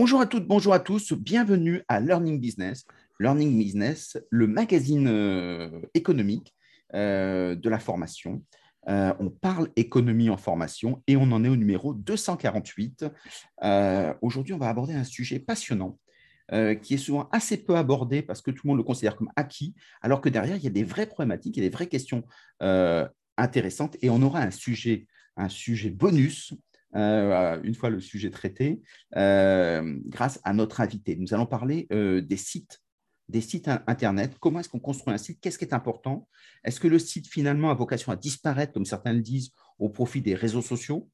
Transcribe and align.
Bonjour 0.00 0.20
à 0.20 0.26
toutes, 0.26 0.46
bonjour 0.46 0.74
à 0.74 0.78
tous, 0.78 1.12
bienvenue 1.12 1.82
à 1.88 1.98
Learning 1.98 2.38
Business. 2.38 2.86
Learning 3.18 3.58
Business, 3.58 4.16
le 4.30 4.46
magazine 4.46 5.08
euh, 5.08 5.80
économique 5.92 6.54
euh, 6.94 7.56
de 7.56 7.68
la 7.68 7.80
formation. 7.80 8.44
Euh, 8.88 9.12
on 9.18 9.28
parle 9.28 9.70
économie 9.74 10.30
en 10.30 10.36
formation 10.36 11.02
et 11.08 11.16
on 11.16 11.32
en 11.32 11.42
est 11.42 11.48
au 11.48 11.56
numéro 11.56 11.94
248. 11.94 13.06
Aujourd'hui, 14.22 14.54
on 14.54 14.58
va 14.58 14.68
aborder 14.68 14.94
un 14.94 15.02
sujet 15.02 15.40
passionnant 15.40 15.98
qui 16.80 16.94
est 16.94 16.98
souvent 16.98 17.28
assez 17.32 17.56
peu 17.56 17.74
abordé 17.74 18.22
parce 18.22 18.40
que 18.40 18.52
tout 18.52 18.60
le 18.66 18.68
monde 18.68 18.78
le 18.78 18.84
considère 18.84 19.16
comme 19.16 19.32
acquis, 19.34 19.74
alors 20.00 20.20
que 20.20 20.28
derrière, 20.28 20.58
il 20.58 20.62
y 20.62 20.68
a 20.68 20.70
des 20.70 20.84
vraies 20.84 21.06
problématiques, 21.06 21.56
il 21.56 21.64
y 21.64 21.66
a 21.66 21.68
des 21.68 21.74
vraies 21.74 21.88
questions 21.88 22.22
intéressantes 23.36 23.96
et 24.00 24.10
on 24.10 24.22
aura 24.22 24.42
un 24.42 24.50
un 25.40 25.48
sujet 25.48 25.90
bonus 25.90 26.54
euh, 26.96 27.60
une 27.62 27.74
fois 27.74 27.90
le 27.90 28.00
sujet 28.00 28.30
traité, 28.30 28.80
euh, 29.16 29.98
grâce 30.06 30.40
à 30.44 30.54
notre 30.54 30.80
invité. 30.80 31.16
Nous 31.16 31.34
allons 31.34 31.46
parler 31.46 31.86
euh, 31.92 32.22
des 32.22 32.36
sites, 32.36 32.80
des 33.28 33.42
sites 33.42 33.68
Internet. 33.86 34.36
Comment 34.40 34.60
est-ce 34.60 34.70
qu'on 34.70 34.80
construit 34.80 35.12
un 35.12 35.18
site? 35.18 35.38
Qu'est-ce 35.40 35.58
qui 35.58 35.66
est 35.66 35.74
important? 35.74 36.28
Est-ce 36.64 36.80
que 36.80 36.88
le 36.88 36.98
site 36.98 37.28
finalement 37.28 37.70
a 37.70 37.74
vocation 37.74 38.10
à 38.10 38.16
disparaître, 38.16 38.72
comme 38.72 38.86
certains 38.86 39.12
le 39.12 39.20
disent, 39.20 39.50
au 39.78 39.90
profit 39.90 40.22
des 40.22 40.34
réseaux 40.34 40.62
sociaux? 40.62 41.08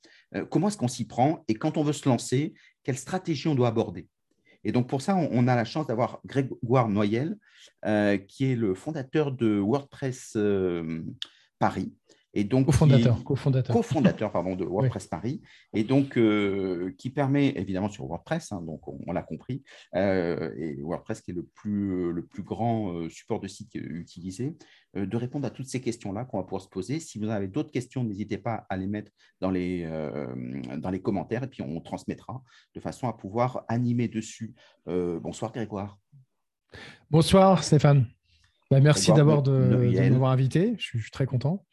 Comment 0.50 0.68
est-ce 0.68 0.76
qu'on 0.76 0.88
s'y 0.88 1.06
prend? 1.06 1.44
Et 1.48 1.54
quand 1.54 1.76
on 1.76 1.82
veut 1.82 1.92
se 1.92 2.08
lancer, 2.08 2.54
quelle 2.82 2.96
stratégie 2.96 3.48
on 3.48 3.54
doit 3.54 3.68
aborder? 3.68 4.08
Et 4.62 4.72
donc, 4.72 4.88
pour 4.88 5.02
ça, 5.02 5.16
on, 5.16 5.48
a 5.48 5.54
la 5.54 5.64
chance 5.64 5.86
d'avoir 5.86 6.20
Grégoire 6.24 6.88
Noyel, 6.88 7.36
qui 8.28 8.44
est 8.46 8.56
le 8.56 8.74
fondateur 8.74 9.32
de 9.32 9.58
WordPress 9.58 10.36
Paris, 11.58 11.92
et 12.34 12.42
donc 12.42 12.66
cofondateur, 12.66 13.22
cofondateur. 13.22 13.74
cofondateur 13.74 14.32
pardon, 14.32 14.56
de 14.56 14.64
WordPress 14.64 15.06
Paris, 15.06 15.40
et 15.72 15.84
donc 15.84 16.18
euh, 16.18 16.92
qui 16.98 17.10
permet 17.10 17.50
évidemment 17.56 17.88
sur 17.88 18.04
WordPress, 18.06 18.52
hein, 18.52 18.60
donc 18.60 18.80
on, 18.88 19.12
l'a 19.12 19.22
compris, 19.22 19.62
euh, 19.94 20.52
et 20.58 20.74
WordPress 20.82 21.22
qui 21.22 21.30
est 21.30 21.34
le 21.34 21.44
plus, 21.54 22.12
le 22.12 22.26
plus 22.26 22.42
grand 22.42 22.92
euh, 22.92 23.08
support 23.08 23.40
de 23.40 23.46
site 23.46 23.74
utilisé, 23.74 24.56
de 24.94 25.16
répondre 25.16 25.46
à 25.46 25.50
toutes 25.50 25.66
ces 25.66 25.80
questions-là 25.80 26.24
qu'on 26.24 26.38
va 26.38 26.44
pouvoir 26.44 26.62
se 26.62 26.68
poser. 26.68 27.00
Si 27.00 27.18
vous 27.18 27.28
avez 27.28 27.48
d'autres 27.48 27.72
questions, 27.72 28.04
n'hésitez 28.04 28.38
pas 28.38 28.64
à 28.68 28.76
les 28.76 28.86
mettre 28.86 29.10
dans 29.40 29.50
les, 29.50 29.88
dans 30.78 30.90
les 30.90 31.02
commentaires, 31.02 31.42
et 31.42 31.48
puis 31.48 31.62
on 31.62 31.80
transmettra 31.80 32.42
de 32.74 32.80
façon 32.80 33.08
à 33.08 33.12
pouvoir 33.12 33.64
animer 33.66 34.06
dessus. 34.06 34.54
bonsoir 34.86 35.50
Grégoire. 35.50 35.98
Bonsoir 37.10 37.64
Stéphane. 37.64 38.06
Bah, 38.70 38.78
merci 38.78 39.12
d'abord 39.12 39.42
de, 39.42 39.52
de 39.52 40.10
m'avoir 40.10 40.30
invité, 40.30 40.74
je 40.78 40.98
suis 40.98 41.10
très 41.10 41.26
content 41.26 41.64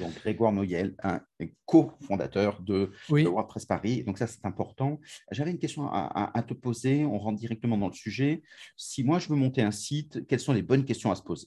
donc 0.00 0.14
Grégoire 0.14 0.52
Noyel, 0.52 0.94
un 1.02 1.20
cofondateur 1.66 2.60
de, 2.62 2.90
WordPress 3.08 3.66
Paris. 3.66 4.02
Donc 4.04 4.18
ça, 4.18 4.26
c'est 4.26 4.44
important. 4.44 5.00
J'avais 5.30 5.50
une 5.50 5.58
question 5.58 5.88
à, 5.92 6.42
te 6.46 6.54
poser. 6.54 7.04
On 7.04 7.18
rentre 7.18 7.38
directement 7.38 7.78
dans 7.78 7.88
le 7.88 7.92
sujet. 7.92 8.42
Si 8.76 9.04
moi, 9.04 9.18
je 9.18 9.28
veux 9.28 9.36
monter 9.36 9.62
un 9.62 9.70
site, 9.70 10.26
quelles 10.26 10.40
sont 10.40 10.52
les 10.52 10.62
bonnes 10.62 10.84
questions 10.84 11.12
à 11.12 11.14
se 11.14 11.22
poser? 11.22 11.46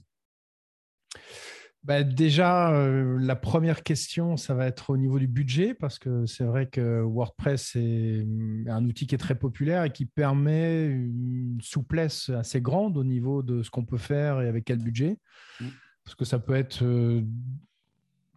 Bah, 1.83 2.03
déjà, 2.03 2.73
euh, 2.73 3.17
la 3.19 3.35
première 3.35 3.83
question, 3.83 4.37
ça 4.37 4.53
va 4.53 4.67
être 4.67 4.91
au 4.91 4.95
niveau 4.95 5.19
du 5.19 5.27
budget, 5.27 5.73
parce 5.73 5.99
que 5.99 6.25
c'est 6.25 6.45
vrai 6.45 6.67
que 6.67 7.01
WordPress 7.01 7.75
est 7.75 8.25
un 8.67 8.85
outil 8.85 9.05
qui 9.05 9.15
est 9.15 9.17
très 9.17 9.35
populaire 9.35 9.83
et 9.83 9.91
qui 9.91 10.05
permet 10.05 10.85
une 10.85 11.59
souplesse 11.61 12.29
assez 12.29 12.61
grande 12.61 12.97
au 12.97 13.03
niveau 13.03 13.43
de 13.43 13.63
ce 13.63 13.69
qu'on 13.69 13.83
peut 13.83 13.97
faire 13.97 14.39
et 14.39 14.47
avec 14.47 14.63
quel 14.63 14.77
budget. 14.77 15.17
Mmh. 15.59 15.65
Parce 16.05 16.15
que 16.15 16.23
ça 16.23 16.39
peut 16.39 16.55
être 16.55 16.83
euh, 16.83 17.21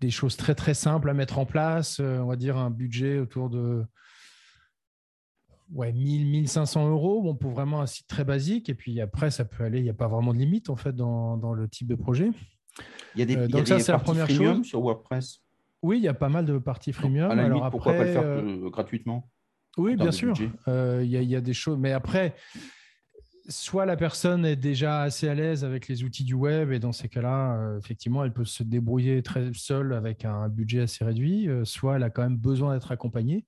des 0.00 0.10
choses 0.10 0.36
très 0.36 0.54
très 0.54 0.74
simples 0.74 1.08
à 1.10 1.14
mettre 1.14 1.38
en 1.38 1.46
place. 1.46 1.98
Euh, 2.00 2.18
on 2.18 2.26
va 2.26 2.36
dire 2.36 2.56
un 2.56 2.70
budget 2.70 3.18
autour 3.18 3.50
de 3.50 3.84
ouais, 5.72 5.92
1000, 5.92 6.26
1500 6.26 6.90
euros 6.90 7.22
bon, 7.22 7.34
pour 7.34 7.52
vraiment 7.52 7.80
un 7.80 7.86
site 7.86 8.06
très 8.06 8.24
basique. 8.24 8.68
Et 8.68 8.74
puis 8.74 9.00
après, 9.00 9.30
ça 9.30 9.44
peut 9.44 9.64
aller, 9.64 9.78
il 9.78 9.84
n'y 9.84 9.90
a 9.90 9.94
pas 9.94 10.08
vraiment 10.08 10.32
de 10.32 10.38
limite 10.38 10.70
en 10.70 10.76
fait 10.76 10.94
dans, 10.94 11.36
dans 11.36 11.54
le 11.54 11.68
type 11.68 11.88
de 11.88 11.94
projet. 11.94 12.30
Il 13.14 13.20
y 13.20 13.22
a 13.22 13.26
des, 13.26 13.36
euh, 13.36 13.48
donc 13.48 13.66
ça, 13.66 13.78
c'est 13.78 13.92
la 13.92 13.98
première 13.98 14.28
chose. 14.28 14.64
sur 14.64 14.80
WordPress? 14.80 15.42
Oui, 15.82 15.98
il 15.98 16.02
y 16.02 16.08
a 16.08 16.14
pas 16.14 16.28
mal 16.28 16.44
de 16.46 16.58
parties 16.58 16.92
freemium. 16.92 17.30
à 17.30 17.44
Alors 17.44 17.70
pourquoi 17.70 17.92
pas 17.94 18.04
le 18.04 18.12
faire 18.12 18.22
euh, 18.24 18.70
gratuitement? 18.70 19.30
Oui, 19.78 19.94
bien 19.94 20.10
sûr. 20.10 20.34
Il 20.38 21.04
y, 21.04 21.24
y, 21.24 21.36
a 21.36 21.40
des 21.40 21.52
choses, 21.52 21.78
mais 21.78 21.92
après, 21.92 22.34
soit 23.48 23.86
la 23.86 23.96
personne 23.96 24.44
est 24.44 24.56
déjà 24.56 25.02
assez 25.02 25.28
à 25.28 25.34
l'aise 25.34 25.64
avec 25.64 25.88
les 25.88 26.04
outils 26.04 26.24
du 26.24 26.34
web 26.34 26.72
et 26.72 26.78
dans 26.78 26.92
ces 26.92 27.08
cas-là, 27.08 27.56
euh, 27.56 27.78
effectivement, 27.78 28.24
elle 28.24 28.32
peut 28.32 28.44
se 28.44 28.62
débrouiller 28.62 29.22
très 29.22 29.50
seule 29.54 29.92
avec 29.92 30.24
un 30.24 30.48
budget 30.48 30.82
assez 30.82 31.04
réduit, 31.04 31.48
euh, 31.48 31.64
soit 31.64 31.96
elle 31.96 32.02
a 32.02 32.10
quand 32.10 32.22
même 32.22 32.36
besoin 32.36 32.74
d'être 32.74 32.92
accompagnée 32.92 33.44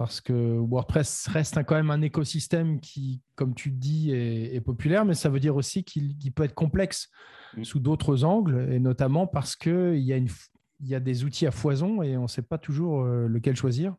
parce 0.00 0.22
que 0.22 0.32
WordPress 0.32 1.26
reste 1.28 1.62
quand 1.64 1.74
même 1.74 1.90
un 1.90 2.00
écosystème 2.00 2.80
qui, 2.80 3.20
comme 3.34 3.54
tu 3.54 3.70
dis, 3.70 4.12
est, 4.12 4.62
populaire, 4.62 5.04
mais 5.04 5.12
ça 5.12 5.28
veut 5.28 5.40
dire 5.40 5.56
aussi 5.56 5.84
qu'il 5.84 6.32
peut 6.32 6.44
être 6.44 6.54
complexe 6.54 7.10
mm. 7.54 7.64
sous 7.64 7.80
d'autres 7.80 8.24
angles, 8.24 8.66
et 8.72 8.80
notamment 8.80 9.26
parce 9.26 9.56
qu'il 9.56 9.98
y, 9.98 10.14
a 10.14 10.18
y 10.80 10.94
a 10.94 11.00
des 11.00 11.24
outils 11.24 11.46
à 11.46 11.50
foison 11.50 12.02
et 12.02 12.16
on 12.16 12.22
ne 12.22 12.28
sait 12.28 12.40
pas 12.40 12.56
toujours 12.56 13.02
euh, 13.02 13.26
lequel 13.28 13.56
choisir 13.56 13.94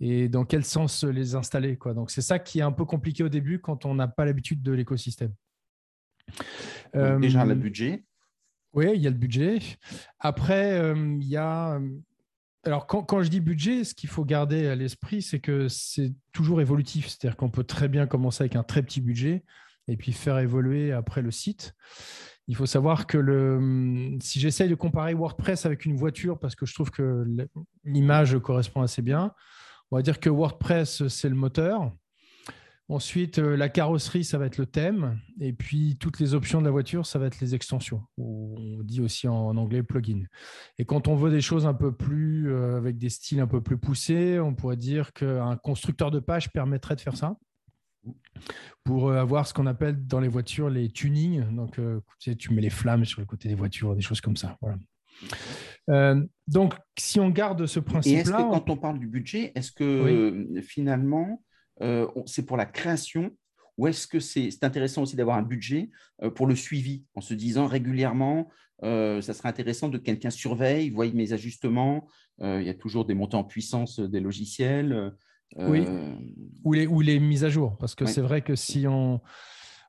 et 0.00 0.28
dans 0.28 0.44
quel 0.44 0.64
sens 0.64 1.04
les 1.04 1.34
installer. 1.34 1.76
Quoi. 1.76 1.94
Donc 1.94 2.10
c'est 2.10 2.22
ça 2.22 2.38
qui 2.38 2.60
est 2.60 2.62
un 2.62 2.72
peu 2.72 2.84
compliqué 2.84 3.22
au 3.22 3.28
début 3.28 3.60
quand 3.60 3.84
on 3.84 3.94
n'a 3.94 4.08
pas 4.08 4.24
l'habitude 4.24 4.62
de 4.62 4.72
l'écosystème. 4.72 5.34
déjà 6.94 7.44
le 7.44 7.52
euh, 7.52 7.54
budget. 7.54 8.04
Oui, 8.72 8.86
il 8.94 9.02
y 9.02 9.06
a 9.06 9.10
le 9.10 9.16
budget. 9.16 9.58
Après, 10.18 10.80
euh, 10.80 11.18
il 11.20 11.28
y 11.28 11.36
a. 11.36 11.74
Euh, 11.74 11.88
alors, 12.64 12.86
quand, 12.86 13.02
quand, 13.02 13.22
je 13.22 13.30
dis 13.30 13.40
budget, 13.40 13.84
ce 13.84 13.94
qu'il 13.94 14.08
faut 14.08 14.24
garder 14.24 14.66
à 14.66 14.74
l'esprit, 14.74 15.22
c'est 15.22 15.40
que 15.40 15.68
c'est 15.68 16.12
toujours 16.32 16.60
évolutif. 16.60 17.08
C'est-à-dire 17.08 17.36
qu'on 17.36 17.50
peut 17.50 17.64
très 17.64 17.88
bien 17.88 18.06
commencer 18.06 18.42
avec 18.42 18.54
un 18.54 18.62
très 18.62 18.82
petit 18.82 19.00
budget 19.00 19.44
et 19.88 19.96
puis 19.96 20.12
faire 20.12 20.38
évoluer 20.38 20.92
après 20.92 21.22
le 21.22 21.30
site. 21.30 21.74
Il 22.48 22.56
faut 22.56 22.66
savoir 22.66 23.06
que 23.06 23.16
le, 23.16 24.18
si 24.20 24.40
j'essaye 24.40 24.68
de 24.68 24.74
comparer 24.74 25.14
WordPress 25.14 25.66
avec 25.66 25.84
une 25.84 25.96
voiture, 25.96 26.38
parce 26.38 26.54
que 26.54 26.66
je 26.66 26.74
trouve 26.74 26.90
que 26.90 27.24
l'image 27.84 28.38
correspond 28.40 28.82
assez 28.82 29.02
bien, 29.02 29.32
on 29.90 29.96
va 29.96 30.02
dire 30.02 30.20
que 30.20 30.30
WordPress, 30.30 31.08
c'est 31.08 31.28
le 31.28 31.34
moteur. 31.34 31.92
Ensuite, 32.90 33.38
euh, 33.38 33.56
la 33.56 33.68
carrosserie, 33.68 34.24
ça 34.24 34.36
va 34.36 34.46
être 34.46 34.58
le 34.58 34.66
thème. 34.66 35.20
Et 35.40 35.52
puis, 35.52 35.96
toutes 35.96 36.18
les 36.18 36.34
options 36.34 36.58
de 36.58 36.64
la 36.64 36.72
voiture, 36.72 37.06
ça 37.06 37.20
va 37.20 37.26
être 37.26 37.38
les 37.38 37.54
extensions. 37.54 38.02
On 38.18 38.80
dit 38.82 39.00
aussi 39.00 39.28
en 39.28 39.56
anglais 39.56 39.84
plugin. 39.84 40.24
Et 40.76 40.84
quand 40.84 41.06
on 41.06 41.14
veut 41.14 41.30
des 41.30 41.40
choses 41.40 41.66
un 41.66 41.74
peu 41.74 41.94
plus, 41.94 42.52
euh, 42.52 42.76
avec 42.76 42.98
des 42.98 43.08
styles 43.08 43.38
un 43.38 43.46
peu 43.46 43.60
plus 43.60 43.78
poussés, 43.78 44.40
on 44.40 44.56
pourrait 44.56 44.76
dire 44.76 45.12
qu'un 45.12 45.56
constructeur 45.56 46.10
de 46.10 46.18
page 46.18 46.50
permettrait 46.50 46.96
de 46.96 47.00
faire 47.00 47.16
ça. 47.16 47.36
Pour 48.82 49.08
euh, 49.08 49.20
avoir 49.20 49.46
ce 49.46 49.54
qu'on 49.54 49.66
appelle 49.66 50.04
dans 50.08 50.18
les 50.18 50.26
voitures 50.26 50.68
les 50.68 50.90
tunings. 50.90 51.44
Donc, 51.54 51.78
tu, 52.18 52.36
tu 52.36 52.52
mets 52.52 52.62
les 52.62 52.70
flammes 52.70 53.04
sur 53.04 53.20
le 53.20 53.26
côté 53.26 53.48
des 53.48 53.54
voitures, 53.54 53.94
des 53.94 54.02
choses 54.02 54.20
comme 54.20 54.36
ça. 54.36 54.58
Voilà. 54.60 54.78
Euh, 55.88 56.22
donc, 56.46 56.74
si 56.98 57.20
on 57.20 57.30
garde 57.30 57.66
ce 57.66 57.80
principe-là. 57.80 58.18
Et 58.18 58.20
est-ce 58.20 58.30
que 58.30 58.36
quand 58.36 58.70
on 58.70 58.76
parle 58.76 58.98
du 58.98 59.06
budget, 59.06 59.52
est-ce 59.54 59.72
que 59.72 59.84
euh, 59.84 60.60
finalement, 60.62 61.42
euh, 61.82 62.06
c'est 62.26 62.44
pour 62.44 62.56
la 62.56 62.66
création 62.66 63.30
ou 63.78 63.86
est-ce 63.86 64.06
que 64.06 64.20
c'est 64.20 64.50
intéressant 64.62 65.02
aussi 65.02 65.16
d'avoir 65.16 65.38
un 65.38 65.42
budget 65.42 65.88
pour 66.34 66.46
le 66.46 66.54
suivi 66.54 67.06
en 67.14 67.22
se 67.22 67.32
disant 67.32 67.66
régulièrement, 67.66 68.50
ça 68.82 69.22
serait 69.22 69.48
intéressant 69.48 69.88
de 69.88 69.96
quelqu'un 69.96 70.28
surveille, 70.28 70.90
voie 70.90 71.08
mes 71.08 71.32
ajustements, 71.32 72.06
il 72.42 72.62
y 72.62 72.68
a 72.68 72.74
toujours 72.74 73.06
des 73.06 73.14
montées 73.14 73.38
en 73.38 73.44
puissance 73.44 73.98
des 73.98 74.20
logiciels. 74.20 75.14
Oui, 75.56 75.86
ou 76.62 76.74
les, 76.74 76.86
ou 76.86 77.00
les 77.00 77.18
mises 77.20 77.42
à 77.42 77.48
jour, 77.48 77.78
parce 77.78 77.94
que 77.94 78.04
c'est 78.04 78.20
vrai 78.20 78.42
que 78.42 78.54
si 78.54 78.86
on 78.86 79.22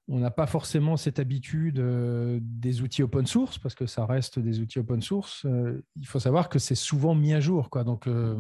on 0.08 0.20
n'a 0.20 0.32
pas 0.32 0.48
forcément 0.48 0.98
cette 0.98 1.20
habitude 1.20 1.80
euh, 1.80 2.40
des 2.42 2.82
outils 2.82 3.04
open 3.04 3.26
source, 3.26 3.58
parce 3.58 3.76
que 3.76 3.86
ça 3.86 4.06
reste 4.06 4.40
des 4.40 4.60
outils 4.60 4.80
open 4.80 5.02
source. 5.02 5.46
Euh, 5.46 5.84
il 6.00 6.08
faut 6.08 6.20
savoir 6.20 6.50
que 6.50 6.60
c'est 6.60 6.76
souvent 6.76 7.16
mis 7.16 7.34
à 7.34 7.40
jour. 7.40 7.70
Quoi. 7.70 7.84
Donc, 7.84 8.08
euh, 8.08 8.36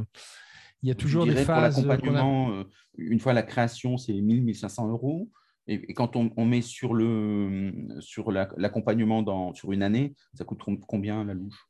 il 0.83 0.89
y 0.89 0.91
a 0.91 0.95
toujours 0.95 1.25
des 1.25 1.35
phases. 1.35 1.85
l'accompagnement, 1.85 2.63
une 2.97 3.19
fois 3.19 3.33
la 3.33 3.43
création, 3.43 3.97
c'est 3.97 4.13
1000, 4.13 4.43
1500 4.43 4.89
euros. 4.89 5.29
Et, 5.67 5.93
quand 5.93 6.15
on, 6.15 6.45
met 6.45 6.61
sur 6.61 6.95
l'accompagnement 6.95 9.21
dans 9.21 9.53
sur 9.53 9.71
une 9.71 9.83
année, 9.83 10.15
ça 10.33 10.43
coûte 10.43 10.61
combien 10.87 11.23
la 11.23 11.35
louche? 11.35 11.67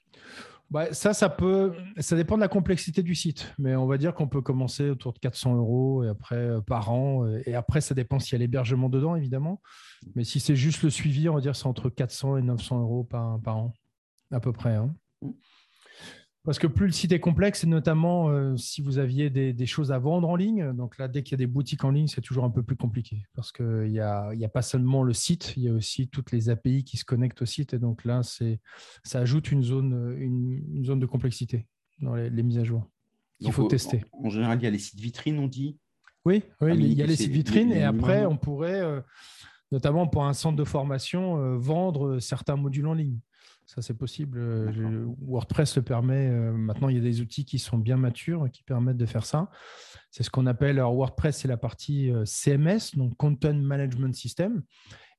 Bah, 0.71 0.93
ça, 0.93 1.13
ça 1.13 1.27
peut, 1.27 1.73
ça 1.97 2.15
dépend 2.15 2.37
de 2.37 2.41
la 2.41 2.47
complexité 2.47 3.03
du 3.03 3.13
site, 3.13 3.53
mais 3.59 3.75
on 3.75 3.87
va 3.87 3.97
dire 3.97 4.13
qu'on 4.13 4.29
peut 4.29 4.41
commencer 4.41 4.89
autour 4.89 5.11
de 5.11 5.19
400 5.19 5.57
euros 5.57 6.05
et 6.05 6.07
après 6.07 6.37
euh, 6.37 6.61
par 6.61 6.91
an. 6.93 7.25
Euh, 7.25 7.41
et 7.45 7.55
après, 7.55 7.81
ça 7.81 7.93
dépend 7.93 8.19
s'il 8.19 8.33
y 8.33 8.35
a 8.35 8.39
l'hébergement 8.39 8.87
dedans, 8.87 9.17
évidemment. 9.17 9.61
Mais 10.15 10.23
si 10.23 10.39
c'est 10.39 10.55
juste 10.55 10.81
le 10.83 10.89
suivi, 10.89 11.27
on 11.27 11.35
va 11.35 11.41
dire 11.41 11.57
c'est 11.57 11.67
entre 11.67 11.89
400 11.89 12.37
et 12.37 12.41
900 12.41 12.79
euros 12.79 13.03
par, 13.03 13.41
par 13.41 13.57
an, 13.57 13.73
à 14.31 14.39
peu 14.39 14.53
près. 14.53 14.75
Hein. 14.75 14.95
Parce 16.43 16.57
que 16.57 16.65
plus 16.65 16.87
le 16.87 16.91
site 16.91 17.11
est 17.11 17.19
complexe, 17.19 17.63
et 17.63 17.67
notamment 17.67 18.29
euh, 18.29 18.57
si 18.57 18.81
vous 18.81 18.97
aviez 18.97 19.29
des, 19.29 19.65
choses 19.67 19.91
à 19.91 19.99
vendre 19.99 20.27
en 20.27 20.35
ligne, 20.35 20.73
donc 20.73 20.97
là, 20.97 21.07
dès 21.07 21.21
qu'il 21.21 21.33
y 21.33 21.35
a 21.35 21.37
des 21.37 21.47
boutiques 21.47 21.83
en 21.83 21.91
ligne, 21.91 22.07
c'est 22.07 22.21
toujours 22.21 22.45
un 22.45 22.49
peu 22.49 22.63
plus 22.63 22.75
compliqué. 22.75 23.23
Parce 23.35 23.51
qu'il 23.51 23.91
n'y 23.91 23.99
a, 23.99 24.33
y 24.33 24.43
a 24.43 24.49
pas 24.49 24.63
seulement 24.63 25.03
le 25.03 25.13
site, 25.13 25.53
il 25.55 25.63
y 25.63 25.69
a 25.69 25.73
aussi 25.73 26.07
toutes 26.07 26.31
les 26.31 26.49
API 26.49 26.83
qui 26.83 26.97
se 26.97 27.05
connectent 27.05 27.43
au 27.43 27.45
site. 27.45 27.75
Et 27.75 27.79
donc 27.79 28.05
là, 28.05 28.21
ça 28.23 29.19
ajoute 29.19 29.51
une 29.51 29.61
zone, 29.61 30.15
une, 30.17 30.83
zone 30.83 30.99
de 30.99 31.05
complexité 31.05 31.67
dans 31.99 32.15
les, 32.15 32.43
mises 32.43 32.57
à 32.57 32.63
jour 32.63 32.89
qu'il 33.39 33.51
faut 33.51 33.67
tester. 33.67 34.03
En, 34.11 34.29
général, 34.29 34.57
il 34.59 34.63
y 34.63 34.67
a 34.67 34.71
les 34.71 34.79
sites 34.79 34.99
vitrines, 34.99 35.37
on 35.37 35.47
dit? 35.47 35.77
Oui, 36.25 36.43
oui 36.59 36.73
il 36.75 36.93
y 36.93 37.03
a 37.03 37.05
les 37.05 37.15
sites 37.15 37.31
vitrines 37.31 37.71
et 37.71 37.83
après, 37.83 38.25
on 38.25 38.37
pourrait, 38.37 38.81
notamment 39.71 40.07
pour 40.07 40.25
un 40.25 40.33
centre 40.33 40.57
de 40.57 40.63
formation, 40.63 41.57
vendre 41.59 42.17
certains 42.17 42.55
modules 42.55 42.87
en 42.87 42.95
ligne. 42.95 43.19
Ça, 43.73 43.81
c'est 43.81 43.93
possible. 43.93 44.37
WordPress 45.21 45.77
le 45.77 45.81
permet. 45.81 46.29
Maintenant, 46.29 46.89
il 46.89 46.97
y 46.97 46.99
a 46.99 47.01
des 47.01 47.21
outils 47.21 47.45
qui 47.45 47.57
sont 47.57 47.77
bien 47.77 47.95
matures 47.95 48.49
qui 48.51 48.63
permettent 48.63 48.97
de 48.97 49.05
faire 49.05 49.25
ça. 49.25 49.49
C'est 50.09 50.23
ce 50.23 50.29
qu'on 50.29 50.45
appelle, 50.45 50.77
alors 50.77 50.93
WordPress, 50.93 51.37
c'est 51.37 51.47
la 51.47 51.55
partie 51.55 52.11
CMS, 52.25 52.97
donc 52.97 53.15
Content 53.15 53.53
Management 53.53 54.13
System. 54.13 54.61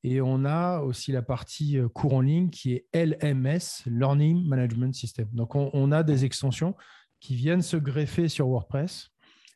Et 0.04 0.20
on 0.20 0.44
a 0.44 0.80
aussi 0.80 1.12
la 1.12 1.22
partie 1.22 1.78
cours 1.94 2.12
en 2.12 2.20
ligne 2.20 2.50
qui 2.50 2.74
est 2.74 2.86
LMS, 2.92 3.86
Learning 3.86 4.46
Management 4.46 4.94
System. 4.94 5.28
Donc, 5.32 5.54
on, 5.54 5.90
a 5.90 6.02
des 6.02 6.26
extensions 6.26 6.74
qui 7.20 7.34
viennent 7.34 7.62
se 7.62 7.78
greffer 7.78 8.28
sur 8.28 8.48
WordPress 8.48 9.11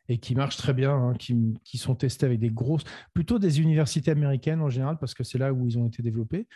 et 0.09 0.17
qui 0.17 0.35
marchent 0.35 0.57
très 0.57 0.73
bien, 0.73 0.91
hein, 0.91 1.13
qui, 1.17 1.35
qui, 1.63 1.77
sont 1.77 1.95
testées 1.95 2.25
avec 2.25 2.39
des 2.39 2.49
grosses, 2.49 2.83
plutôt 3.13 3.39
des 3.39 3.59
universités 3.59 4.11
américaines 4.11 4.61
en 4.61 4.69
général, 4.69 4.97
parce 4.99 5.13
que 5.13 5.23
c'est 5.23 5.37
là 5.37 5.53
où 5.53 5.67
ils 5.67 5.77
ont 5.77 5.87
été 5.87 6.01
développés. 6.01 6.47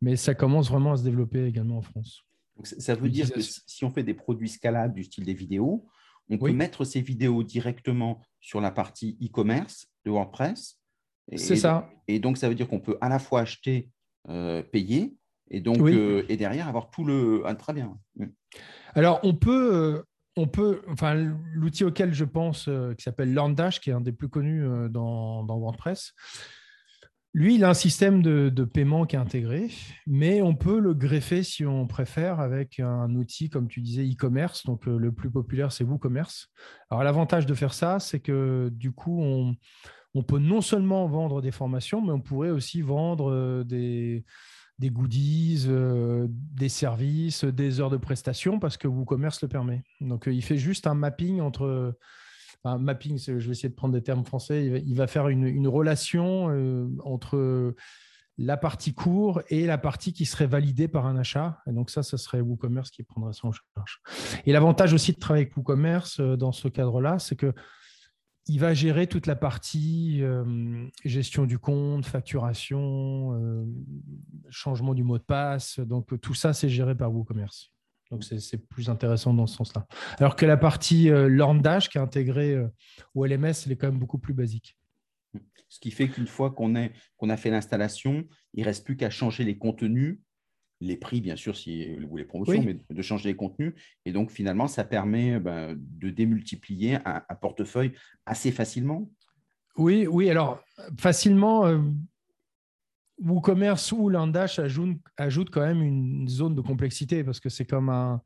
Mais 0.00 0.16
ça 0.16 0.34
commence 0.34 0.68
vraiment 0.70 0.92
à 0.92 0.96
se 0.96 1.04
développer 1.04 1.44
également 1.46 1.78
en 1.78 1.82
France. 1.82 2.24
ça 2.62 2.94
veut 2.94 3.08
dire 3.08 3.30
que 3.30 3.40
si 3.40 3.84
on 3.84 3.90
fait 3.90 4.02
des 4.02 4.14
produits 4.14 4.48
scalables 4.48 4.94
du 4.94 5.04
style 5.04 5.24
des 5.24 5.34
vidéos, 5.34 5.86
on 6.30 6.38
peut 6.38 6.52
mettre 6.52 6.84
ces 6.84 7.00
vidéos 7.00 7.42
directement 7.42 8.22
sur 8.40 8.60
la 8.60 8.70
partie 8.70 9.18
e-commerce 9.22 9.88
de 10.04 10.10
WordPress. 10.10 10.78
C'est 11.36 11.56
ça. 11.56 11.90
Et 12.08 12.18
donc, 12.18 12.38
ça 12.38 12.48
veut 12.48 12.54
dire 12.54 12.68
qu'on 12.68 12.80
peut 12.80 12.98
à 13.00 13.08
la 13.08 13.18
fois 13.18 13.40
acheter, 13.40 13.90
euh, 14.28 14.62
payer, 14.62 15.16
et 15.50 15.60
donc 15.60 15.80
euh, 15.80 16.24
et 16.28 16.36
derrière 16.36 16.68
avoir 16.68 16.90
tout 16.90 17.04
le. 17.04 17.42
Ah, 17.44 17.54
très 17.54 17.72
bien. 17.72 17.98
Alors, 18.94 19.20
on 19.22 19.34
peut. 19.34 20.04
Euh, 20.38 20.42
on 20.42 20.46
peut, 20.46 20.82
enfin, 20.88 21.14
l'outil 21.52 21.84
auquel 21.84 22.12
je 22.12 22.24
pense, 22.24 22.68
qui 22.96 23.02
s'appelle 23.02 23.32
LearnDash, 23.32 23.80
qui 23.80 23.90
est 23.90 23.94
un 23.94 24.00
des 24.00 24.12
plus 24.12 24.28
connus 24.28 24.66
dans, 24.90 25.44
dans 25.44 25.58
WordPress, 25.58 26.14
lui, 27.34 27.56
il 27.56 27.64
a 27.64 27.68
un 27.68 27.74
système 27.74 28.22
de, 28.22 28.64
paiement 28.64 29.06
qui 29.06 29.16
est 29.16 29.18
intégré, 29.18 29.68
mais 30.06 30.40
on 30.40 30.54
peut 30.54 30.78
le 30.78 30.94
greffer 30.94 31.42
si 31.42 31.66
on 31.66 31.88
préfère 31.88 32.38
avec 32.38 32.78
un 32.78 33.12
outil, 33.16 33.50
comme 33.50 33.66
tu 33.66 33.80
disais, 33.80 34.04
e-commerce. 34.04 34.64
Donc, 34.64 34.86
euh, 34.86 34.96
le 34.96 35.10
plus 35.10 35.32
populaire, 35.32 35.72
c'est 35.72 35.82
WooCommerce. 35.82 36.48
Alors, 36.90 37.02
l'avantage 37.02 37.44
de 37.44 37.54
faire 37.54 37.74
ça, 37.74 37.98
c'est 37.98 38.20
que 38.20 38.70
du 38.72 38.92
coup, 38.92 39.20
on, 39.20 40.22
peut 40.22 40.38
non 40.38 40.60
seulement 40.60 41.08
vendre 41.08 41.42
des 41.42 41.50
formations, 41.50 42.00
mais 42.00 42.12
on 42.12 42.20
pourrait 42.20 42.50
aussi 42.50 42.82
vendre 42.82 43.32
euh, 43.32 43.64
des, 44.78 44.90
goodies, 44.90 45.66
euh, 45.68 46.26
des 46.30 46.68
services, 46.68 47.44
des 47.44 47.80
heures 47.80 47.90
de 47.90 47.96
prestation, 47.96 48.58
parce 48.58 48.76
que 48.76 48.88
WooCommerce 48.88 49.42
le 49.42 49.48
permet. 49.48 49.82
Donc, 50.00 50.24
il 50.26 50.42
fait 50.42 50.58
juste 50.58 50.86
un 50.86 50.94
mapping 50.94 51.40
entre 51.40 51.96
mapping, 52.78 53.18
je 53.18 53.32
vais 53.32 53.52
essayer 53.52 53.68
de 53.68 53.74
prendre 53.74 53.94
des 53.94 54.02
termes 54.02 54.24
français, 54.24 54.82
il 54.84 54.94
va, 54.94 55.06
faire 55.06 55.28
une, 55.28 55.68
relation 55.68 56.48
euh, 56.50 56.88
entre 57.04 57.74
la 58.38 58.56
partie 58.56 58.94
cours 58.94 59.42
et 59.48 59.66
la 59.66 59.78
partie 59.78 60.12
qui 60.12 60.24
serait 60.24 60.46
validée 60.46 60.88
par 60.88 61.06
un 61.06 61.16
achat. 61.16 61.60
Et 61.66 61.72
donc 61.72 61.90
ça, 61.90 62.02
ce 62.02 62.16
serait 62.16 62.40
WooCommerce 62.40 62.90
qui 62.90 63.02
prendrait 63.02 63.32
ça 63.32 63.46
en 63.46 63.52
charge. 63.52 64.00
Et 64.46 64.52
l'avantage 64.52 64.92
aussi 64.92 65.12
de 65.12 65.18
travailler 65.18 65.44
avec 65.44 65.56
WooCommerce 65.56 66.20
euh, 66.20 66.36
dans 66.36 66.52
ce 66.52 66.68
cadre-là, 66.68 67.18
c'est 67.18 67.36
que 67.36 67.52
il 68.46 68.60
va 68.60 68.74
gérer 68.74 69.06
toute 69.06 69.26
la 69.26 69.36
partie 69.36 70.18
euh, 70.22 70.86
gestion 71.04 71.46
du 71.46 71.58
compte, 71.58 72.06
facturation, 72.06 73.66
changement 74.50 74.94
du 74.94 75.02
mot 75.02 75.18
de 75.18 75.22
passe. 75.22 75.80
Donc 75.80 76.20
tout 76.20 76.34
ça, 76.34 76.52
c'est 76.52 76.68
géré 76.68 76.94
par 76.94 77.12
WooCommerce. 77.12 77.74
Donc, 78.10 78.22
c'est 78.22 78.68
plus 78.68 78.90
intéressant 78.90 79.34
dans 79.34 79.46
ce 79.46 79.56
sens-là. 79.56 79.86
Alors 80.18 80.36
que 80.36 80.46
la 80.46 80.56
partie 80.56 81.10
euh, 81.10 81.28
qui 81.28 81.98
est 81.98 82.00
intégrée 82.00 82.52
euh, 82.52 82.68
au 83.14 83.24
LMS, 83.24 83.54
elle 83.66 83.72
est 83.72 83.76
quand 83.76 83.88
même 83.88 83.98
beaucoup 83.98 84.18
plus 84.18 84.34
basique. 84.34 84.76
Ce 85.68 85.80
qui 85.80 85.90
fait 85.90 86.08
qu'une 86.08 86.28
fois 86.28 86.52
qu'on 86.52 86.76
a 86.76 87.36
fait 87.36 87.50
l'installation, 87.50 88.24
il 88.52 88.60
ne 88.60 88.66
reste 88.66 88.84
plus 88.84 88.96
qu'à 88.96 89.10
changer 89.10 89.42
les 89.42 89.58
contenus, 89.58 90.20
les 90.86 90.96
prix, 90.96 91.20
bien 91.20 91.36
sûr, 91.36 91.56
si 91.56 91.96
vous 91.96 92.16
les 92.16 92.24
promotions, 92.24 92.62
mais 92.62 92.78
de 92.88 93.02
changer 93.02 93.30
les 93.30 93.36
contenus. 93.36 93.74
Et 94.04 94.12
donc, 94.12 94.30
finalement, 94.30 94.68
ça 94.68 94.84
permet 94.84 95.38
ben, 95.40 95.76
de 95.76 96.10
démultiplier 96.10 96.98
un, 97.04 97.20
portefeuille 97.40 97.92
assez 98.26 98.52
facilement. 98.52 99.10
Oui, 99.76 100.06
oui. 100.06 100.30
Alors, 100.30 100.62
facilement, 100.98 101.66
euh, 101.66 101.78
WooCommerce 103.18 103.92
ou 103.92 104.08
Landash 104.08 104.58
ajoute, 104.58 104.98
ajoute 105.16 105.50
quand 105.50 105.60
même 105.60 105.82
une 105.82 106.28
zone 106.28 106.54
de 106.54 106.60
complexité 106.60 107.24
parce 107.24 107.40
que 107.40 107.48
c'est 107.48 107.64
comme 107.64 107.88
un 107.88 108.20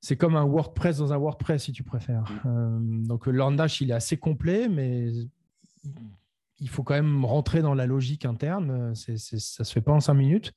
c'est 0.00 0.16
comme 0.16 0.36
un 0.36 0.44
WordPress 0.44 0.98
dans 0.98 1.14
un 1.14 1.16
WordPress 1.16 1.64
si 1.64 1.72
tu 1.72 1.82
préfères. 1.82 2.30
Euh, 2.44 2.78
donc 2.80 3.26
Landash 3.26 3.80
il 3.80 3.90
est 3.90 3.94
assez 3.94 4.18
complet, 4.18 4.68
mais 4.68 5.10
il 6.64 6.70
faut 6.70 6.82
quand 6.82 6.94
même 6.94 7.24
rentrer 7.24 7.62
dans 7.62 7.74
la 7.74 7.86
logique 7.86 8.24
interne. 8.24 8.94
C'est, 8.94 9.18
ça 9.18 9.62
se 9.62 9.72
fait 9.72 9.82
pas 9.82 9.92
en 9.92 10.00
cinq 10.00 10.14
minutes. 10.14 10.52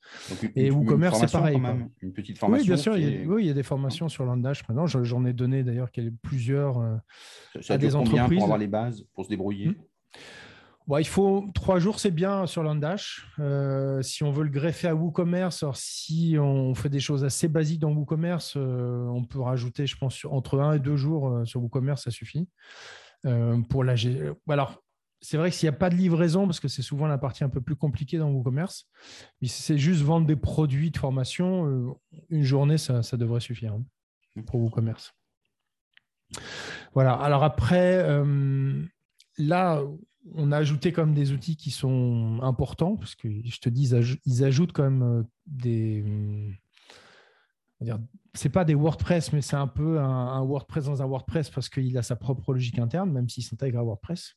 et 0.56 0.70
WooCommerce 0.70 1.20
c'est 1.20 1.30
pareil. 1.30 1.60
une 2.00 2.12
petite 2.12 2.38
formation. 2.38 2.62
Oui, 2.62 2.66
bien 2.66 2.76
sûr. 2.76 2.96
Il 2.96 3.04
y 3.04 3.24
a, 3.24 3.26
oui, 3.26 3.44
il 3.44 3.46
y 3.46 3.50
a 3.50 3.54
des 3.54 3.62
formations 3.62 4.08
sur 4.08 4.24
Landash 4.24 4.66
maintenant. 4.68 4.86
J'en 4.86 5.24
ai 5.24 5.32
donné 5.32 5.62
d'ailleurs 5.62 5.90
plusieurs 6.22 6.78
euh, 6.78 6.96
ça, 7.60 7.74
à 7.74 7.78
des 7.78 7.94
entreprises 7.94 8.38
pour 8.38 8.44
avoir 8.44 8.58
les 8.58 8.66
bases, 8.66 9.04
pour 9.14 9.24
se 9.24 9.30
débrouiller. 9.30 9.68
Hmm 9.68 9.74
il 10.98 11.06
faut 11.06 11.44
trois 11.52 11.78
jours, 11.78 12.00
c'est 12.00 12.10
bien 12.10 12.46
sur 12.46 12.62
Landash. 12.62 13.26
Euh, 13.38 14.00
si 14.00 14.24
on 14.24 14.30
veut 14.30 14.44
le 14.44 14.50
greffer 14.50 14.88
à 14.88 14.94
WooCommerce, 14.94 15.62
alors 15.62 15.76
si 15.76 16.36
on 16.40 16.74
fait 16.74 16.88
des 16.88 17.00
choses 17.00 17.24
assez 17.24 17.48
basiques 17.48 17.80
dans 17.80 17.92
WooCommerce, 17.92 18.54
euh, 18.56 19.04
on 19.08 19.24
peut 19.24 19.40
rajouter, 19.40 19.86
je 19.86 19.96
pense, 19.98 20.24
entre 20.24 20.58
un 20.60 20.72
et 20.72 20.78
deux 20.78 20.96
jours 20.96 21.28
euh, 21.28 21.44
sur 21.44 21.62
WooCommerce, 21.62 22.04
ça 22.04 22.10
suffit. 22.10 22.48
pour 23.68 23.84
la... 23.84 23.94
Alors, 24.48 24.82
c'est 25.20 25.36
vrai 25.36 25.50
que 25.50 25.56
s'il 25.56 25.68
n'y 25.68 25.74
a 25.74 25.78
pas 25.78 25.90
de 25.90 25.96
livraison, 25.96 26.46
parce 26.46 26.60
que 26.60 26.68
c'est 26.68 26.82
souvent 26.82 27.06
la 27.06 27.18
partie 27.18 27.44
un 27.44 27.48
peu 27.48 27.60
plus 27.60 27.76
compliquée 27.76 28.18
dans 28.18 28.30
WooCommerce, 28.30 28.86
mais 29.40 29.48
si 29.48 29.62
c'est 29.62 29.78
juste 29.78 30.02
vendre 30.02 30.26
des 30.26 30.36
produits 30.36 30.90
de 30.90 30.98
formation, 30.98 31.96
une 32.30 32.44
journée, 32.44 32.78
ça, 32.78 33.02
devrait 33.16 33.40
suffire 33.40 33.74
hein, 33.74 34.42
pour 34.46 34.60
WooCommerce. 34.60 35.12
Voilà. 36.94 37.14
Alors 37.14 37.42
après, 37.42 38.04
là, 39.38 39.82
on 40.34 40.52
a 40.52 40.56
ajouté 40.56 40.92
comme 40.92 41.14
des 41.14 41.32
outils 41.32 41.56
qui 41.56 41.70
sont 41.70 42.38
importants, 42.42 42.96
parce 42.96 43.14
que 43.14 43.28
je 43.44 43.58
te 43.58 43.68
dis, 43.68 43.90
ils 44.24 44.44
ajoutent 44.44 44.72
quand 44.72 44.84
même 44.84 45.02
euh, 45.02 45.22
des. 45.46 46.04
C'est 48.34 48.48
pas 48.48 48.64
des 48.64 48.74
WordPress, 48.74 49.32
mais 49.32 49.40
c'est 49.40 49.56
un 49.56 49.66
peu 49.66 50.00
un, 50.00 50.42
WordPress 50.42 50.84
dans 50.86 51.02
un 51.02 51.06
WordPress 51.06 51.50
parce 51.50 51.68
qu'il 51.68 51.96
a 51.96 52.02
sa 52.02 52.16
propre 52.16 52.52
logique 52.52 52.78
interne, 52.78 53.10
même 53.12 53.28
s'il 53.28 53.44
s'intègre 53.44 53.78
à 53.78 53.82
WordPress. 53.82 54.34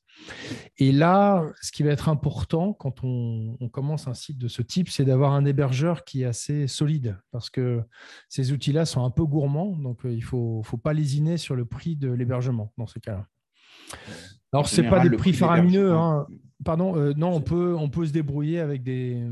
Et 0.77 0.91
là, 0.91 1.45
ce 1.61 1.71
qui 1.71 1.83
va 1.83 1.91
être 1.91 2.09
important 2.09 2.73
quand 2.73 3.03
on, 3.03 3.57
commence 3.71 4.07
un 4.07 4.13
site 4.13 4.37
de 4.37 4.47
ce 4.47 4.61
type, 4.61 4.89
c'est 4.89 5.05
d'avoir 5.05 5.33
un 5.33 5.45
hébergeur 5.45 6.03
qui 6.03 6.23
est 6.23 6.25
assez 6.25 6.67
solide 6.67 7.17
parce 7.31 7.49
que 7.49 7.81
ces 8.29 8.51
outils-là 8.51 8.85
sont 8.85 9.03
un 9.03 9.11
peu 9.11 9.25
gourmands, 9.25 9.77
donc 9.77 10.05
euh, 10.05 10.11
il 10.11 10.19
ne 10.19 10.23
faut, 10.23 10.61
faut 10.63 10.77
pas 10.77 10.93
lésiner 10.93 11.37
sur 11.37 11.55
le 11.55 11.65
prix 11.65 11.95
de 11.95 12.11
l'hébergement 12.11 12.73
dans 12.77 12.87
ce 12.87 12.99
cas-là. 12.99 13.27
Alors, 14.53 14.67
ce 14.67 14.81
n'est 14.81 14.89
pas 14.89 14.99
des 14.99 15.15
prix 15.15 15.33
faramineux. 15.33 15.93
Hein. 15.93 16.27
Pardon, 16.63 16.95
euh, 16.95 17.13
non, 17.15 17.33
on 17.33 17.41
peut, 17.41 17.75
on 17.77 17.89
peut 17.89 18.05
se 18.05 18.11
débrouiller 18.11 18.59
avec 18.59 18.83
des, 18.83 19.25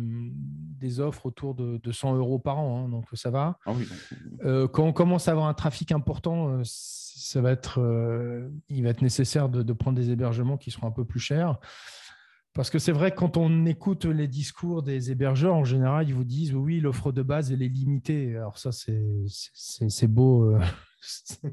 des 0.80 1.00
offres 1.00 1.26
autour 1.26 1.56
de, 1.56 1.92
100 1.92 2.16
euros 2.16 2.40
par 2.40 2.60
an. 2.60 2.86
Hein, 2.86 2.90
donc, 2.90 3.06
ça 3.14 3.30
va. 3.30 3.58
Ah 3.66 3.74
euh, 4.44 4.68
quand 4.68 4.84
on 4.84 4.94
commence 4.94 5.28
à 5.28 5.32
avoir 5.32 5.48
un 5.48 5.54
trafic 5.54 5.92
important, 5.92 6.50
euh, 6.50 6.62
ça 6.64 7.42
va 7.42 7.52
être, 7.52 7.80
il 8.70 8.84
va 8.84 8.90
être 8.90 9.02
nécessaire 9.02 9.50
de, 9.50 9.74
prendre 9.74 9.98
des 9.98 10.10
hébergements 10.10 10.58
qui 10.58 10.72
seront 10.72 10.88
un 10.88 10.92
peu 10.92 11.06
plus 11.06 11.20
chers. 11.20 11.60
Parce 12.54 12.70
que 12.70 12.80
c'est 12.80 12.92
vrai 12.92 13.12
que 13.12 13.18
quand 13.18 13.38
on 13.38 13.66
écoute 13.66 14.06
les 14.06 14.28
discours 14.28 14.82
des 14.82 15.12
hébergeurs, 15.12 15.54
en 15.54 15.64
général, 15.64 16.10
ils 16.10 16.16
vous 16.16 16.24
disent 16.24 16.56
oui, 16.56 16.80
l'offre 16.80 17.12
de 17.12 17.22
base, 17.22 17.52
elle 17.52 17.62
est 17.62 17.68
limitée. 17.68 18.36
Alors 18.36 18.58
ça, 18.58 18.72
c'est 18.72 20.08
beau 20.08 20.56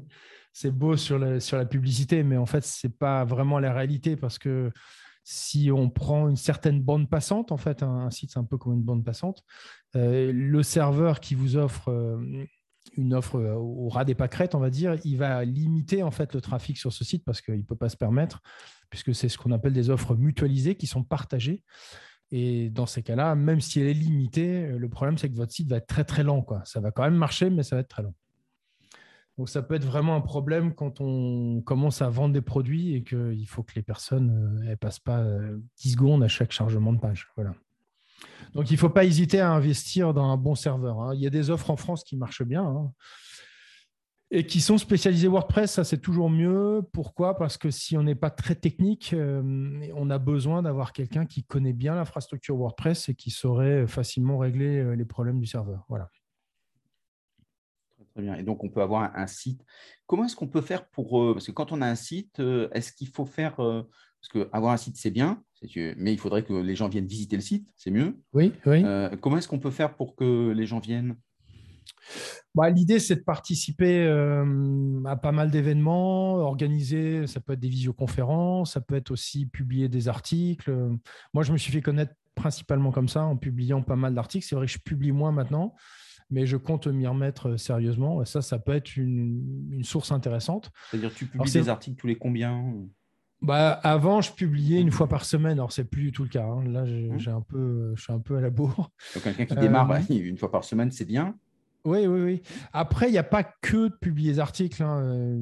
c'est 0.59 0.71
beau 0.71 0.97
sur 0.97 1.19
la, 1.19 1.39
sur 1.39 1.57
la 1.57 1.65
publicité, 1.65 2.23
mais 2.23 2.37
en 2.37 2.47
fait, 2.47 2.65
ce 2.65 2.87
n'est 2.87 2.93
pas 2.93 3.23
vraiment 3.25 3.59
la 3.59 3.73
réalité 3.73 4.15
parce 4.15 4.39
que 4.39 4.71
si 5.29 5.71
on 5.73 5.89
prend 5.89 6.29
une 6.29 6.37
certaine 6.37 6.81
bande 6.81 7.09
passante, 7.09 7.51
en 7.51 7.57
fait, 7.57 7.83
un, 7.83 8.09
site, 8.11 8.31
c'est 8.31 8.39
un 8.39 8.45
peu 8.45 8.57
comme 8.57 8.75
une 8.75 8.83
bande 8.83 9.03
passante, 9.03 9.43
euh, 9.97 10.31
le 10.31 10.63
serveur 10.63 11.19
qui 11.19 11.35
vous 11.35 11.57
offre 11.57 11.89
euh, 11.89 12.45
une 12.95 13.13
offre 13.13 13.35
euh, 13.35 13.55
au 13.55 13.89
ras 13.89 14.05
des 14.05 14.15
pâquerettes, 14.15 14.55
on 14.55 14.59
va 14.59 14.69
dire, 14.69 14.95
il 15.03 15.17
va 15.17 15.43
limiter 15.43 16.01
en 16.01 16.11
fait 16.11 16.33
le 16.33 16.39
trafic 16.39 16.77
sur 16.77 16.93
ce 16.93 17.03
site 17.03 17.25
parce 17.25 17.41
qu'il 17.41 17.57
ne 17.57 17.63
peut 17.63 17.75
pas 17.75 17.89
se 17.89 17.97
permettre, 17.97 18.41
puisque 18.89 19.13
c'est 19.13 19.27
ce 19.27 19.37
qu'on 19.37 19.51
appelle 19.51 19.73
des 19.73 19.89
offres 19.89 20.15
mutualisées 20.15 20.75
qui 20.75 20.87
sont 20.87 21.03
partagées. 21.03 21.61
Et 22.31 22.69
dans 22.69 22.85
ces 22.85 23.03
cas-là, 23.03 23.35
même 23.35 23.59
si 23.59 23.81
elle 23.81 23.87
est 23.87 23.93
limitée, 23.93 24.65
le 24.65 24.87
problème, 24.87 25.17
c'est 25.17 25.29
que 25.29 25.35
votre 25.35 25.51
site 25.51 25.67
va 25.67 25.75
être 25.75 25.87
très, 25.87 26.05
très 26.05 26.23
lent. 26.23 26.45
Ça 26.63 26.79
va 26.79 26.91
quand 26.91 27.03
même 27.03 27.15
marcher, 27.15 27.49
mais 27.49 27.63
ça 27.63 27.75
va 27.75 27.81
être 27.81 27.89
très 27.89 28.03
lent. 28.03 28.15
Donc 29.37 29.49
ça 29.49 29.61
peut 29.61 29.75
être 29.75 29.85
vraiment 29.85 30.15
un 30.15 30.21
problème 30.21 30.73
quand 30.73 30.99
on 30.99 31.61
commence 31.61 32.01
à 32.01 32.09
vendre 32.09 32.33
des 32.33 32.41
produits 32.41 32.95
et 32.95 33.03
qu'il 33.03 33.47
faut 33.47 33.61
que 33.61 33.73
les 33.75 33.83
personnes 33.83 34.61
ne 34.63 34.71
euh, 34.71 34.75
passent 34.75 34.99
pas 34.99 35.23
10 35.23 35.27
euh, 35.27 35.91
secondes 35.91 36.23
à 36.23 36.27
chaque 36.27 36.51
chargement 36.51 36.91
de 36.91 36.99
page. 36.99 37.27
Voilà. 37.35 37.53
Donc 38.53 38.71
il 38.71 38.73
ne 38.73 38.79
faut 38.79 38.89
pas 38.89 39.05
hésiter 39.05 39.39
à 39.39 39.51
investir 39.51 40.13
dans 40.15 40.25
un 40.25 40.37
bon 40.37 40.55
serveur. 40.55 41.01
Hein. 41.01 41.13
Il 41.13 41.21
y 41.21 41.27
a 41.27 41.29
des 41.29 41.51
offres 41.51 41.69
en 41.69 41.77
France 41.77 42.03
qui 42.03 42.17
marchent 42.17 42.43
bien. 42.43 42.63
Hein. 42.63 42.91
et 44.31 44.47
qui 44.47 44.59
sont 44.59 44.79
spécialisés 44.79 45.27
WordPress, 45.27 45.73
ça 45.73 45.83
c'est 45.83 45.99
toujours 45.99 46.31
mieux. 46.31 46.81
Pourquoi? 46.91 47.37
Parce 47.37 47.57
que 47.57 47.69
si 47.69 47.95
on 47.95 48.01
n'est 48.01 48.15
pas 48.15 48.31
très 48.31 48.55
technique, 48.55 49.13
euh, 49.13 49.87
on 49.95 50.09
a 50.09 50.17
besoin 50.17 50.63
d'avoir 50.63 50.93
quelqu'un 50.93 51.27
qui 51.27 51.43
connaît 51.43 51.73
bien 51.73 51.93
l'infrastructure 51.93 52.57
WordPress 52.57 53.09
et 53.09 53.13
qui 53.13 53.29
saurait 53.29 53.85
facilement 53.85 54.39
régler 54.39 54.95
les 54.95 55.05
problèmes 55.05 55.39
du 55.39 55.45
serveur. 55.45 55.85
Voilà. 55.89 56.09
Très 58.17 58.23
bien. 58.23 58.35
Et 58.35 58.41
donc 58.41 58.63
on 58.63 58.69
peut 58.69 58.81
avoir 58.81 59.15
un, 59.15 59.27
site. 59.27 59.63
Comment 60.07 60.25
est-ce 60.25 60.35
qu'on 60.35 60.47
peut 60.47 60.61
faire 60.61 60.87
pour 60.87 61.21
euh, 61.21 61.33
parce 61.33 61.45
que 61.45 61.51
quand 61.51 61.71
on 61.71 61.83
a 61.83 61.87
un 61.87 61.93
site, 61.93 62.39
est-ce 62.71 62.91
qu'il 62.91 63.09
faut 63.09 63.25
faire 63.25 63.57
parce 63.57 64.29
que 64.33 64.49
avoir 64.51 64.73
un 64.73 64.77
site 64.77 64.97
c'est 64.97 65.11
bien, 65.11 65.43
mais 65.75 66.13
il 66.13 66.17
faudrait 66.17 66.43
que 66.43 66.53
les 66.53 66.75
gens 66.75 66.89
viennent 66.89 67.05
visiter 67.05 67.35
le 67.35 67.43
site, 67.43 67.69
c'est 67.75 67.91
mieux. 67.91 68.17
Oui, 68.33 68.53
oui. 68.65 68.83
comment 69.21 69.37
est-ce 69.37 69.47
qu'on 69.47 69.59
peut 69.59 69.69
faire 69.69 69.95
pour 69.95 70.15
que 70.15 70.49
les 70.49 70.65
gens 70.65 70.79
viennent? 70.79 71.15
Bah, 72.55 72.71
l'idée, 72.71 72.99
c'est 72.99 73.17
de 73.17 73.23
participer 73.23 74.03
euh, 74.05 74.99
à 75.05 75.15
pas 75.15 75.31
mal 75.31 75.51
d'événements, 75.51 76.37
organiser, 76.37 77.27
ça 77.27 77.39
peut 77.39 77.53
être 77.53 77.59
des 77.59 77.69
visioconférences, 77.69 78.73
ça 78.73 78.81
peut 78.81 78.95
être 78.95 79.11
aussi 79.11 79.45
publier 79.45 79.89
des 79.89 80.07
articles. 80.07 80.71
Moi, 81.33 81.43
je 81.43 81.51
me 81.51 81.57
suis 81.57 81.71
fait 81.71 81.81
connaître 81.81 82.13
principalement 82.35 82.91
comme 82.91 83.09
ça, 83.09 83.23
en 83.23 83.37
publiant 83.37 83.81
pas 83.81 83.95
mal 83.95 84.15
d'articles. 84.15 84.45
C'est 84.47 84.55
vrai 84.55 84.65
que 84.65 84.71
je 84.71 84.79
publie 84.79 85.11
moins 85.11 85.31
maintenant, 85.31 85.75
mais 86.29 86.45
je 86.45 86.57
compte 86.57 86.87
m'y 86.87 87.07
remettre 87.07 87.57
sérieusement. 87.57 88.23
Ça, 88.25 88.41
ça 88.41 88.59
peut 88.59 88.73
être 88.73 88.97
une, 88.97 89.83
source 89.83 90.11
intéressante. 90.11 90.71
C'est-à-dire, 90.89 91.13
tu 91.13 91.25
publies 91.25 91.51
des 91.51 91.69
articles 91.69 91.97
tous 91.99 92.07
les 92.07 92.17
combien 92.17 92.63
bah, 93.41 93.71
avant, 93.83 94.21
je 94.21 94.31
publiais 94.31 94.81
une 94.81 94.91
fois 94.91 95.07
par 95.07 95.23
semaine. 95.23 95.53
Alors, 95.59 95.71
c'est 95.71 95.83
plus 95.83 96.01
du 96.01 96.11
tout 96.11 96.23
le 96.23 96.29
cas. 96.29 96.43
Hein. 96.43 96.63
Là, 96.65 96.83
mmh. 96.85 97.19
j'ai 97.19 97.31
un 97.31 97.41
peu, 97.41 97.93
je 97.95 98.01
suis 98.01 98.13
un 98.13 98.19
peu 98.19 98.35
à 98.35 98.41
la 98.41 98.49
bourre. 98.49 98.89
Donc, 99.13 99.23
quelqu'un 99.23 99.45
qui 99.45 99.55
démarre 99.55 99.91
euh, 99.91 99.99
une 100.09 100.37
fois 100.37 100.51
par 100.51 100.63
semaine, 100.63 100.89
c'est 100.91 101.05
bien. 101.05 101.35
Oui, 101.85 102.05
oui, 102.05 102.19
oui. 102.21 102.41
Après, 102.73 103.07
il 103.07 103.11
n'y 103.11 103.17
a 103.17 103.23
pas 103.23 103.43
que 103.43 103.87
de 103.87 103.93
publier 104.01 104.33
des 104.33 104.39
articles. 104.39 104.81
Hein. 104.83 105.01
Euh, 105.03 105.37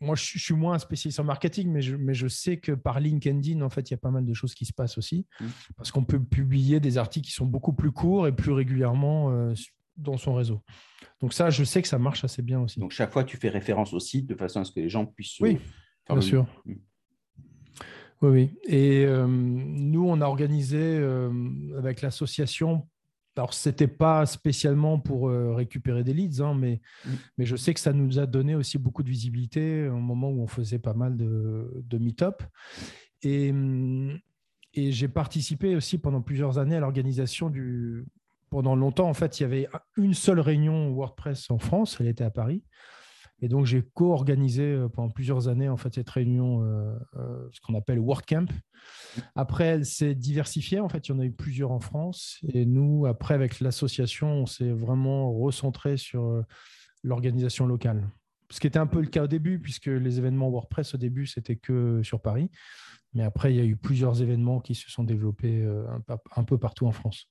moi, 0.00 0.14
je, 0.14 0.38
suis 0.38 0.54
moins 0.54 0.78
spécialiste 0.78 1.20
en 1.20 1.24
marketing, 1.24 1.70
mais 1.70 1.82
je, 1.82 1.96
mais 1.96 2.14
je 2.14 2.28
sais 2.28 2.56
que 2.58 2.72
par 2.72 3.00
LinkedIn, 3.00 3.60
en 3.60 3.68
fait, 3.68 3.90
il 3.90 3.92
y 3.92 3.94
a 3.94 3.98
pas 3.98 4.10
mal 4.10 4.24
de 4.24 4.34
choses 4.34 4.54
qui 4.54 4.64
se 4.64 4.72
passent 4.72 4.96
aussi. 4.96 5.26
Mmh. 5.40 5.46
Parce 5.76 5.90
qu'on 5.90 6.04
peut 6.04 6.22
publier 6.22 6.80
des 6.80 6.96
articles 6.96 7.26
qui 7.26 7.34
sont 7.34 7.44
beaucoup 7.44 7.72
plus 7.72 7.90
courts 7.90 8.26
et 8.26 8.32
plus 8.32 8.52
régulièrement 8.52 9.30
euh, 9.32 9.52
dans 10.02 10.16
son 10.16 10.34
réseau. 10.34 10.60
Donc 11.20 11.32
ça, 11.32 11.50
je 11.50 11.64
sais 11.64 11.82
que 11.82 11.88
ça 11.88 11.98
marche 11.98 12.24
assez 12.24 12.42
bien 12.42 12.60
aussi. 12.60 12.80
Donc 12.80 12.92
chaque 12.92 13.12
fois, 13.12 13.24
tu 13.24 13.36
fais 13.36 13.48
référence 13.48 13.92
au 13.92 14.00
site 14.00 14.26
de 14.26 14.34
façon 14.34 14.60
à 14.60 14.64
ce 14.64 14.72
que 14.72 14.80
les 14.80 14.88
gens 14.88 15.06
puissent... 15.06 15.40
Oui, 15.40 15.58
bien 16.08 16.20
sûr. 16.20 16.46
Mmh. 16.64 16.74
Oui, 18.22 18.30
oui. 18.30 18.58
Et 18.66 19.04
euh, 19.04 19.26
nous, 19.26 20.08
on 20.08 20.20
a 20.20 20.26
organisé 20.26 21.00
avec 21.76 22.02
l'association 22.02 22.86
alors, 23.36 23.54
ce 23.54 23.68
n'était 23.68 23.88
pas 23.88 24.26
spécialement 24.26 24.98
pour 24.98 25.28
euh, 25.28 25.54
récupérer 25.54 26.04
des 26.04 26.12
leads, 26.12 26.42
hein, 26.42 26.54
mais, 26.54 26.80
mm. 27.04 27.10
mais 27.38 27.46
je 27.46 27.56
sais 27.56 27.72
que 27.72 27.80
ça 27.80 27.92
nous 27.92 28.18
a 28.18 28.26
donné 28.26 28.54
aussi 28.54 28.76
beaucoup 28.76 29.02
de 29.02 29.08
visibilité 29.08 29.88
au 29.88 29.96
moment 29.96 30.28
où 30.28 30.42
on 30.42 30.46
faisait 30.46 30.78
pas 30.78 30.92
mal 30.92 31.16
de, 31.16 31.70
de 31.74 31.98
meet-up. 31.98 32.42
Et, 33.22 33.50
mm, 33.52 34.18
et 34.74 34.92
j'ai 34.92 35.08
participé 35.08 35.76
aussi 35.76 35.98
pendant 35.98 36.20
plusieurs 36.20 36.58
années 36.58 36.76
à 36.76 36.80
l'organisation 36.80 37.48
du. 37.48 38.04
Pendant 38.52 38.76
longtemps, 38.76 39.08
en 39.08 39.14
fait, 39.14 39.40
il 39.40 39.44
y 39.44 39.46
avait 39.46 39.66
une 39.96 40.12
seule 40.12 40.38
réunion 40.38 40.92
WordPress 40.92 41.50
en 41.50 41.56
France, 41.56 41.96
elle 42.00 42.06
était 42.06 42.22
à 42.22 42.30
Paris. 42.30 42.62
Et 43.40 43.48
donc, 43.48 43.64
j'ai 43.64 43.82
co-organisé 43.94 44.62
euh, 44.62 44.90
pendant 44.90 45.08
plusieurs 45.08 45.48
années 45.48 45.70
en 45.70 45.78
fait, 45.78 45.94
cette 45.94 46.10
réunion, 46.10 46.62
euh, 46.62 46.94
euh, 47.16 47.48
ce 47.50 47.62
qu'on 47.62 47.74
appelle 47.74 47.98
WordCamp. 47.98 48.44
Après, 49.36 49.64
elle 49.64 49.86
s'est 49.86 50.14
diversifiée. 50.14 50.80
En 50.80 50.90
fait, 50.90 51.08
il 51.08 51.12
y 51.12 51.14
en 51.14 51.20
a 51.20 51.24
eu 51.24 51.32
plusieurs 51.32 51.70
en 51.70 51.80
France. 51.80 52.40
Et 52.52 52.66
nous, 52.66 53.06
après, 53.06 53.32
avec 53.32 53.58
l'association, 53.60 54.28
on 54.28 54.44
s'est 54.44 54.70
vraiment 54.70 55.32
recentré 55.32 55.96
sur 55.96 56.44
l'organisation 57.02 57.64
locale. 57.64 58.06
Ce 58.50 58.60
qui 58.60 58.66
était 58.66 58.78
un 58.78 58.86
peu 58.86 59.00
le 59.00 59.06
cas 59.06 59.24
au 59.24 59.28
début, 59.28 59.60
puisque 59.60 59.86
les 59.86 60.18
événements 60.18 60.50
WordPress, 60.50 60.94
au 60.94 60.98
début, 60.98 61.26
c'était 61.26 61.56
que 61.56 62.02
sur 62.02 62.20
Paris. 62.20 62.50
Mais 63.14 63.22
après, 63.22 63.54
il 63.54 63.56
y 63.56 63.60
a 63.60 63.64
eu 63.64 63.76
plusieurs 63.76 64.20
événements 64.20 64.60
qui 64.60 64.74
se 64.74 64.90
sont 64.90 65.04
développés 65.04 65.66
un 66.36 66.44
peu 66.44 66.58
partout 66.58 66.86
en 66.86 66.92
France. 66.92 67.30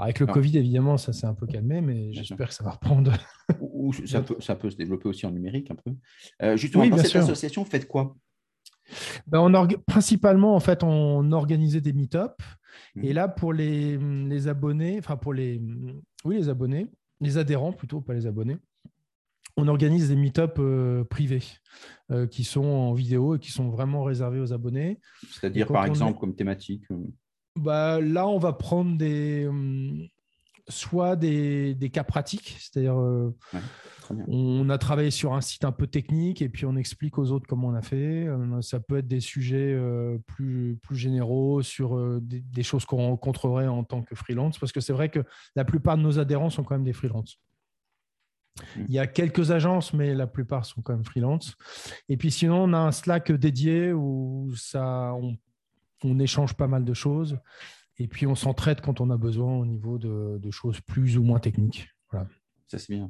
Avec 0.00 0.20
le 0.20 0.26
Covid, 0.26 0.58
évidemment, 0.58 0.96
ça 0.96 1.12
s'est 1.12 1.26
un 1.26 1.34
peu 1.34 1.46
calmé, 1.46 1.80
mais 1.80 2.12
j'espère 2.12 2.48
que 2.48 2.54
ça 2.54 2.64
va 2.64 2.70
reprendre. 2.72 3.12
Ou, 3.60 3.92
ça, 4.06 4.22
peut, 4.22 4.36
ça, 4.40 4.54
peut, 4.56 4.70
se 4.70 4.76
développer 4.76 5.08
aussi 5.08 5.26
en 5.26 5.30
numérique 5.30 5.70
un 5.70 5.76
peu. 5.76 5.92
Euh, 6.42 6.56
justement, 6.56 6.86
dans 6.86 6.96
cette 6.98 7.16
association, 7.16 7.64
faites 7.64 7.86
quoi? 7.86 8.16
Ben, 9.26 9.40
on 9.40 9.68
Principalement, 9.86 10.54
en 10.54 10.60
fait, 10.60 10.82
on 10.82 11.30
organisait 11.32 11.80
des 11.80 11.92
meet-up. 11.92 12.42
Mmh. 12.94 13.04
Et 13.04 13.12
là, 13.12 13.28
pour 13.28 13.52
les, 13.52 13.98
les, 13.98 14.48
abonnés, 14.48 14.98
enfin 14.98 15.16
pour 15.16 15.32
les, 15.32 15.60
oui, 16.24 16.36
les 16.36 16.48
abonnés, 16.48 16.90
les 17.20 17.38
adhérents 17.38 17.72
plutôt, 17.72 18.00
pas 18.00 18.14
les 18.14 18.26
abonnés, 18.26 18.56
on 19.56 19.68
organise 19.68 20.08
des 20.08 20.16
meet-up 20.16 20.56
euh, 20.58 21.04
privés 21.04 21.42
euh, 22.10 22.26
qui 22.26 22.44
sont 22.44 22.64
en 22.64 22.92
vidéo 22.92 23.36
et 23.36 23.38
qui 23.38 23.50
sont 23.50 23.68
vraiment 23.68 24.02
réservés 24.04 24.40
aux 24.40 24.52
abonnés. 24.52 25.00
C'est-à-dire, 25.30 25.66
par 25.66 25.84
exemple, 25.84 26.18
comme 26.18 26.34
thématique 26.34 26.84
bah, 27.60 28.00
Là, 28.00 28.26
on 28.26 28.38
va 28.38 28.52
prendre 28.52 28.96
des, 28.96 29.46
hum, 29.46 30.08
soit 30.68 31.16
des, 31.16 31.74
des, 31.74 31.90
cas 31.90 32.04
pratiques, 32.04 32.56
c'est-à-dire 32.58 32.98
euh, 32.98 33.34
on 34.28 34.68
a 34.70 34.78
travaillé 34.78 35.10
sur 35.10 35.34
un 35.34 35.40
site 35.40 35.64
un 35.64 35.72
peu 35.72 35.86
technique 35.86 36.42
et 36.42 36.48
puis 36.48 36.64
on 36.66 36.76
explique 36.76 37.18
aux 37.18 37.30
autres 37.30 37.46
comment 37.46 37.68
on 37.68 37.74
a 37.74 37.82
fait. 37.82 38.26
Euh, 38.26 38.60
ça 38.62 38.80
peut 38.80 38.98
être 38.98 39.08
des 39.08 39.20
sujets 39.20 39.72
euh, 39.72 40.18
plus, 40.26 40.78
plus 40.82 40.96
généraux 40.96 41.62
sur 41.62 42.20
des, 42.20 42.62
choses 42.62 42.84
qu'on 42.84 43.08
rencontrerait 43.08 43.68
en 43.68 43.84
tant 43.84 44.02
que 44.02 44.14
freelance, 44.14 44.58
parce 44.58 44.72
que 44.72 44.80
c'est 44.80 44.92
vrai 44.92 45.08
que 45.08 45.20
la 45.56 45.64
plupart 45.64 45.96
de 45.96 46.02
nos 46.02 46.18
adhérents 46.18 46.50
sont 46.50 46.64
quand 46.64 46.74
même 46.74 46.84
des 46.84 46.92
freelances. 46.92 47.38
Mmh. 48.76 48.80
Il 48.88 48.94
y 48.94 48.98
a 48.98 49.06
quelques 49.06 49.50
agences, 49.50 49.92
mais 49.94 50.14
la 50.14 50.26
plupart 50.26 50.66
sont 50.66 50.82
quand 50.82 50.92
même 50.92 51.04
freelance. 51.04 51.54
Et 52.08 52.16
puis 52.16 52.30
sinon, 52.30 52.64
on 52.64 52.72
a 52.72 52.78
un 52.78 52.92
Slack 52.92 53.32
dédié 53.32 53.92
où 53.92 54.52
ça, 54.56 55.14
on 55.14 55.36
on 56.04 56.18
échange 56.18 56.54
pas 56.54 56.66
mal 56.66 56.84
de 56.84 56.94
choses. 56.94 57.38
Et 57.98 58.08
puis, 58.08 58.26
on 58.26 58.34
s'entraide 58.34 58.80
quand 58.80 59.00
on 59.00 59.10
a 59.10 59.16
besoin 59.16 59.56
au 59.56 59.66
niveau 59.66 59.98
de, 59.98 60.50
choses 60.50 60.80
plus 60.80 61.18
ou 61.18 61.22
moins 61.22 61.38
techniques. 61.38 61.88
Voilà. 62.10 62.26
Ça, 62.66 62.78
c'est 62.78 62.94
bien. 62.94 63.08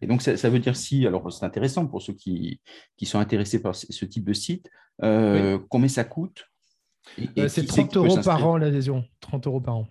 Et 0.00 0.06
donc, 0.06 0.22
ça, 0.22 0.50
veut 0.50 0.58
dire 0.58 0.76
si, 0.76 1.06
alors 1.06 1.32
c'est 1.32 1.46
intéressant 1.46 1.86
pour 1.86 2.02
ceux 2.02 2.12
qui, 2.12 2.60
qui 2.96 3.06
sont 3.06 3.18
intéressés 3.18 3.62
par 3.62 3.74
ce 3.74 4.04
type 4.04 4.24
de 4.24 4.32
site, 4.32 4.68
euh, 5.02 5.58
combien 5.68 5.88
ça 5.88 6.04
coûte 6.04 6.46
euh, 7.38 7.48
C'est 7.48 7.64
30 7.64 7.96
euros 7.96 8.20
par 8.22 8.46
an 8.46 8.56
l'adhésion. 8.56 9.04
30 9.20 9.46
euros 9.46 9.60
par 9.60 9.76
an. 9.76 9.88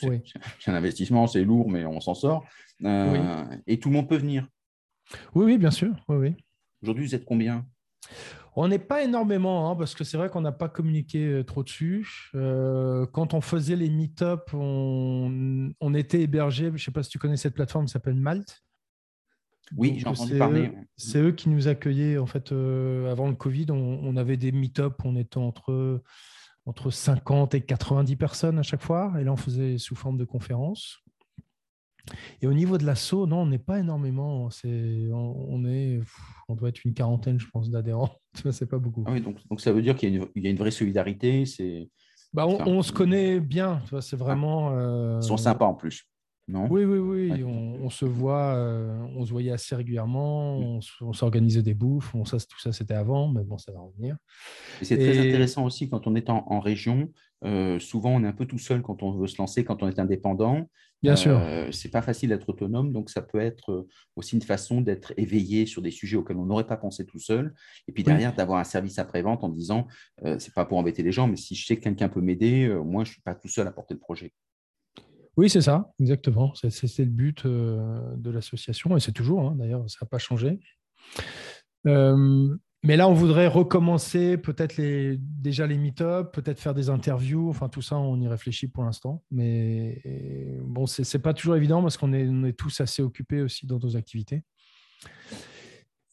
c'est 0.00 0.70
un 0.70 0.74
investissement, 0.74 1.26
c'est 1.26 1.44
lourd, 1.44 1.70
mais 1.70 1.86
on 1.86 2.00
s'en 2.00 2.14
sort. 2.14 2.44
Euh, 2.84 3.44
et 3.66 3.78
tout 3.78 3.88
le 3.88 3.94
monde 3.94 4.08
peut 4.08 4.16
venir. 4.16 4.46
Oui, 5.34 5.44
oui, 5.44 5.58
bien 5.58 5.70
sûr. 5.70 5.94
Oui. 6.08 6.34
Aujourd'hui, 6.82 7.06
vous 7.06 7.14
êtes 7.14 7.24
combien? 7.24 7.66
On 8.58 8.68
n'est 8.68 8.78
pas 8.78 9.02
énormément, 9.04 9.70
hein, 9.70 9.76
parce 9.76 9.94
que 9.94 10.02
c'est 10.02 10.16
vrai 10.16 10.30
qu'on 10.30 10.40
n'a 10.40 10.52
pas 10.52 10.70
communiqué 10.70 11.26
euh, 11.26 11.44
trop 11.44 11.62
dessus. 11.62 12.30
Euh, 12.34 13.04
quand 13.12 13.34
on 13.34 13.42
faisait 13.42 13.76
les 13.76 13.90
meet-up, 13.90 14.48
on, 14.54 15.94
était 15.94 16.22
hébergé. 16.22 16.64
Je 16.66 16.72
ne 16.72 16.78
sais 16.78 16.90
pas 16.90 17.02
si 17.02 17.10
tu 17.10 17.18
connais 17.18 17.36
cette 17.36 17.54
plateforme 17.54 17.84
qui 17.84 17.92
s'appelle 17.92 18.14
Malte. 18.14 18.64
Oui, 19.76 19.98
j'ai 19.98 20.08
entendu 20.08 20.38
parler. 20.38 20.72
C'est 20.96 21.18
eux 21.18 21.32
qui 21.32 21.50
nous 21.50 21.68
accueillaient. 21.68 22.16
En 22.16 22.26
fait, 22.26 22.50
euh, 22.52 23.10
avant 23.12 23.28
le 23.28 23.34
Covid, 23.34 23.66
on, 23.70 24.16
avait 24.16 24.38
des 24.38 24.52
meet-up, 24.52 25.02
on 25.04 25.16
était 25.16 25.38
entre, 25.38 26.02
entre 26.64 26.90
50 26.90 27.54
et 27.54 27.60
90 27.60 28.16
personnes 28.16 28.58
à 28.58 28.62
chaque 28.62 28.82
fois. 28.82 29.12
Et 29.20 29.24
là, 29.24 29.32
on 29.32 29.36
faisait 29.36 29.76
sous 29.76 29.96
forme 29.96 30.16
de 30.16 30.24
conférence. 30.24 31.02
Et 32.40 32.46
au 32.46 32.52
niveau 32.52 32.78
de 32.78 32.84
l'assaut, 32.84 33.26
non, 33.26 33.42
on 33.42 33.46
n'est 33.46 33.58
pas 33.58 33.78
énormément. 33.78 34.50
C'est, 34.50 35.08
on, 35.12 35.64
est, 35.64 36.00
on 36.48 36.54
doit 36.54 36.68
être 36.68 36.84
une 36.84 36.94
quarantaine, 36.94 37.40
je 37.40 37.48
pense, 37.48 37.70
d'adhérents. 37.70 38.12
c'est 38.52 38.68
pas 38.68 38.78
beaucoup. 38.78 39.04
Ah 39.06 39.12
oui, 39.12 39.20
donc, 39.20 39.36
donc, 39.48 39.60
ça 39.60 39.72
veut 39.72 39.82
dire 39.82 39.96
qu'il 39.96 40.10
y 40.10 40.12
a 40.12 40.16
une, 40.16 40.28
il 40.34 40.44
y 40.44 40.46
a 40.46 40.50
une 40.50 40.56
vraie 40.56 40.70
solidarité. 40.70 41.46
C'est, 41.46 41.88
bah, 42.32 42.46
on, 42.46 42.82
se 42.82 42.92
connaît 42.92 43.40
bien. 43.40 43.82
C'est 44.00 44.16
vraiment. 44.16 44.70
Euh, 44.76 45.18
Ils 45.22 45.26
sont 45.26 45.36
sympas 45.36 45.66
en 45.66 45.74
plus. 45.74 46.04
Non? 46.48 46.68
Oui, 46.70 46.84
oui, 46.84 46.98
oui. 46.98 47.42
On, 47.42 47.90
se 47.90 48.04
voit, 48.04 48.54
euh, 48.54 48.96
on 49.16 49.24
se 49.24 49.32
voyait 49.32 49.50
assez 49.50 49.74
régulièrement. 49.74 50.60
Mm. 50.60 50.80
On, 51.00 51.12
s'organisait 51.12 51.62
des 51.62 51.74
bouffes. 51.74 52.14
On, 52.14 52.24
ça, 52.24 52.38
tout 52.38 52.60
ça, 52.60 52.72
c'était 52.72 52.94
avant, 52.94 53.28
mais 53.28 53.42
bon, 53.42 53.58
ça 53.58 53.72
va 53.72 53.80
revenir. 53.80 54.16
Et 54.80 54.84
c'est 54.84 54.96
très 54.96 55.18
intéressant 55.18 55.64
aussi 55.64 55.88
quand 55.88 56.06
on 56.06 56.14
est 56.14 56.30
en, 56.30 56.60
région. 56.60 57.10
Euh, 57.44 57.78
souvent, 57.78 58.10
on 58.10 58.24
est 58.24 58.26
un 58.26 58.32
peu 58.32 58.46
tout 58.46 58.58
seul 58.58 58.82
quand 58.82 59.02
on 59.02 59.12
veut 59.12 59.26
se 59.26 59.38
lancer, 59.38 59.64
quand 59.64 59.82
on 59.82 59.88
est 59.88 59.98
indépendant. 59.98 60.68
Bien 61.02 61.16
sûr. 61.16 61.38
Euh, 61.38 61.70
c'est 61.72 61.90
pas 61.90 62.02
facile 62.02 62.30
d'être 62.30 62.48
autonome, 62.48 62.92
donc 62.92 63.10
ça 63.10 63.22
peut 63.22 63.38
être 63.38 63.70
euh, 63.70 63.88
aussi 64.16 64.34
une 64.34 64.42
façon 64.42 64.80
d'être 64.80 65.12
éveillé 65.16 65.66
sur 65.66 65.82
des 65.82 65.90
sujets 65.90 66.16
auxquels 66.16 66.36
on 66.36 66.46
n'aurait 66.46 66.66
pas 66.66 66.76
pensé 66.76 67.04
tout 67.04 67.18
seul. 67.18 67.54
Et 67.86 67.92
puis 67.92 68.02
derrière, 68.02 68.34
d'avoir 68.34 68.58
un 68.58 68.64
service 68.64 68.98
après-vente 68.98 69.44
en 69.44 69.48
disant, 69.48 69.86
euh, 70.24 70.38
c'est 70.38 70.54
pas 70.54 70.64
pour 70.64 70.78
embêter 70.78 71.02
les 71.02 71.12
gens, 71.12 71.28
mais 71.28 71.36
si 71.36 71.54
je 71.54 71.66
sais 71.66 71.76
que 71.76 71.82
quelqu'un 71.82 72.08
peut 72.08 72.20
m'aider, 72.20 72.68
moi, 72.84 73.04
je 73.04 73.12
suis 73.12 73.20
pas 73.20 73.34
tout 73.34 73.48
seul 73.48 73.66
à 73.68 73.72
porter 73.72 73.94
le 73.94 74.00
projet. 74.00 74.32
Oui, 75.36 75.50
c'est 75.50 75.60
ça, 75.60 75.92
exactement. 76.00 76.54
C'est 76.54 76.98
le 76.98 77.04
but 77.04 77.46
de 77.46 78.30
l'association 78.30 78.96
et 78.96 79.00
c'est 79.00 79.12
toujours, 79.12 79.42
hein, 79.42 79.54
d'ailleurs, 79.58 79.88
ça 79.90 79.98
n'a 80.02 80.08
pas 80.08 80.18
changé. 80.18 80.58
Mais 82.82 82.96
là, 82.96 83.08
on 83.08 83.14
voudrait 83.14 83.48
recommencer 83.48 84.36
peut-être 84.36 84.80
déjà 85.18 85.66
les 85.66 85.76
meet-up, 85.76 86.32
peut-être 86.32 86.60
faire 86.60 86.74
des 86.74 86.88
interviews. 86.88 87.48
Enfin, 87.48 87.68
tout 87.68 87.82
ça, 87.82 87.96
on 87.96 88.20
y 88.20 88.28
réfléchit 88.28 88.68
pour 88.68 88.84
l'instant. 88.84 89.24
Mais 89.30 90.02
bon, 90.62 90.86
ce 90.86 91.02
n'est 91.02 91.22
pas 91.22 91.34
toujours 91.34 91.56
évident 91.56 91.82
parce 91.82 91.96
qu'on 91.96 92.12
est, 92.12 92.52
tous 92.52 92.80
assez 92.80 93.02
occupés 93.02 93.42
aussi 93.42 93.66
dans 93.66 93.78
nos 93.78 93.96
activités. 93.96 94.44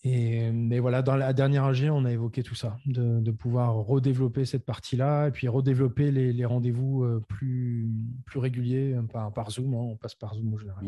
Et, 0.05 0.51
voilà, 0.79 1.01
dans 1.01 1.15
la 1.15 1.32
dernière 1.32 1.63
AG, 1.63 1.89
on 1.89 2.05
a 2.05 2.12
évoqué 2.12 2.43
tout 2.43 2.55
ça, 2.55 2.77
de, 2.86 3.32
pouvoir 3.32 3.75
redévelopper 3.75 4.43
cette 4.43 4.65
partie-là 4.65 5.27
et 5.27 5.32
puis 5.32 5.48
redévelopper 5.48 6.12
les, 6.12 6.46
rendez-vous 6.46 7.03
euh, 7.03 7.24
plus, 7.27 7.88
plus 8.25 8.39
réguliers 8.39 8.96
par, 9.12 9.32
par 9.32 9.51
Zoom. 9.51 9.74
Hein. 9.74 9.77
on 9.77 9.96
passe 9.96 10.15
par 10.15 10.34
Zoom 10.34 10.53
au 10.53 10.58
général. 10.58 10.86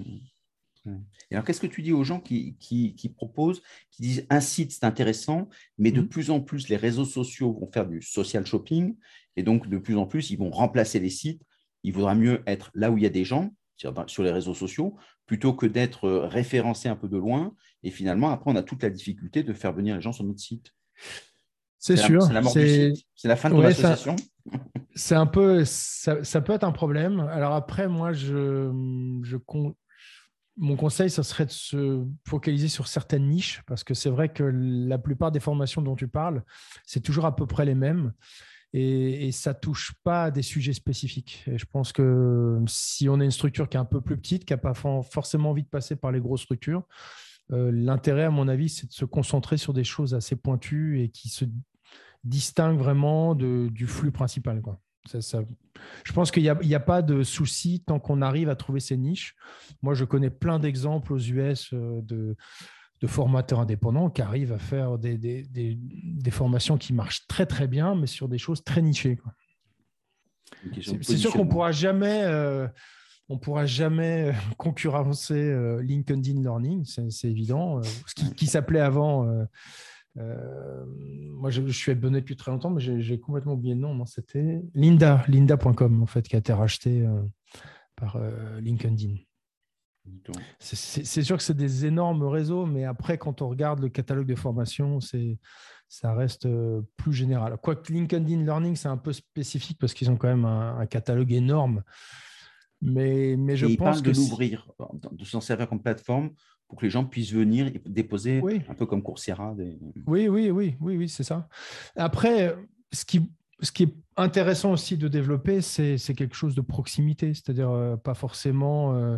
Mmh. 0.86 0.98
Et 1.32 1.36
alors, 1.36 1.46
qu'est-ce 1.46 1.62
que 1.62 1.68
tu 1.68 1.82
dis 1.82 1.92
aux 1.92 2.04
gens 2.04 2.20
qui, 2.20 2.56
qui, 2.60 3.10
proposent, 3.10 3.62
qui 3.92 4.02
disent 4.02 4.26
un 4.30 4.40
site, 4.40 4.72
c'est 4.72 4.86
intéressant, 4.86 5.50
mais 5.78 5.92
de 5.92 6.02
mmh. 6.02 6.08
plus 6.08 6.30
en 6.30 6.42
plus, 6.42 6.70
les 6.70 6.78
réseaux 6.78 7.06
sociaux 7.06 7.54
vont 7.54 7.70
faire 7.72 7.88
du 7.88 8.02
social 8.02 8.46
shopping, 8.46 8.96
et 9.36 9.44
donc 9.44 9.68
de 9.68 9.78
plus 9.78 9.98
en 9.98 10.06
plus, 10.06 10.30
ils 10.32 10.38
vont 10.38 10.50
remplacer 10.50 11.00
les 11.00 11.10
sites. 11.10 11.42
Il 11.84 11.94
vaudra 11.94 12.16
mieux 12.16 12.42
être 12.48 12.72
là 12.74 12.92
où 12.92 12.98
il 12.98 13.04
y 13.04 13.08
a 13.08 13.12
des 13.12 13.26
gens, 13.26 13.54
sur 14.08 14.24
les 14.24 14.32
réseaux 14.32 14.54
sociaux, 14.54 14.96
plutôt 15.26 15.54
que 15.54 15.66
d'être 15.66 16.06
euh, 16.06 16.28
référencé 16.28 16.88
un 16.88 16.96
peu 16.96 17.08
de 17.08 17.18
loin. 17.18 17.54
Et 17.84 17.92
finalement, 17.92 18.30
après, 18.30 18.52
on 18.52 18.56
a 18.56 18.64
toute 18.64 18.84
la 18.84 18.90
difficulté 18.90 19.44
de 19.44 19.54
faire 19.54 19.74
venir 19.74 19.96
les 19.96 20.02
gens 20.02 20.14
sur 20.14 20.24
notre 20.24 20.40
site. 20.40 20.72
C'est 21.78 21.98
sûr. 21.98 22.24
C'est 22.24 23.28
la 23.28 23.36
fin 23.36 23.50
de 23.50 23.62
l'association. 23.62 24.16
C'est 24.96 25.16
un 25.16 25.26
peu, 25.26 25.64
ça, 25.66 26.42
peut 26.42 26.54
être 26.54 26.64
un 26.64 26.72
problème. 26.72 27.20
Alors 27.20 27.54
après, 27.54 27.88
moi, 27.88 28.14
je, 28.14 28.72
je, 29.24 29.38
mon 30.58 30.76
conseil, 30.76 31.10
ça 31.10 31.24
serait 31.24 31.46
de 31.46 31.52
se 31.52 32.06
focaliser 32.28 32.68
sur 32.68 32.88
certaines 32.88 33.28
niches, 33.28 33.62
parce 33.68 33.84
que 33.84 33.94
c'est 33.94 34.10
vrai 34.10 34.30
que 34.30 34.44
la 34.44 34.98
plupart 34.98 35.32
des 35.32 35.40
formations 35.40 35.82
dont 35.82 35.96
tu 35.96 36.08
parles, 36.08 36.44
c'est 36.86 37.02
toujours 37.02 37.26
à 37.26 37.36
peu 37.36 37.46
près 37.46 37.66
les 37.66 37.76
mêmes 37.76 38.14
et, 38.78 39.32
ça 39.32 39.54
ne 39.54 39.60
touche 39.60 39.94
pas 40.04 40.26
à 40.26 40.32
des 40.32 40.42
sujets 40.42 40.74
spécifiques. 40.74 41.44
Et 41.48 41.58
je 41.58 41.66
pense 41.66 41.94
que 41.94 42.60
si 42.68 43.08
on 43.08 43.20
a 43.22 43.24
une 43.24 43.32
structure 43.32 43.70
qui 43.70 43.78
est 43.78 43.80
un 43.80 43.86
peu 43.86 44.02
plus 44.02 44.18
petite, 44.18 44.44
qui 44.44 44.52
n'a 44.52 44.58
pas 44.58 44.74
forcément 44.74 45.52
envie 45.52 45.64
de 45.64 45.70
passer 45.70 45.96
par 45.96 46.12
les 46.12 46.20
grosses 46.20 46.42
structures, 46.42 46.84
euh, 47.54 47.72
l'intérêt, 47.72 48.24
à 48.24 48.32
mon 48.32 48.48
avis, 48.50 48.70
c'est 48.70 48.88
de 48.88 48.92
se 48.92 49.06
concentrer 49.06 49.58
sur 49.58 49.74
des 49.74 49.84
choses 49.86 50.14
assez 50.14 50.36
pointues 50.36 51.02
et 51.02 51.10
qui 51.10 51.30
se 51.30 51.46
distinguent 52.26 52.80
vraiment 52.80 53.34
du 53.36 53.88
flux 53.88 54.12
principal. 54.12 54.62
Je 55.14 56.14
pense 56.14 56.32
qu'il 56.32 56.44
n'y 56.44 56.76
a, 56.76 56.80
pas 56.80 57.02
de 57.02 57.24
souci 57.24 57.84
tant 57.86 58.00
qu'on 58.00 58.22
arrive 58.22 58.50
à 58.50 58.56
trouver 58.56 58.80
ces 58.80 58.98
niches. 58.98 59.36
Moi, 59.82 59.94
je 59.94 60.06
connais 60.06 60.30
plein 60.30 60.60
d'exemples 60.60 61.14
aux 61.14 61.20
US 61.20 61.74
euh, 61.74 62.02
de, 62.02 62.36
de 63.02 63.08
formateurs 63.08 63.60
indépendants 63.60 64.10
qui 64.10 64.22
arrivent 64.22 64.54
à 64.54 64.60
faire 64.60 64.98
des, 64.98 65.18
des, 65.18 65.46
des, 65.48 66.32
formations 66.32 66.78
qui 66.78 66.94
marchent 66.94 67.28
très 67.28 67.46
très 67.46 67.68
bien, 67.68 67.96
mais 67.96 68.08
sur 68.08 68.30
des 68.30 68.38
choses 68.38 68.64
très 68.64 68.82
nichées. 68.82 69.20
C'est 71.02 71.18
sûr 71.18 71.32
qu'on 71.32 71.48
pourra 71.48 71.72
jamais, 71.72 72.22
euh, 72.24 72.68
on 73.30 73.38
pourra 73.38 73.66
jamais 73.66 74.30
euh, 74.30 74.34
concurrencer 74.58 75.34
euh, 75.36 75.82
LinkedIn 75.82 76.42
Learning, 76.42 76.86
c'est 76.86 77.30
évident. 77.30 77.82
ce 77.84 78.16
qui, 78.16 78.34
qui 78.34 78.48
s'appelait 78.48 78.80
avant, 78.80 79.28
moi 80.16 81.50
je, 81.50 81.62
suis 81.68 81.92
abonné 81.92 82.22
depuis 82.22 82.36
très 82.36 82.52
longtemps, 82.52 82.70
mais 82.70 82.82
j'ai 82.82 83.20
complètement 83.20 83.54
oublié 83.54 83.76
le 83.76 83.82
nom. 83.82 84.06
C'était 84.06 84.62
Linda, 84.74 85.24
Linda.com 85.28 86.02
en 86.02 86.06
fait, 86.06 86.28
qui 86.28 86.36
a 86.36 86.40
été 86.40 86.54
racheté 86.54 87.06
par 87.96 88.18
LinkedIn. 88.60 89.16
C'est 90.60 91.24
sûr 91.24 91.38
que 91.38 91.44
c'est 91.44 91.56
des 91.56 91.86
énormes 91.86 92.24
réseaux, 92.24 92.66
mais 92.66 92.86
après, 92.86 93.18
quand 93.18 93.42
on 93.42 93.50
regarde 93.50 93.80
le 93.80 93.90
catalogue 93.90 94.28
de 94.28 94.36
formation, 94.36 95.00
ça 95.88 96.14
reste 96.14 96.46
euh, 96.46 96.82
plus 96.98 97.14
général. 97.14 97.58
Quoique 97.62 97.92
LinkedIn 97.92 98.44
Learning, 98.44 98.76
c'est 98.76 98.88
un 98.88 98.98
peu 98.98 99.14
spécifique 99.14 99.78
parce 99.80 99.94
qu'ils 99.94 100.10
ont 100.12 100.18
quand 100.18 100.28
même 100.28 100.46
un, 100.46 100.86
catalogue 100.86 101.32
énorme. 101.32 101.84
Mais, 102.82 103.36
mais 103.38 103.56
je 103.56 103.68
pense 103.76 104.02
que 104.02 104.10
de 104.10 104.16
l'ouvrir, 104.16 104.68
de 105.12 105.26
s'en 105.26 105.42
servir 105.42 105.68
comme 105.68 105.82
plateforme 105.82 106.32
pour 106.68 106.80
que 106.80 106.86
les 106.86 106.90
gens 106.90 107.06
puissent 107.06 107.34
venir 107.34 107.68
et 107.68 107.82
déposer 107.86 108.42
un 108.68 108.74
peu 108.74 108.86
comme 108.86 109.04
Coursera. 109.04 109.56
Oui, 110.08 110.28
oui, 110.28 110.50
oui, 110.50 110.76
oui, 110.80 110.98
oui, 110.98 111.10
c'est 111.10 111.24
ça. 111.24 111.48
Après, 111.96 112.56
ce 112.92 113.06
qui, 113.06 113.30
ce 113.62 113.72
qui 113.72 113.84
est 113.84 113.94
intéressant 114.18 114.72
aussi 114.72 114.98
de 114.98 115.08
développer, 115.08 115.62
c'est 115.62 115.98
quelque 116.16 116.36
chose 116.36 116.56
de 116.56 116.62
proximité, 116.62 117.34
c'est-à-dire 117.34 117.70
euh, 117.70 117.98
pas 117.98 118.14
forcément. 118.14 118.94
Euh, 118.96 119.18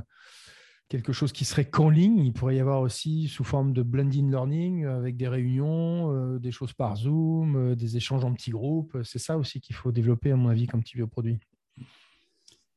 quelque 0.89 1.11
chose 1.11 1.31
qui 1.31 1.45
serait 1.45 1.65
qu'en 1.65 1.89
ligne. 1.89 2.19
Il 2.19 2.33
pourrait 2.33 2.55
y 2.55 2.59
avoir 2.59 2.81
aussi 2.81 3.27
sous 3.27 3.43
forme 3.43 3.73
de 3.73 3.83
blending 3.83 4.29
learning 4.29 4.85
avec 4.85 5.17
des 5.17 5.27
réunions, 5.27 6.13
euh, 6.13 6.39
des 6.39 6.51
choses 6.51 6.73
par 6.73 6.95
Zoom, 6.95 7.55
euh, 7.55 7.75
des 7.75 7.97
échanges 7.97 8.23
en 8.23 8.33
petits 8.33 8.51
groupes. 8.51 8.97
C'est 9.03 9.19
ça 9.19 9.37
aussi 9.37 9.59
qu'il 9.59 9.75
faut 9.75 9.91
développer, 9.91 10.31
à 10.31 10.35
mon 10.35 10.49
avis, 10.49 10.67
comme 10.67 10.81
petit 10.81 10.95
bioproduit. 10.95 11.39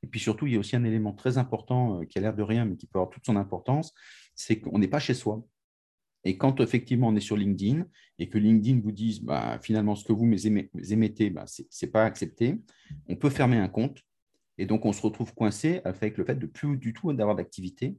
Et 0.02 0.06
puis 0.06 0.18
surtout, 0.18 0.46
il 0.46 0.54
y 0.54 0.56
a 0.56 0.58
aussi 0.58 0.76
un 0.76 0.84
élément 0.84 1.12
très 1.12 1.38
important 1.38 2.00
euh, 2.00 2.04
qui 2.04 2.18
a 2.18 2.22
l'air 2.22 2.34
de 2.34 2.42
rien, 2.42 2.64
mais 2.64 2.76
qui 2.76 2.86
peut 2.86 2.98
avoir 2.98 3.10
toute 3.10 3.26
son 3.26 3.36
importance, 3.36 3.94
c'est 4.40 4.60
qu'on 4.60 4.78
n'est 4.78 4.88
pas 4.88 4.98
chez 5.00 5.14
soi. 5.14 5.44
Et 6.24 6.36
quand 6.36 6.60
effectivement 6.60 7.08
on 7.08 7.16
est 7.16 7.20
sur 7.20 7.36
LinkedIn 7.36 7.86
et 8.18 8.28
que 8.28 8.36
LinkedIn 8.36 8.80
vous 8.82 8.92
dise 8.92 9.22
bah, 9.22 9.58
finalement 9.62 9.94
ce 9.94 10.04
que 10.04 10.12
vous 10.12 10.26
émettez, 10.46 11.30
bah, 11.30 11.46
ce 11.46 11.62
n'est 11.62 11.90
pas 11.90 12.04
accepté, 12.04 12.60
on 13.08 13.16
peut 13.16 13.30
fermer 13.30 13.56
un 13.56 13.68
compte 13.68 14.02
et 14.60 14.66
donc, 14.66 14.84
on 14.84 14.92
se 14.92 15.00
retrouve 15.00 15.32
coincé 15.32 15.80
avec 15.84 16.18
le 16.18 16.24
fait 16.24 16.38
de 16.38 16.44
plus 16.44 16.76
du 16.76 16.92
tout 16.92 17.10
d'avoir 17.14 17.34
d'activité. 17.34 17.96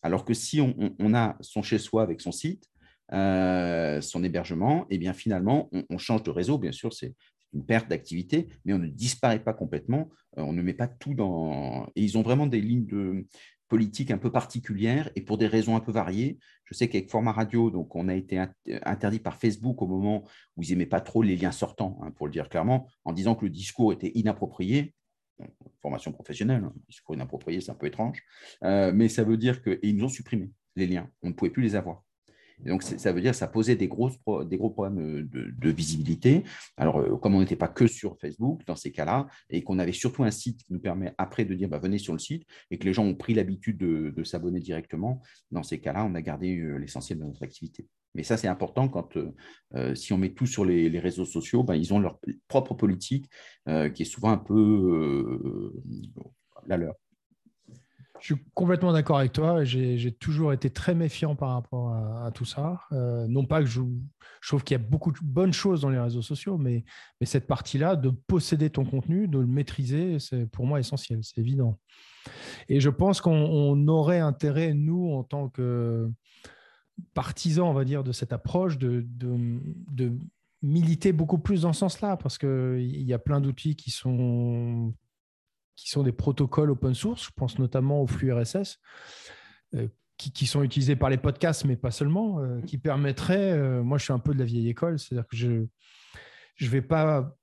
Alors 0.00 0.24
que 0.24 0.32
si 0.32 0.60
on, 0.60 1.14
a 1.14 1.36
son 1.40 1.60
chez-soi 1.60 2.04
avec 2.04 2.20
son 2.20 2.30
site, 2.30 2.70
euh, 3.12 4.00
son 4.00 4.22
hébergement, 4.22 4.82
et 4.84 4.94
eh 4.94 4.98
bien 4.98 5.12
finalement, 5.12 5.68
on, 5.90 5.98
change 5.98 6.22
de 6.22 6.30
réseau. 6.30 6.56
Bien 6.56 6.70
sûr, 6.70 6.92
c'est 6.92 7.14
une 7.52 7.66
perte 7.66 7.88
d'activité, 7.88 8.46
mais 8.64 8.72
on 8.72 8.78
ne 8.78 8.86
disparaît 8.86 9.42
pas 9.42 9.54
complètement. 9.54 10.08
Euh, 10.38 10.42
on 10.42 10.52
ne 10.52 10.62
met 10.62 10.72
pas 10.72 10.86
tout 10.86 11.14
dans. 11.14 11.86
Et 11.96 12.02
ils 12.02 12.16
ont 12.16 12.22
vraiment 12.22 12.46
des 12.46 12.60
lignes 12.60 12.86
de 12.86 13.26
politique 13.68 14.10
un 14.10 14.18
peu 14.18 14.30
particulières 14.30 15.10
et 15.16 15.22
pour 15.22 15.38
des 15.38 15.46
raisons 15.46 15.76
un 15.76 15.80
peu 15.80 15.92
variées. 15.92 16.38
Je 16.64 16.74
sais 16.74 16.88
qu'avec 16.88 17.10
Format 17.10 17.32
Radio, 17.32 17.70
donc 17.70 17.94
on 17.96 18.08
a 18.08 18.14
été 18.14 18.44
interdit 18.82 19.18
par 19.18 19.38
Facebook 19.38 19.82
au 19.82 19.86
moment 19.86 20.24
où 20.56 20.62
ils 20.62 20.70
n'aimaient 20.70 20.86
pas 20.86 21.00
trop 21.00 21.22
les 21.22 21.36
liens 21.36 21.52
sortants, 21.52 21.98
hein, 22.02 22.10
pour 22.10 22.26
le 22.26 22.32
dire 22.32 22.48
clairement, 22.48 22.88
en 23.04 23.12
disant 23.12 23.34
que 23.34 23.44
le 23.44 23.50
discours 23.50 23.92
était 23.92 24.12
inapproprié 24.14 24.94
formation 25.80 26.12
professionnelle, 26.12 26.64
hein, 26.64 26.72
discours 26.88 27.14
inapproprié, 27.14 27.60
c'est 27.60 27.70
un 27.70 27.74
peu 27.74 27.86
étrange, 27.86 28.22
euh, 28.62 28.92
mais 28.94 29.08
ça 29.08 29.24
veut 29.24 29.36
dire 29.36 29.62
qu'ils 29.62 29.96
nous 29.96 30.04
ont 30.04 30.08
supprimé 30.08 30.50
les 30.76 30.86
liens, 30.86 31.10
on 31.22 31.28
ne 31.28 31.32
pouvait 31.32 31.50
plus 31.50 31.62
les 31.62 31.74
avoir. 31.74 32.02
Donc, 32.64 32.82
ça 32.82 33.12
veut 33.12 33.20
dire 33.20 33.32
que 33.32 33.36
ça 33.36 33.48
posait 33.48 33.76
des, 33.76 33.88
des 33.88 34.56
gros 34.56 34.70
problèmes 34.70 35.28
de, 35.28 35.70
visibilité. 35.70 36.44
Alors, 36.76 36.98
euh, 36.98 37.16
comme 37.16 37.34
on 37.34 37.40
n'était 37.40 37.56
pas 37.56 37.68
que 37.68 37.86
sur 37.86 38.16
Facebook 38.18 38.62
dans 38.66 38.76
ces 38.76 38.92
cas-là, 38.92 39.26
et 39.50 39.62
qu'on 39.62 39.78
avait 39.78 39.92
surtout 39.92 40.24
un 40.24 40.30
site 40.30 40.62
qui 40.64 40.72
nous 40.72 40.80
permet 40.80 41.14
après 41.18 41.44
de 41.44 41.54
dire 41.54 41.68
bah, 41.68 41.78
venez 41.78 41.98
sur 41.98 42.12
le 42.12 42.18
site, 42.18 42.44
et 42.70 42.78
que 42.78 42.84
les 42.84 42.92
gens 42.92 43.04
ont 43.04 43.14
pris 43.14 43.34
l'habitude 43.34 43.78
de, 43.78 44.24
s'abonner 44.24 44.60
directement, 44.60 45.20
dans 45.50 45.62
ces 45.62 45.80
cas-là, 45.80 46.04
on 46.04 46.14
a 46.14 46.22
gardé 46.22 46.56
euh, 46.56 46.76
l'essentiel 46.76 47.18
de 47.18 47.24
notre 47.24 47.42
activité. 47.42 47.86
Mais 48.14 48.22
ça, 48.22 48.36
c'est 48.36 48.48
important 48.48 48.88
quand, 48.88 49.16
euh, 49.16 49.34
euh, 49.74 49.94
si 49.94 50.12
on 50.12 50.18
met 50.18 50.30
tout 50.30 50.46
sur 50.46 50.64
les, 50.64 50.98
réseaux 50.98 51.24
sociaux, 51.24 51.64
ben, 51.64 51.74
ils 51.74 51.92
ont 51.92 51.98
leur 51.98 52.18
propre 52.48 52.74
politique 52.74 53.28
euh, 53.68 53.90
qui 53.90 54.02
est 54.02 54.06
souvent 54.06 54.30
un 54.30 54.38
peu 54.38 55.72
la 56.66 56.76
leur. 56.76 56.94
Je 58.20 58.34
suis 58.34 58.44
complètement 58.54 58.92
d'accord 58.92 59.18
avec 59.18 59.32
toi. 59.32 59.64
J'ai 59.64 60.12
toujours 60.12 60.52
été 60.52 60.70
très 60.70 60.94
méfiant 60.94 61.34
par 61.34 61.50
rapport 61.50 61.92
à, 61.92 62.30
tout 62.32 62.44
ça. 62.44 62.80
non 62.90 63.44
pas 63.44 63.60
que 63.60 63.66
je, 63.66 63.80
trouve 64.46 64.62
qu'il 64.62 64.74
y 64.74 64.80
a 64.80 64.84
beaucoup 64.84 65.12
de 65.12 65.18
bonnes 65.22 65.52
choses 65.52 65.80
dans 65.82 65.90
les 65.90 65.98
réseaux 65.98 66.22
sociaux, 66.22 66.56
mais, 66.56 66.84
cette 67.22 67.46
partie-là, 67.46 67.96
de 67.96 68.10
posséder 68.10 68.70
ton 68.70 68.84
contenu, 68.84 69.28
de 69.28 69.38
le 69.38 69.46
maîtriser, 69.46 70.18
c'est 70.18 70.46
pour 70.46 70.66
moi 70.66 70.80
essentiel, 70.80 71.20
c'est 71.22 71.38
évident. 71.38 71.78
Et 72.68 72.80
je 72.80 72.90
pense 72.90 73.20
qu'on 73.20 73.88
aurait 73.88 74.20
intérêt, 74.20 74.74
nous, 74.74 75.12
en 75.12 75.24
tant 75.24 75.48
que 75.48 76.10
partisan, 77.12 77.68
on 77.68 77.74
va 77.74 77.84
dire, 77.84 78.04
de 78.04 78.12
cette 78.12 78.32
approche, 78.32 78.78
de, 78.78 79.06
militer 80.62 81.12
beaucoup 81.12 81.36
plus 81.36 81.62
dans 81.62 81.74
ce 81.74 81.80
sens-là, 81.80 82.16
parce 82.16 82.38
qu'il 82.38 83.02
y 83.02 83.12
a 83.12 83.18
plein 83.18 83.42
d'outils 83.42 83.76
qui 83.76 83.90
sont, 83.90 84.94
qui 85.76 85.90
sont 85.90 86.02
des 86.02 86.12
protocoles 86.12 86.70
open 86.70 86.94
source, 86.94 87.26
je 87.26 87.30
pense 87.34 87.58
notamment 87.58 88.02
au 88.02 88.06
flux 88.06 88.32
RSS, 88.32 88.78
euh, 89.74 89.88
qui, 90.16 90.32
qui, 90.32 90.46
sont 90.46 90.62
utilisés 90.62 90.96
par 90.96 91.10
les 91.10 91.16
podcasts, 91.16 91.64
mais 91.64 91.76
pas 91.76 91.90
seulement, 91.90 92.40
euh, 92.40 92.60
qui 92.62 92.78
permettraient, 92.78 93.52
euh, 93.52 93.82
moi 93.82 93.98
je 93.98 94.04
suis 94.04 94.12
un 94.12 94.18
peu 94.18 94.32
de 94.32 94.38
la 94.38 94.44
vieille 94.44 94.68
école, 94.68 94.98
c'est-à-dire 94.98 95.26
que 95.26 95.36
je 95.36 95.48
ne 95.48 96.68
vais 96.68 96.82
pas 96.82 97.36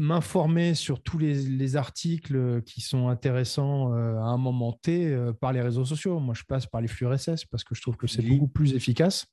m'informer 0.00 0.74
sur 0.74 1.02
tous 1.02 1.18
les, 1.18 1.76
articles 1.76 2.62
qui 2.62 2.80
sont 2.80 3.08
intéressants 3.08 3.92
à 3.92 4.28
un 4.28 4.36
moment 4.36 4.72
T 4.72 5.12
par 5.40 5.52
les 5.52 5.60
réseaux 5.60 5.84
sociaux. 5.84 6.20
Moi, 6.20 6.34
je 6.34 6.44
passe 6.44 6.66
par 6.66 6.80
les 6.80 6.86
flux 6.86 7.08
RSS 7.08 7.46
parce 7.46 7.64
que 7.64 7.74
je 7.74 7.82
trouve 7.82 7.96
que 7.96 8.06
c'est 8.06 8.22
beaucoup 8.22 8.46
plus 8.46 8.74
efficace 8.74 9.26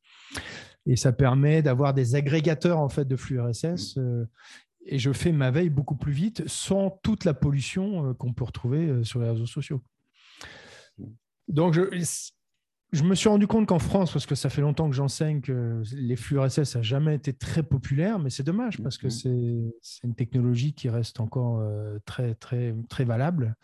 et 0.86 0.96
ça 0.96 1.12
permet 1.12 1.62
d'avoir 1.62 1.94
des 1.94 2.16
agrégateurs 2.16 2.80
en 2.80 2.90
fait 2.90 3.06
de 3.06 3.16
flux 3.16 3.40
RSS. 3.40 3.98
Euh, 3.98 4.26
et 4.86 5.00
je 5.00 5.12
fais 5.12 5.32
ma 5.32 5.52
veille 5.52 5.70
beaucoup 5.70 5.96
plus 5.96 6.14
vite 6.14 6.48
sans 6.48 6.90
toute 7.04 7.26
la 7.26 7.34
pollution 7.34 8.14
qu'on 8.16 8.34
peut 8.34 8.44
retrouver 8.44 9.04
sur 9.04 9.20
les 9.20 9.30
réseaux 9.30 9.46
sociaux. 9.46 9.82
Donc, 11.48 11.74
je, 11.74 11.82
je 12.96 13.04
me 13.04 13.14
suis 13.14 13.28
rendu 13.28 13.46
compte 13.46 13.68
qu'en 13.68 13.80
France, 13.80 14.14
parce 14.14 14.26
que 14.26 14.36
ça 14.36 14.50
fait 14.50 14.62
longtemps 14.62 14.90
que 14.90 14.96
j'enseigne 14.96 15.42
que 15.42 15.84
les 15.94 16.16
flux 16.16 16.40
RSS 16.40 16.76
n'a 16.76 16.82
jamais 16.82 17.16
été 17.16 17.34
très 17.34 17.62
populaire, 17.62 18.20
mais 18.20 18.30
c'est 18.30 18.44
dommage 18.44 18.82
parce 18.82 18.98
que 18.98 19.08
mhm. 19.08 19.72
c'est 19.82 20.08
une 20.08 20.16
technologie 20.16 20.74
qui 20.74 20.90
reste 20.90 21.20
encore 21.20 21.60
euh, 21.60 21.98
très, 22.06 22.36
très, 22.36 22.74
très 22.88 23.04
valable 23.04 23.56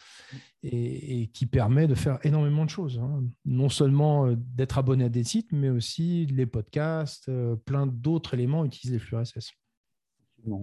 et, 0.63 1.29
qui 1.33 1.45
permet 1.45 1.87
de 1.87 1.95
faire 1.95 2.19
énormément 2.23 2.65
de 2.65 2.69
choses. 2.69 2.99
Hein. 2.99 3.23
Non 3.45 3.69
seulement 3.69 4.27
euh, 4.27 4.35
d'être 4.37 4.77
abonné 4.77 5.05
à 5.05 5.09
des 5.09 5.23
sites, 5.23 5.51
mais 5.53 5.69
aussi 5.69 6.25
les 6.25 6.45
podcasts, 6.45 7.29
euh, 7.29 7.55
plein 7.55 7.87
d'autres 7.87 8.33
éléments 8.33 8.65
utilisent 8.65 8.93
les 8.93 8.99
flux 8.99 9.17
RSS. 9.17 9.53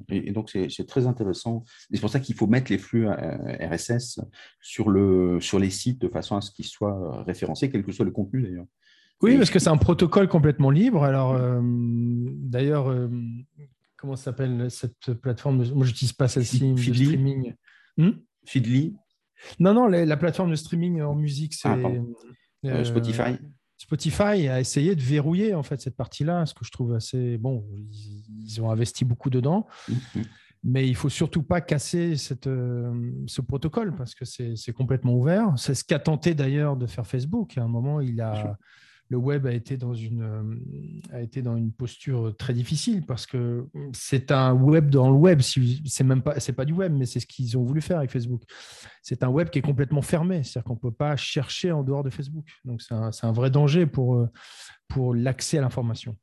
Et, 0.09 0.33
donc, 0.33 0.51
c'est 0.51 0.87
très 0.87 1.07
intéressant. 1.07 1.65
C'est 1.93 2.01
pour 2.01 2.11
ça 2.11 2.21
qu'il 2.21 2.35
faut 2.35 2.47
mettre 2.47 2.71
les 2.71 2.79
flux 2.79 3.09
euh, 3.09 3.13
RSS 3.61 4.21
sur, 4.61 4.91
le, 4.91 5.41
sur 5.41 5.59
les 5.59 5.71
sites 5.71 6.01
de 6.01 6.09
façon 6.09 6.37
à 6.37 6.41
ce 6.41 6.51
qu'ils 6.51 6.67
soient 6.67 7.23
référencés, 7.25 7.71
quel 7.71 7.85
que 7.85 7.93
soit 7.93 8.05
le 8.05 8.11
contenu 8.11 8.43
d'ailleurs. 8.43 8.67
Oui, 9.21 9.37
parce 9.37 9.51
que 9.51 9.59
c'est 9.59 9.69
un 9.69 9.77
protocole 9.77 10.29
complètement 10.29 10.71
libre. 10.71 11.03
Alors, 11.03 11.33
euh, 11.33 11.61
d'ailleurs, 11.63 12.89
euh, 12.89 13.09
comment 13.97 14.17
s'appelle 14.17 14.71
cette 14.71 15.13
plateforme? 15.15 15.57
Moi, 15.57 15.85
je 15.85 15.91
n'utilise 15.91 16.13
pas 16.13 16.29
celle-ci 16.29 16.73
de 16.73 16.77
streaming. 16.77 17.55
Hmm? 17.97 18.11
Feedly 18.47 18.95
Non, 19.59 19.75
non, 19.75 19.89
la, 19.89 20.17
plateforme 20.17 20.51
de 20.51 20.57
streaming 20.57 21.03
en 21.03 21.17
musique, 21.17 21.55
c'est 21.55 21.69
ah, 21.69 22.85
Spotify? 22.85 23.39
Spotify 23.79 24.49
a 24.49 24.61
essayé 24.61 24.97
de 24.97 25.01
verrouiller 25.01 25.55
en 25.55 25.63
fait 25.63 25.81
cette 25.81 25.97
partie-là, 25.97 26.45
ce 26.47 26.53
que 26.53 26.65
je 26.65 26.73
trouve 26.73 26.95
assez 26.95 27.39
bon. 27.39 27.65
Ils, 28.41 28.61
ont 28.61 28.71
investi 28.71 29.05
beaucoup 29.05 29.31
dedans, 29.31 29.67
mhm. 29.89 30.25
mais 30.65 30.89
il 30.89 30.97
faut 30.97 31.09
surtout 31.09 31.45
pas 31.45 31.61
casser 31.61 32.17
cette, 32.17 32.49
euh, 32.49 33.13
ce 33.27 33.41
protocole 33.41 33.95
parce 33.95 34.15
que 34.17 34.25
c'est 34.25 34.73
complètement 34.73 35.15
ouvert. 35.15 35.53
C'est 35.57 35.75
ce 35.75 35.85
qu'a 35.85 36.01
tenté 36.01 36.35
d'ailleurs 36.35 36.77
de 36.77 36.87
faire 36.87 37.07
Facebook. 37.07 37.57
À 37.57 37.63
un 37.63 37.69
moment, 37.69 38.01
il 38.01 38.21
a 38.21 38.59
le 39.11 39.17
web 39.17 39.47
a 39.47 39.53
été 39.53 39.77
dans 39.77 39.95
une, 39.95 40.23
euh, 40.23 41.17
a 41.17 41.23
été 41.23 41.41
dans 41.41 41.57
une 41.57 41.73
posture 41.73 42.37
très 42.37 42.53
difficile 42.53 43.05
parce 43.07 43.27
que 43.27 43.67
c'est 43.93 44.31
un 44.31 44.53
web 44.53 44.91
dans 44.91 45.11
le 45.11 45.17
web. 45.17 45.41
C'est 45.41 46.05
même 46.05 46.23
pas, 46.23 46.39
c'est 46.41 46.53
pas 46.53 46.65
du 46.65 46.75
web, 46.75 46.93
mais 46.93 47.07
c'est 47.07 47.21
ce 47.21 47.27
qu'ils 47.27 47.57
ont 47.57 47.65
voulu 47.65 47.81
faire 47.81 47.99
avec 47.99 48.11
Facebook. 48.11 48.43
C'est 49.03 49.23
un 49.23 49.29
web 49.29 49.49
qui 49.51 49.61
est 49.61 49.63
complètement 49.63 50.03
fermé, 50.03 50.43
c'est-à-dire 50.43 50.65
qu'on 50.65 50.77
peut 50.77 50.93
pas 50.93 51.17
chercher 51.17 51.73
en 51.73 51.83
dehors 51.83 52.05
de 52.05 52.11
Facebook. 52.11 52.47
Donc 52.65 52.83
c'est 52.83 52.95
un, 52.95 53.11
un, 53.23 53.33
vrai 53.33 53.51
danger 53.51 53.87
pour, 53.87 54.17
euh, 54.17 54.27
pour 54.89 55.15
l'accès 55.15 55.59
à 55.59 55.63
l'information. 55.63 56.17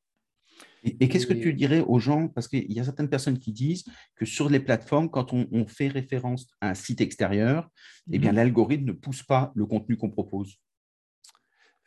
Et, 0.86 1.10
qu'est-ce 1.10 1.26
que 1.26 1.34
tu 1.34 1.54
dirais 1.54 1.82
aux 1.82 2.00
gens? 2.00 2.28
Parce 2.28 2.48
qu'il 2.48 2.72
y 2.72 2.80
a 2.80 2.84
certaines 2.84 3.10
personnes 3.10 3.40
qui 3.40 3.52
disent 3.52 3.86
que 4.16 4.26
sur 4.26 4.50
les 4.50 4.60
plateformes, 4.60 5.10
quand 5.10 5.34
on, 5.34 5.66
fait 5.68 5.88
référence 5.88 6.48
à 6.62 6.70
un 6.70 6.74
site 6.76 7.02
extérieur, 7.02 7.70
eh 8.12 8.20
bien, 8.20 8.32
mhm. 8.32 8.38
l'algorithme 8.38 8.86
ne 8.86 8.92
pousse 8.92 9.24
pas 9.24 9.52
le 9.56 9.66
contenu 9.66 9.98
qu'on 9.98 10.12
propose. 10.12 10.60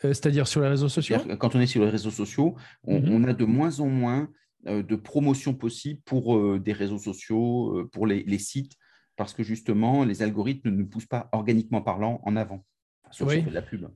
Euh, 0.04 0.08
c'est-à-dire 0.08 0.46
sur 0.46 0.60
les 0.60 0.68
réseaux 0.68 0.88
sociaux 0.88 1.18
Quand 1.38 1.54
on 1.54 1.60
est 1.60 1.66
sur 1.66 1.84
les 1.84 1.90
réseaux 1.90 2.10
sociaux, 2.10 2.56
on, 2.84 3.00
mhm. 3.00 3.28
a 3.28 3.34
de 3.34 3.44
moins 3.44 3.80
en 3.80 3.88
moins 3.88 4.28
euh, 4.66 4.82
de 4.82 4.96
promotion 4.96 5.54
possible 5.54 6.00
pour 6.04 6.36
euh, 6.36 6.60
des 6.60 6.72
réseaux 6.72 6.98
sociaux, 6.98 7.88
pour 7.92 8.06
les, 8.06 8.38
sites, 8.38 8.76
parce 9.16 9.34
que 9.34 9.42
justement, 9.42 10.04
les 10.04 10.22
algorithmes 10.22 10.70
ne 10.70 10.84
poussent 10.84 11.06
pas 11.06 11.28
organiquement 11.32 11.82
parlant 11.82 12.20
en 12.24 12.36
avant, 12.36 12.64
sur 13.10 13.26
de 13.26 13.50
la 13.50 13.62
pub. 13.62 13.88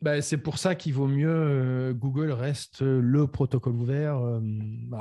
Bah, 0.00 0.20
c'est 0.20 0.38
pour 0.38 0.58
ça 0.58 0.74
qu'il 0.74 0.92
vaut 0.92 1.06
mieux 1.06 1.94
Google 1.94 2.30
reste 2.30 2.82
le 2.82 3.26
protocole 3.26 3.74
ouvert. 3.74 4.20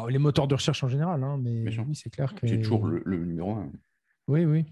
les 0.09 0.17
moteurs 0.17 0.47
de 0.47 0.55
recherche 0.55 0.83
en 0.83 0.87
général, 0.87 1.23
hein, 1.23 1.37
mais 1.41 1.77
oui, 1.77 1.95
c'est 1.95 2.09
clair 2.09 2.33
que. 2.33 2.47
C'est 2.47 2.61
toujours 2.61 2.87
le, 2.87 3.17
numéro 3.17 3.51
un. 3.51 3.71
Oui, 4.27 4.45
oui. 4.45 4.65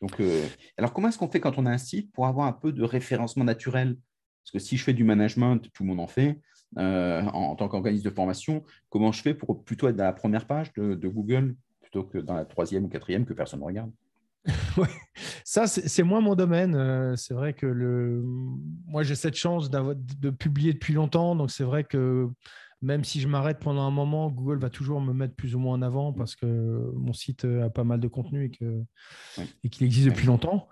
Donc, 0.00 0.20
alors, 0.78 0.94
comment 0.94 1.08
est-ce 1.08 1.18
qu'on 1.18 1.28
fait 1.28 1.40
quand 1.40 1.58
on 1.58 1.66
a 1.66 1.70
un 1.70 1.78
site 1.78 2.10
pour 2.12 2.26
avoir 2.26 2.46
un 2.46 2.52
peu 2.52 2.72
de 2.72 2.82
référencement 2.82 3.44
naturel? 3.44 3.96
Parce 4.42 4.52
que 4.52 4.58
si 4.58 4.76
je 4.76 4.84
fais 4.84 4.92
du 4.92 5.04
management, 5.04 5.58
tout 5.72 5.82
le 5.82 5.88
monde 5.88 6.00
en 6.00 6.06
fait, 6.06 6.40
euh, 6.78 7.22
en, 7.22 7.56
tant 7.56 7.68
qu'organisme 7.68 8.04
de 8.04 8.14
formation, 8.14 8.62
comment 8.90 9.10
je 9.10 9.22
fais 9.22 9.34
pour 9.34 9.64
plutôt 9.64 9.88
être 9.88 9.96
dans 9.96 10.04
la 10.04 10.12
première 10.12 10.46
page 10.46 10.72
de, 10.74 11.08
Google 11.08 11.56
plutôt 11.80 12.04
que 12.04 12.18
dans 12.18 12.34
la 12.34 12.44
troisième 12.44 12.84
ou 12.84 12.88
quatrième 12.88 13.26
que 13.26 13.32
personne 13.32 13.60
ne 13.60 13.64
regarde? 13.64 13.90
Oui, 14.76 14.86
ça, 15.44 15.66
c'est 15.66 16.02
moins 16.02 16.20
mon 16.20 16.34
domaine. 16.34 16.74
Euh, 16.74 17.16
c'est 17.16 17.34
vrai 17.34 17.54
que 17.54 17.66
le... 17.66 18.22
moi, 18.86 19.02
j'ai 19.02 19.16
cette 19.16 19.34
chance 19.34 19.68
de 19.68 20.30
publier 20.30 20.72
depuis 20.72 20.94
longtemps. 20.94 21.34
Donc, 21.34 21.50
c'est 21.50 21.64
vrai 21.64 21.84
que 21.84 22.28
même 22.80 23.04
si 23.04 23.20
je 23.20 23.28
m'arrête 23.28 23.58
pendant 23.58 23.82
un 23.82 23.90
moment, 23.90 24.30
Google 24.30 24.58
va 24.58 24.70
toujours 24.70 25.00
me 25.00 25.12
mettre 25.12 25.34
plus 25.34 25.54
ou 25.54 25.58
moins 25.58 25.74
en 25.74 25.82
avant 25.82 26.12
parce 26.12 26.36
que 26.36 26.46
mon 26.94 27.12
site 27.12 27.44
a 27.44 27.68
pas 27.68 27.84
mal 27.84 28.00
de 28.00 28.08
contenu 28.08 28.50
et 29.64 29.68
qu'il 29.68 29.86
existe 29.86 30.08
depuis 30.08 30.26
longtemps. 30.26 30.68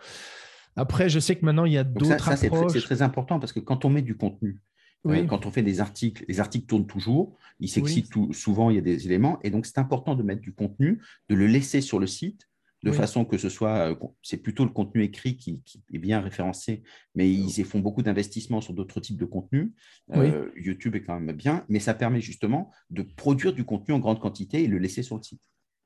Après, 0.77 1.09
je 1.09 1.19
sais 1.19 1.37
que 1.37 1.45
maintenant, 1.45 1.65
il 1.65 1.73
y 1.73 1.79
a 1.79 1.85
d'autres 1.85 2.13
approches. 2.13 2.73
C'est 2.73 2.81
très, 2.81 3.03
important 3.03 3.39
parce 3.41 3.53
que 3.53 3.61
quand 3.61 3.85
on 3.85 3.91
met 3.91 4.03
du 4.03 4.17
contenu, 4.17 4.59
euh, 5.07 5.25
quand 5.25 5.47
on 5.47 5.51
fait 5.51 5.63
des 5.63 5.81
articles, 5.81 6.25
les 6.29 6.41
articles 6.41 6.67
tournent 6.67 6.87
toujours, 6.87 7.37
ils 7.61 7.69
s'excitent 7.69 8.13
souvent, 8.33 8.71
il 8.71 8.77
y 8.77 8.79
a 8.79 8.83
des 8.83 9.07
éléments. 9.07 9.39
Et 9.43 9.51
donc, 9.51 9.67
c'est 9.67 9.79
important 9.79 10.15
de 10.15 10.23
mettre 10.23 10.43
du 10.43 10.53
contenu, 10.53 11.03
de 11.29 11.35
le 11.35 11.47
laisser 11.47 11.81
sur 11.81 11.99
le 11.99 12.07
site 12.07 12.49
de 12.83 12.93
façon 12.93 13.25
que 13.25 13.39
ce 13.39 13.49
soit, 13.49 13.91
euh, 13.91 13.95
c'est 14.23 14.37
plutôt 14.37 14.65
le 14.65 14.71
contenu 14.71 15.03
écrit 15.03 15.37
qui, 15.37 15.61
est 15.93 15.99
bien 15.99 16.21
référencé, 16.21 16.83
mais 17.15 17.31
ils 17.31 17.65
font 17.65 17.81
beaucoup 17.81 18.03
d'investissements 18.03 18.61
sur 18.61 18.73
d'autres 18.73 19.01
types 19.01 19.19
de 19.19 19.25
contenus. 19.25 19.73
Euh, 20.15 20.51
YouTube 20.57 20.95
est 20.95 21.03
quand 21.03 21.19
même 21.19 21.35
bien, 21.37 21.65
mais 21.69 21.81
ça 21.81 21.95
permet 21.95 22.21
justement 22.21 22.71
de 22.91 23.03
produire 23.03 23.53
du 23.53 23.65
contenu 23.65 23.95
en 23.95 23.99
grande 23.99 24.21
quantité 24.21 24.63
et 24.63 24.69
le 24.69 24.79
laisser 24.79 25.03
sur 25.03 25.17
le 25.17 25.23
site. 25.23 25.41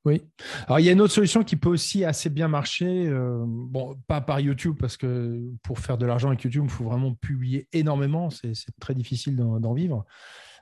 Oui. 0.04 0.20
Alors, 0.66 0.80
il 0.80 0.84
y 0.84 0.88
a 0.88 0.92
une 0.92 1.00
autre 1.00 1.12
solution 1.12 1.44
qui 1.44 1.56
peut 1.56 1.68
aussi 1.68 2.04
assez 2.04 2.28
bien 2.28 2.48
marcher. 2.48 3.06
Euh, 3.06 3.44
bon, 3.46 3.96
pas 4.08 4.20
par 4.20 4.40
YouTube, 4.40 4.76
parce 4.78 4.96
que 4.96 5.40
pour 5.62 5.78
faire 5.78 5.96
de 5.96 6.06
l'argent 6.06 6.28
avec 6.28 6.42
YouTube, 6.42 6.64
il 6.64 6.70
faut 6.70 6.84
vraiment 6.84 7.14
publier 7.14 7.68
énormément. 7.72 8.28
C'est 8.30 8.54
très 8.80 8.94
difficile 8.94 9.36
d'en 9.36 9.74
vivre. 9.74 10.04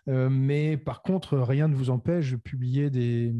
Euh, 0.08 0.28
mais 0.28 0.76
par 0.76 1.02
contre, 1.02 1.38
rien 1.38 1.68
ne 1.68 1.74
vous 1.74 1.90
empêche 1.90 2.32
de 2.32 2.36
publier 2.36 2.90
des, 2.90 3.34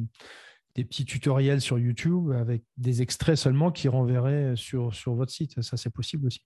petits 0.75 1.05
tutoriels 1.05 1.61
sur 1.61 1.79
YouTube 1.79 2.33
avec 2.33 2.63
des 2.79 3.03
extraits 3.03 3.37
seulement 3.37 3.71
qui 3.71 3.89
renverraient 3.89 4.55
sur, 4.57 4.95
sur 4.95 5.15
votre 5.15 5.33
site. 5.33 5.61
Ça, 5.61 5.77
c'est 5.77 5.91
possible 5.91 6.27
aussi. 6.27 6.43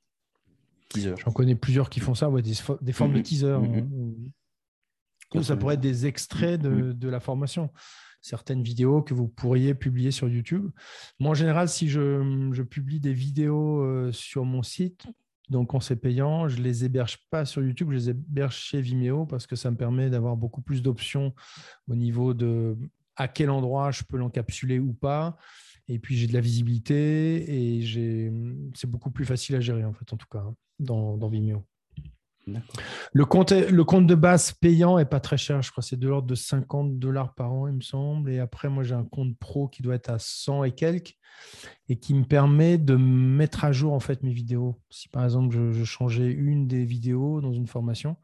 J'en 0.96 1.30
connais 1.30 1.54
plusieurs 1.54 1.90
qui 1.90 2.00
font 2.00 2.14
ça, 2.16 2.28
des, 2.30 2.92
formes 2.92 3.12
de 3.12 3.18
mm-hmm. 3.18 3.22
teaser. 3.22 3.46
Mm-hmm. 3.46 4.14
Hein. 5.34 5.42
ça 5.42 5.56
pourrait 5.56 5.74
être 5.74 5.80
des 5.80 6.06
extraits 6.06 6.60
de, 6.60 6.70
mm-hmm. 6.70 6.98
de 6.98 7.08
la 7.08 7.20
formation 7.20 7.70
certaines 8.24 8.62
vidéos 8.62 9.02
que 9.02 9.12
vous 9.12 9.28
pourriez 9.28 9.74
publier 9.74 10.10
sur 10.10 10.30
YouTube. 10.30 10.70
Moi, 11.20 11.32
en 11.32 11.34
général, 11.34 11.68
si 11.68 11.90
je, 11.90 12.62
publie 12.62 12.98
des 12.98 13.12
vidéos 13.12 13.82
euh, 13.82 14.12
sur 14.12 14.46
mon 14.46 14.62
site, 14.62 15.06
donc 15.50 15.70
quand 15.70 15.80
c'est 15.80 15.96
payant, 15.96 16.48
je 16.48 16.56
ne 16.56 16.62
les 16.62 16.86
héberge 16.86 17.18
pas 17.28 17.44
sur 17.44 17.62
YouTube, 17.62 17.90
je 17.90 17.96
les 17.96 18.10
héberge 18.10 18.56
chez 18.56 18.80
Vimeo 18.80 19.26
parce 19.26 19.46
que 19.46 19.56
ça 19.56 19.70
me 19.70 19.76
permet 19.76 20.08
d'avoir 20.08 20.38
beaucoup 20.38 20.62
plus 20.62 20.80
d'options 20.80 21.34
au 21.86 21.94
niveau 21.94 22.32
de 22.32 22.78
à 23.16 23.28
quel 23.28 23.50
endroit 23.50 23.90
je 23.90 24.04
peux 24.04 24.16
l'encapsuler 24.16 24.78
ou 24.78 24.94
pas. 24.94 25.36
Et 25.86 25.98
puis 25.98 26.16
j'ai 26.16 26.26
de 26.26 26.32
la 26.32 26.40
visibilité 26.40 27.76
et 27.76 28.32
c'est 28.74 28.90
beaucoup 28.90 29.10
plus 29.10 29.26
facile 29.26 29.56
à 29.56 29.60
gérer 29.60 29.84
en 29.84 29.92
fait, 29.92 30.10
en 30.14 30.16
tout 30.16 30.28
cas, 30.30 30.38
hein, 30.38 30.56
dans 30.78 31.28
Vimeo. 31.28 31.66
Le 33.12 33.24
compte, 33.24 33.52
le 33.52 33.84
compte 33.84 34.06
de 34.06 34.14
base 34.14 34.52
payant 34.52 34.98
est 34.98 35.04
pas 35.04 35.20
très 35.20 35.36
cher, 35.36 35.62
je 35.62 35.70
crois 35.70 35.82
c'est 35.82 35.98
de 35.98 36.08
l'ordre 36.08 36.28
de 36.28 36.34
50 36.34 36.98
dollars 36.98 37.34
par 37.34 37.52
an, 37.52 37.68
il 37.68 37.74
me 37.74 37.80
semble. 37.80 38.30
Et 38.30 38.38
après, 38.38 38.68
moi, 38.68 38.82
j'ai 38.82 38.94
un 38.94 39.04
compte 39.04 39.36
pro 39.38 39.68
qui 39.68 39.82
doit 39.82 39.94
être 39.94 40.10
à 40.10 40.18
100 40.18 40.64
et 40.64 40.72
quelques 40.72 41.16
et 41.88 41.96
qui 41.96 42.14
me 42.14 42.24
permet 42.24 42.78
de 42.78 42.96
mettre 42.96 43.64
à 43.64 43.72
jour 43.72 43.92
en 43.92 44.00
fait 44.00 44.22
mes 44.22 44.32
vidéos. 44.32 44.80
Si 44.88 45.08
par 45.08 45.24
exemple, 45.24 45.54
je, 45.54 45.84
changeais 45.84 46.30
une 46.30 46.66
des 46.66 46.84
vidéos 46.84 47.40
dans 47.40 47.52
une 47.52 47.66
formation, 47.66 48.16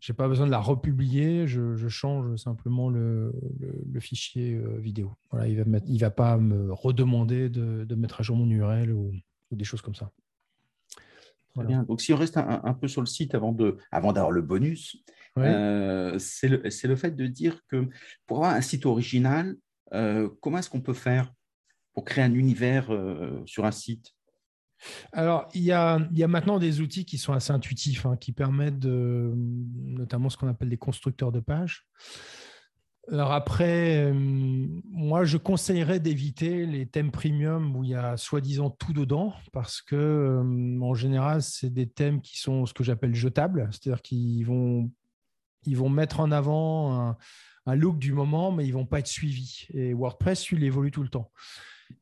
j'ai 0.00 0.14
pas 0.14 0.28
besoin 0.28 0.46
de 0.46 0.50
la 0.50 0.60
republier, 0.60 1.46
je, 1.46 1.88
change 1.88 2.36
simplement 2.36 2.88
le, 2.88 3.32
fichier 4.00 4.54
euh, 4.54 4.78
vidéo. 4.78 5.16
Voilà, 5.30 5.48
il 5.48 5.62
va, 5.62 5.78
il 5.86 5.98
va 5.98 6.10
pas 6.10 6.36
me 6.38 6.72
redemander 6.72 7.48
de, 7.48 7.94
mettre 7.94 8.20
à 8.20 8.22
jour 8.22 8.36
mon 8.36 8.48
URL 8.48 8.92
ou 8.92 9.12
des 9.50 9.64
choses 9.64 9.82
comme 9.82 9.94
ça. 9.94 10.10
Bien. 11.56 11.84
Donc, 11.84 12.00
si 12.00 12.12
on 12.12 12.16
reste 12.16 12.36
un, 12.36 12.74
peu 12.74 12.88
sur 12.88 13.00
le 13.00 13.06
site 13.06 13.34
avant 13.34 13.52
d'avoir 13.52 14.16
avant 14.16 14.30
le 14.30 14.42
bonus, 14.42 14.96
euh, 15.38 16.18
c'est 16.18 16.48
le, 16.48 16.62
le, 16.62 16.96
fait 16.96 17.12
de 17.12 17.26
dire 17.26 17.60
que 17.68 17.88
pour 18.26 18.38
avoir 18.38 18.54
un 18.54 18.60
site 18.60 18.86
original, 18.86 19.56
euh, 19.92 20.28
comment 20.40 20.58
est-ce 20.58 20.70
qu'on 20.70 20.80
peut 20.80 20.94
faire 20.94 21.32
pour 21.92 22.04
créer 22.04 22.24
un 22.24 22.34
univers 22.34 22.92
euh, 22.92 23.42
sur 23.46 23.64
un 23.64 23.70
site? 23.70 24.14
Alors, 25.12 25.48
il 25.54 25.62
y, 25.62 25.72
a, 25.72 26.00
il 26.10 26.18
y, 26.18 26.24
a, 26.24 26.28
maintenant 26.28 26.58
des 26.58 26.80
outils 26.80 27.04
qui 27.06 27.16
sont 27.16 27.32
assez 27.32 27.52
intuitifs, 27.52 28.04
hein, 28.04 28.16
qui 28.16 28.32
permettent 28.32 28.78
de, 28.78 29.32
notamment 29.34 30.28
ce 30.28 30.36
qu'on 30.36 30.48
appelle 30.48 30.68
des 30.68 30.76
constructeurs 30.76 31.32
de 31.32 31.40
pages. 31.40 31.86
Alors 33.10 33.32
après, 33.32 34.06
euh, 34.06 34.14
moi, 34.14 35.24
je 35.24 35.36
conseillerais 35.36 36.00
d'éviter 36.00 36.64
les 36.64 36.86
thèmes 36.86 37.10
premium 37.10 37.76
où 37.76 37.84
il 37.84 37.90
y 37.90 37.94
a 37.94 38.16
soi-disant 38.16 38.70
tout 38.70 38.92
dedans, 38.92 39.34
parce 39.52 39.82
que 39.82 39.94
euh, 39.94 40.80
en 40.80 40.94
général, 40.94 41.42
c'est 41.42 41.70
des 41.70 41.86
thèmes 41.86 42.20
qui 42.22 42.38
sont 42.38 42.64
ce 42.64 42.72
que 42.72 42.82
j'appelle 42.82 43.14
jetables, 43.14 43.68
c'est-à-dire 43.70 44.00
qu'ils 44.00 44.46
vont, 44.46 44.90
ils 45.66 45.76
vont 45.76 45.90
mettre 45.90 46.20
en 46.20 46.30
avant 46.30 47.16
un, 47.66 47.74
look 47.74 47.98
du 47.98 48.12
moment, 48.12 48.52
mais 48.52 48.66
ils 48.66 48.72
vont 48.72 48.86
pas 48.86 49.00
être 49.00 49.06
suivis. 49.06 49.66
Et 49.74 49.92
WordPress, 49.92 50.50
il 50.52 50.64
évolue 50.64 50.90
tout 50.90 51.02
le 51.02 51.08
temps. 51.08 51.30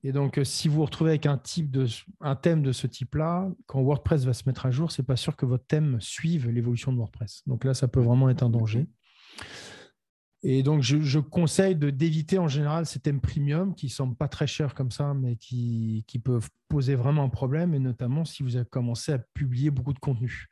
Et 0.04 0.12
donc, 0.12 0.40
si 0.44 0.68
vous 0.68 0.76
vous 0.76 0.84
retrouvez 0.84 1.10
avec 1.10 1.26
un, 1.26 1.38
type 1.38 1.70
de, 1.70 1.86
un 2.20 2.36
thème 2.36 2.62
de 2.62 2.70
ce 2.72 2.86
type-là, 2.86 3.48
quand 3.66 3.82
WordPress 3.82 4.24
va 4.24 4.32
se 4.32 4.44
mettre 4.46 4.66
à 4.66 4.70
jour, 4.70 4.92
ce 4.92 5.02
n'est 5.02 5.06
pas 5.06 5.16
sûr 5.16 5.36
que 5.36 5.46
votre 5.46 5.66
thème 5.66 6.00
suive 6.00 6.48
l'évolution 6.48 6.92
de 6.92 6.98
WordPress. 6.98 7.42
Donc 7.46 7.64
là, 7.64 7.74
ça 7.74 7.88
peut 7.88 8.00
vraiment 8.00 8.30
être 8.30 8.44
un 8.44 8.50
danger. 8.50 8.86
Et 10.44 10.64
donc, 10.64 10.83
je, 10.83 11.18
conseille 11.20 11.76
d'éviter 11.76 12.38
en 12.38 12.48
général 12.48 12.85
ces 12.85 12.98
thèmes 12.98 13.20
premium 13.20 13.74
qui 13.76 13.87
ne 13.87 13.90
semblent 13.92 14.16
pas 14.16 14.26
très 14.26 14.48
chers 14.48 14.74
comme 14.74 14.90
ça, 14.90 15.14
mais 15.14 15.37
qui, 15.37 16.05
qui, 16.09 16.18
peuvent 16.18 16.48
poser 16.68 16.96
vraiment 16.96 17.22
un 17.22 17.28
problème, 17.28 17.74
et 17.74 17.78
notamment 17.78 18.24
si 18.24 18.42
vous 18.42 18.57
avez 18.57 18.66
commencé 18.66 19.12
à 19.12 19.18
publier 19.18 19.70
beaucoup 19.70 19.92
de 19.92 20.00
contenu. 20.00 20.48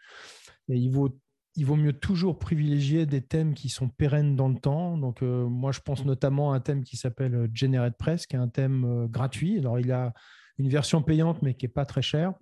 Il 0.69 0.91
vaut 0.91 1.19
il 1.57 1.67
vaut 1.67 1.77
mieux 1.77 1.93
toujours 1.93 2.39
privilégier 2.39 3.07
des 3.07 3.23
thèmes 3.23 3.55
qui 3.55 3.69
sont 3.69 3.89
pérennes 3.89 4.37
dans 4.37 4.49
le 4.49 4.59
temps. 4.59 4.97
Donc, 4.97 5.23
euh, 5.23 5.47
moi, 5.47 5.73
je 5.73 5.81
pense 5.81 6.05
notamment 6.05 6.53
à 6.53 6.57
un 6.57 6.61
thème 6.61 6.85
qui 6.85 6.97
s'appelle 6.97 7.35
euh, 7.35 7.49
GeneratePress, 7.53 8.27
qui 8.27 8.37
est 8.37 8.39
un 8.39 8.49
thème 8.49 8.85
euh, 8.85 9.07
gratuit. 9.09 9.59
Alors, 9.59 9.79
il 9.81 9.91
a 9.91 10.15
une 10.59 10.69
version 10.69 11.03
payante, 11.03 11.43
mais 11.43 11.55
qui 11.55 11.67
n'est 11.67 11.73
pas 11.73 11.85
très 11.85 12.03
chère. 12.03 12.35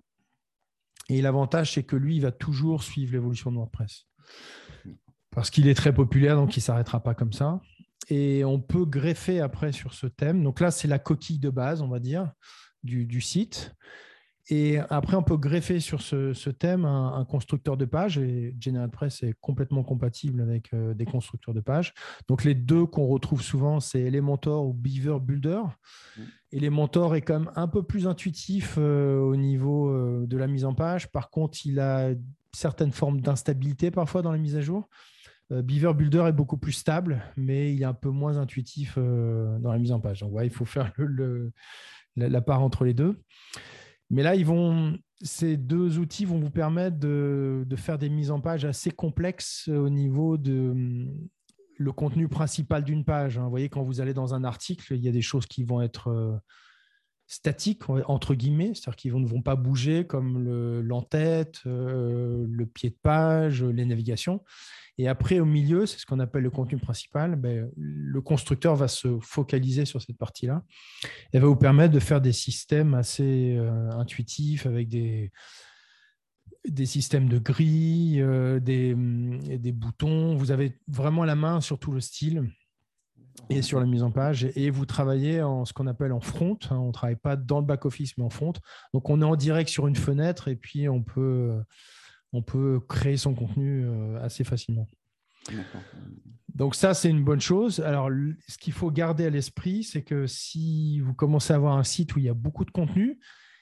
Et 1.09 1.21
l'avantage, 1.21 1.73
c'est 1.73 1.83
que 1.83 1.95
lui, 1.95 2.17
il 2.17 2.21
va 2.21 2.31
toujours 2.31 2.83
suivre 2.83 3.13
l'évolution 3.13 3.51
de 3.51 3.57
WordPress. 3.57 4.05
Parce 5.39 5.51
qu'il 5.51 5.69
est 5.69 5.73
très 5.73 5.93
populaire, 5.93 6.35
donc 6.35 6.57
il 6.57 6.59
ne 6.59 6.63
s'arrêtera 6.63 7.01
pas 7.01 7.13
comme 7.13 7.31
ça. 7.31 7.61
Et 8.09 8.43
on 8.43 8.59
peut 8.59 8.83
greffer 8.83 9.39
après 9.39 9.71
sur 9.71 9.93
ce 9.93 10.05
thème. 10.05 10.43
Donc 10.43 10.59
là, 10.59 10.69
c'est 10.69 10.89
la 10.89 10.99
coquille 10.99 11.39
de 11.39 11.49
base, 11.49 11.81
on 11.81 11.87
va 11.87 11.99
dire, 11.99 12.29
du, 12.83 13.21
site. 13.21 13.73
Et 14.49 14.79
après, 14.89 15.15
on 15.15 15.23
peut 15.23 15.37
greffer 15.37 15.79
sur 15.79 16.01
ce, 16.01 16.49
thème 16.49 16.83
un, 16.83 17.23
constructeur 17.23 17.77
de 17.77 17.85
page. 17.85 18.17
Et 18.17 18.53
GeneratePress 18.59 19.23
est 19.23 19.33
complètement 19.39 19.81
compatible 19.81 20.41
avec 20.41 20.73
euh, 20.73 20.93
des 20.93 21.05
constructeurs 21.05 21.53
de 21.53 21.61
pages. 21.61 21.93
Donc, 22.27 22.43
les 22.43 22.53
deux 22.53 22.85
qu'on 22.85 23.07
retrouve 23.07 23.41
souvent, 23.41 23.79
c'est 23.79 24.01
Elementor 24.01 24.67
ou 24.67 24.73
Beaver 24.73 25.19
Builder. 25.21 25.61
Elementor 26.51 27.15
est 27.15 27.21
quand 27.21 27.39
même 27.39 27.51
un 27.55 27.69
peu 27.69 27.81
plus 27.81 28.07
intuitif 28.07 28.75
euh, 28.77 29.17
au 29.21 29.37
niveau 29.37 29.87
euh, 29.87 30.25
de 30.27 30.35
la 30.35 30.47
mise 30.47 30.65
en 30.65 30.73
page. 30.73 31.09
Par 31.13 31.29
contre, 31.29 31.65
il 31.65 31.79
a 31.79 32.09
certaines 32.53 32.91
formes 32.91 33.21
d'instabilité 33.21 33.89
parfois 33.89 34.21
dans 34.21 34.33
les 34.33 34.39
mises 34.39 34.57
à 34.57 34.61
jour. 34.61 34.89
Beaver 35.51 35.93
Builder 35.95 36.25
est 36.27 36.33
beaucoup 36.33 36.57
plus 36.57 36.73
stable, 36.73 37.23
mais 37.35 37.73
il 37.73 37.81
est 37.81 37.85
un 37.85 37.93
peu 37.93 38.09
moins 38.09 38.37
intuitif 38.37 38.97
dans 38.97 39.71
la 39.71 39.79
mise 39.79 39.91
en 39.91 39.99
page. 39.99 40.19
Donc, 40.19 40.33
ouais, 40.33 40.45
il 40.45 40.51
faut 40.51 40.65
faire 40.65 40.93
le, 40.97 41.51
la 42.15 42.41
part 42.41 42.61
entre 42.61 42.85
les 42.85 42.93
deux. 42.93 43.19
Mais 44.09 44.23
là, 44.23 44.33
ces 45.21 45.57
deux 45.57 45.99
outils 45.99 46.25
vont 46.25 46.39
vous 46.39 46.49
permettre 46.49 46.97
de, 46.97 47.65
faire 47.75 47.97
des 47.97 48.09
mises 48.09 48.31
en 48.31 48.41
page 48.41 48.65
assez 48.65 48.91
complexes 48.91 49.67
au 49.67 49.89
niveau 49.89 50.37
de 50.37 50.69
hum, 50.69 51.29
le 51.77 51.91
contenu 51.91 52.27
principal 52.27 52.83
d'une 52.83 53.05
page. 53.05 53.37
Hein. 53.37 53.43
Vous 53.43 53.49
voyez, 53.49 53.69
quand 53.69 53.83
vous 53.83 54.01
allez 54.01 54.13
dans 54.13 54.33
un 54.33 54.43
article, 54.43 54.95
il 54.95 55.01
y 55.03 55.07
a 55.07 55.11
des 55.11 55.21
choses 55.21 55.45
qui 55.45 55.63
vont 55.63 55.81
être 55.81 56.09
euh, 56.09 56.35
statiques, 57.27 57.87
entre 57.89 58.33
guillemets, 58.33 58.73
c'est-à-dire 58.73 58.95
qu'ils 58.95 59.15
ne 59.15 59.27
vont 59.27 59.41
pas 59.41 59.55
bouger 59.55 60.05
comme 60.05 60.43
l'entête, 60.81 61.61
euh, 61.67 62.45
le 62.49 62.65
pied 62.65 62.89
de 62.89 62.97
page, 63.01 63.63
les 63.63 63.85
navigations. 63.85 64.43
Et 64.99 65.07
après, 65.07 65.39
au 65.39 65.45
milieu, 65.45 65.85
c'est 65.85 65.97
ce 65.97 66.05
qu'on 66.05 66.19
appelle 66.19 66.43
le 66.43 66.49
contenu 66.49 66.77
principal. 66.77 67.37
Ben, 67.37 67.71
le 67.77 68.21
constructeur 68.21 68.75
va 68.75 68.89
se 68.89 69.17
focaliser 69.21 69.85
sur 69.85 70.01
cette 70.01 70.17
partie-là 70.17 70.61
et 71.31 71.39
va 71.39 71.47
vous 71.47 71.55
permettre 71.55 71.93
de 71.93 72.01
faire 72.01 72.19
des 72.19 72.33
systèmes 72.33 72.93
assez 72.93 73.55
euh, 73.57 73.89
intuitifs 73.91 74.65
avec 74.65 74.89
des, 74.89 75.31
des 76.67 76.85
systèmes 76.85 77.29
de 77.29 77.39
grilles, 77.39 78.21
euh, 78.21 78.59
des, 78.59 78.93
des, 78.93 79.71
boutons. 79.71 80.35
Vous 80.35 80.51
avez 80.51 80.77
vraiment 80.89 81.23
la 81.23 81.35
main 81.35 81.61
sur 81.61 81.79
tout 81.79 81.93
le 81.93 82.01
style 82.01 82.51
et 83.49 83.61
sur 83.61 83.79
la 83.79 83.85
mise 83.85 84.03
en 84.03 84.11
page. 84.11 84.49
Et 84.57 84.69
vous 84.69 84.85
travaillez 84.85 85.41
en 85.41 85.63
ce 85.63 85.71
qu'on 85.71 85.87
appelle 85.87 86.11
en 86.11 86.19
front. 86.19 86.59
Hein. 86.71 86.77
on 86.77 86.87
ne 86.87 86.91
travaille 86.91 87.15
pas 87.15 87.37
dans 87.37 87.61
le 87.61 87.65
back-office, 87.65 88.17
mais 88.17 88.25
en 88.25 88.29
front. 88.29 88.51
Donc, 88.93 89.09
on 89.09 89.21
est 89.21 89.25
en 89.25 89.37
direct 89.37 89.69
sur 89.69 89.87
une 89.87 89.95
fenêtre 89.95 90.49
et 90.49 90.57
puis 90.57 90.89
on 90.89 91.01
peut 91.03 91.57
on 92.33 92.41
peut 92.41 92.79
créer 92.87 93.17
son 93.17 93.33
contenu 93.33 93.85
euh, 93.85 94.21
assez 94.21 94.43
facilement. 94.43 94.87
Donc 96.53 96.75
ça, 96.75 96.93
c'est 96.93 97.09
une 97.09 97.23
bonne 97.23 97.39
chose. 97.39 97.79
Alors, 97.79 98.09
ce 98.47 98.57
qu'il 98.57 98.73
faut 98.73 98.91
garder 98.91 99.25
à 99.25 99.29
l'esprit, 99.29 99.83
c'est 99.83 100.01
que 100.01 100.27
si 100.27 100.99
vous 100.99 101.13
commencez 101.13 101.53
à 101.53 101.55
avoir 101.55 101.77
un 101.77 101.83
site 101.83 102.15
où 102.15 102.19
il 102.19 102.25
y 102.25 102.29
a 102.29 102.33
beaucoup 102.33 102.65
de 102.65 102.71
contenu, 102.71 103.19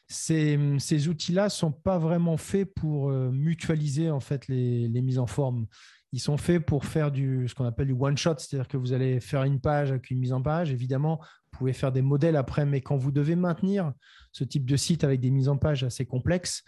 ces, 0.07 1.07
outils-là 1.07 1.45
ne 1.45 1.49
sont 1.49 1.71
pas 1.71 1.97
vraiment 1.97 2.37
faits 2.37 2.73
pour 2.73 3.09
euh, 3.09 3.29
mutualiser 3.29 4.09
en 4.09 4.19
fait 4.19 4.47
les, 4.47 4.89
mises 5.01 5.19
en 5.19 5.27
forme. 5.27 5.67
Ils 6.13 6.21
sont 6.21 6.37
faits 6.37 6.65
pour 6.65 6.85
faire 6.85 7.11
du, 7.11 7.47
ce 7.47 7.53
qu'on 7.53 7.65
appelle 7.65 7.87
du 7.87 7.93
one-shot, 7.93 8.35
c'est-à-dire 8.37 8.69
que 8.69 8.77
vous 8.77 8.93
allez 8.93 9.19
faire 9.19 9.43
une 9.43 9.59
page 9.59 9.91
avec 9.91 10.09
une 10.09 10.19
mise 10.19 10.31
en 10.31 10.41
page. 10.41 10.71
Évidemment, 10.71 11.19
vous 11.19 11.57
pouvez 11.59 11.73
faire 11.73 11.91
des 11.91 12.01
modèles 12.01 12.37
après, 12.37 12.65
mais 12.65 12.79
quand 12.81 12.95
vous 12.95 13.11
devez 13.11 13.35
maintenir 13.35 13.91
ce 14.31 14.45
type 14.45 14.65
de 14.65 14.77
site 14.77 15.03
avec 15.03 15.19
des 15.19 15.29
mises 15.29 15.49
en 15.49 15.57
page 15.57 15.83
assez 15.83 16.05
complexes, 16.05 16.63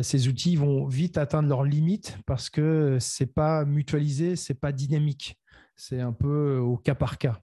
ces 0.00 0.28
outils 0.28 0.56
vont 0.56 0.86
vite 0.86 1.18
atteindre 1.18 1.48
leurs 1.48 1.64
limites 1.64 2.16
parce 2.24 2.48
que 2.48 2.98
ce 2.98 3.22
n'est 3.22 3.30
pas 3.30 3.64
mutualisé, 3.66 4.36
ce 4.36 4.52
n'est 4.52 4.58
pas 4.58 4.72
dynamique. 4.72 5.38
C'est 5.76 6.00
un 6.00 6.12
peu 6.12 6.56
au 6.58 6.78
cas 6.78 6.94
par 6.94 7.18
cas. 7.18 7.40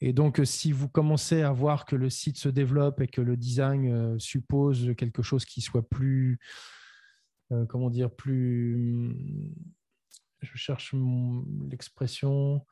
Et 0.00 0.12
donc, 0.12 0.40
si 0.44 0.72
vous 0.72 0.88
commencez 0.88 1.42
à 1.42 1.52
voir 1.52 1.86
que 1.86 1.96
le 1.96 2.10
site 2.10 2.38
se 2.38 2.48
développe 2.48 3.00
et 3.00 3.08
que 3.08 3.22
le 3.22 3.36
design 3.36 3.90
euh, 3.90 4.18
suppose 4.18 4.94
quelque 4.96 5.22
chose 5.22 5.44
qui 5.46 5.62
soit 5.62 5.88
plus, 5.88 6.38
euh, 7.50 7.64
comment 7.66 7.88
dire, 7.88 8.10
plus, 8.10 9.16
je 10.42 10.56
cherche 10.56 10.94
l'expression, 11.70 12.64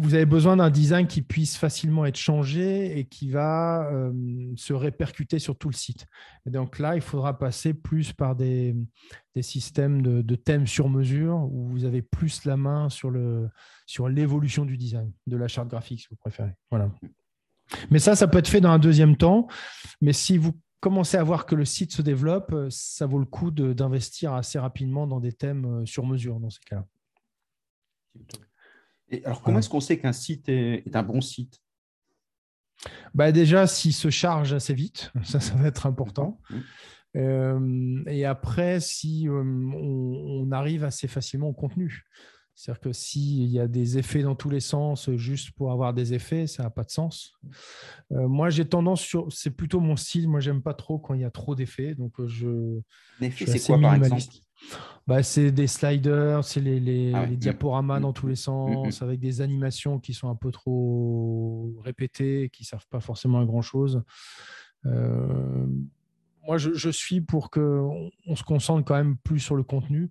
vous 0.00 0.14
avez 0.14 0.26
besoin 0.26 0.56
d'un 0.56 0.70
design 0.70 1.06
qui 1.06 1.22
puisse 1.22 1.56
facilement 1.56 2.06
être 2.06 2.16
changé 2.16 2.98
et 2.98 3.04
qui 3.04 3.30
va 3.30 3.90
euh, 3.92 4.12
se 4.56 4.72
répercuter 4.72 5.38
sur 5.38 5.56
tout 5.56 5.68
le 5.68 5.74
site. 5.74 6.06
Donc 6.46 6.78
là, 6.78 6.94
il 6.94 7.00
faudra 7.00 7.38
passer 7.38 7.74
plus 7.74 8.12
par 8.12 8.36
des, 8.36 8.76
systèmes 9.40 10.02
de, 10.02 10.34
thèmes 10.34 10.66
sur 10.66 10.88
mesure 10.88 11.36
où 11.50 11.68
vous 11.68 11.84
avez 11.84 12.02
plus 12.02 12.44
la 12.44 12.56
main 12.56 12.88
sur, 12.88 13.10
le, 13.10 13.48
sur 13.86 14.08
l'évolution 14.08 14.64
du 14.64 14.76
design, 14.76 15.12
de 15.26 15.36
la 15.36 15.48
charte 15.48 15.68
graphique, 15.68 16.00
si 16.00 16.06
vous 16.10 16.16
préférez. 16.16 16.54
Voilà. 16.70 16.90
Mais 17.90 17.98
ça, 17.98 18.14
ça 18.14 18.28
peut 18.28 18.38
être 18.38 18.48
fait 18.48 18.60
dans 18.60 18.70
un 18.70 18.78
deuxième 18.78 19.16
temps. 19.16 19.48
Mais 20.00 20.12
si 20.12 20.38
vous 20.38 20.52
commencez 20.80 21.16
à 21.16 21.22
voir 21.22 21.44
que 21.44 21.54
le 21.54 21.64
site 21.64 21.92
se 21.92 22.02
développe, 22.02 22.54
ça 22.70 23.06
vaut 23.06 23.18
le 23.18 23.26
coup 23.26 23.50
d'investir 23.50 24.32
assez 24.32 24.58
rapidement 24.58 25.06
dans 25.06 25.20
des 25.20 25.32
thèmes 25.32 25.82
euh, 25.82 25.86
sur 25.86 26.06
mesure 26.06 26.40
dans 26.40 26.50
ces 26.50 26.60
cas-là 26.66 26.86
alors, 29.24 29.42
comment 29.42 29.58
est-ce 29.58 29.68
qu'on 29.68 29.80
sait 29.80 29.98
qu'un 29.98 30.12
site 30.12 30.48
est, 30.48 30.94
un 30.94 31.02
bon 31.02 31.20
site? 31.20 31.60
Bah 33.14 33.32
Déjà, 33.32 33.66
s'il 33.66 33.94
se 33.94 34.10
charge 34.10 34.52
assez 34.52 34.74
vite, 34.74 35.12
ça, 35.24 35.40
ça 35.40 35.54
va 35.54 35.68
être 35.68 35.86
important. 35.86 36.40
Mmh. 36.50 36.56
Euh, 37.16 38.02
et 38.06 38.24
après, 38.24 38.80
si 38.80 39.28
euh, 39.28 39.42
on, 39.42 40.50
arrive 40.52 40.84
assez 40.84 41.08
facilement 41.08 41.48
au 41.48 41.52
contenu. 41.52 42.04
C'est-à-dire 42.54 42.80
que 42.80 42.92
s'il 42.92 43.46
y 43.46 43.60
a 43.60 43.68
des 43.68 43.98
effets 43.98 44.22
dans 44.22 44.34
tous 44.34 44.50
les 44.50 44.60
sens, 44.60 45.10
juste 45.14 45.52
pour 45.52 45.70
avoir 45.70 45.94
des 45.94 46.12
effets, 46.12 46.46
ça 46.48 46.64
n'a 46.64 46.70
pas 46.70 46.82
de 46.82 46.90
sens. 46.90 47.32
Euh, 48.12 48.26
moi, 48.26 48.50
j'ai 48.50 48.68
tendance 48.68 49.00
sur. 49.00 49.32
C'est 49.32 49.52
plutôt 49.52 49.80
mon 49.80 49.96
style. 49.96 50.28
Moi, 50.28 50.40
j'aime 50.40 50.60
pas 50.60 50.74
trop 50.74 50.98
quand 50.98 51.14
il 51.14 51.20
y 51.20 51.24
a 51.24 51.30
trop 51.30 51.54
d'effets. 51.54 51.94
Donc, 51.94 52.14
je. 52.26 52.80
L'effet, 53.20 53.46
c'est 53.46 53.64
quoi, 53.64 53.80
par 53.80 53.94
exemple? 53.94 54.22
Bah, 55.06 55.22
c'est 55.22 55.52
des 55.52 55.66
sliders, 55.66 56.44
c'est 56.44 56.60
les, 56.60 56.80
les, 56.80 57.12
ah 57.14 57.26
diaporamas 57.26 57.98
mmh. 57.98 58.02
dans 58.02 58.12
tous 58.12 58.26
les 58.26 58.34
mmh. 58.34 58.36
sens, 58.36 59.02
avec 59.02 59.20
des 59.20 59.40
animations 59.40 59.98
qui 59.98 60.12
sont 60.12 60.28
un 60.28 60.34
peu 60.34 60.50
trop 60.50 61.74
répétées, 61.82 62.50
qui 62.52 62.62
ne 62.64 62.66
servent 62.66 62.86
pas 62.88 63.00
forcément 63.00 63.40
à 63.40 63.44
grand-chose. 63.46 64.02
Euh, 64.86 65.66
moi, 66.46 66.58
je, 66.58 66.90
suis 66.90 67.20
pour 67.20 67.50
qu'on 67.50 68.10
on 68.26 68.36
se 68.36 68.42
concentre 68.42 68.84
quand 68.84 68.96
même 68.96 69.16
plus 69.16 69.40
sur 69.40 69.56
le 69.56 69.62
contenu. 69.62 70.10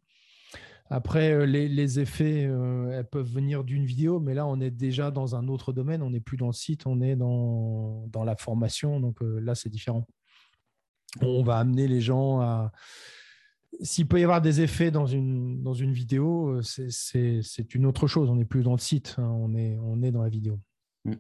Après, 0.90 1.32
euh, 1.32 1.46
les, 1.46 2.00
effets, 2.00 2.46
euh, 2.46 2.92
elles 2.92 3.08
peuvent 3.08 3.32
venir 3.32 3.64
d'une 3.64 3.86
vidéo, 3.86 4.20
mais 4.20 4.34
là, 4.34 4.46
on 4.48 4.60
est 4.60 4.72
déjà 4.72 5.12
dans 5.12 5.36
un 5.36 5.48
autre 5.48 5.74
domaine. 5.74 6.02
On 6.02 6.12
n'est 6.12 6.22
plus 6.22 6.38
dans 6.38 6.48
le 6.48 6.54
site, 6.54 6.88
on 6.88 7.02
est 7.02 7.16
dans, 7.16 8.06
dans 8.08 8.24
la 8.24 8.36
formation. 8.36 9.00
Donc 9.00 9.18
là, 9.22 9.56
c'est 9.56 9.70
différent. 9.70 10.08
On 11.22 11.44
va 11.44 11.58
amener 11.58 11.88
les 11.88 12.02
gens 12.02 12.42
à 12.42 12.72
s'il 13.82 14.08
peut 14.08 14.20
y 14.20 14.24
avoir 14.24 14.42
des 14.42 14.62
effets 14.62 14.92
dans 14.92 15.06
une, 15.06 15.62
dans 15.64 15.74
une 15.74 15.92
vidéo, 15.92 16.60
euh, 16.60 16.62
c'est 16.62 17.76
une 17.76 17.86
autre 17.86 18.08
chose. 18.08 18.30
On 18.30 18.36
n'est 18.36 18.46
plus 18.46 18.64
dans 18.64 18.74
le 18.74 18.80
site, 18.80 19.16
hein. 19.18 19.30
on, 19.30 19.56
est, 19.56 19.78
on 19.82 20.02
est 20.04 20.12
dans 20.12 20.24
la 20.24 20.30
vidéo. 20.30 20.60
Mm. 21.06 21.14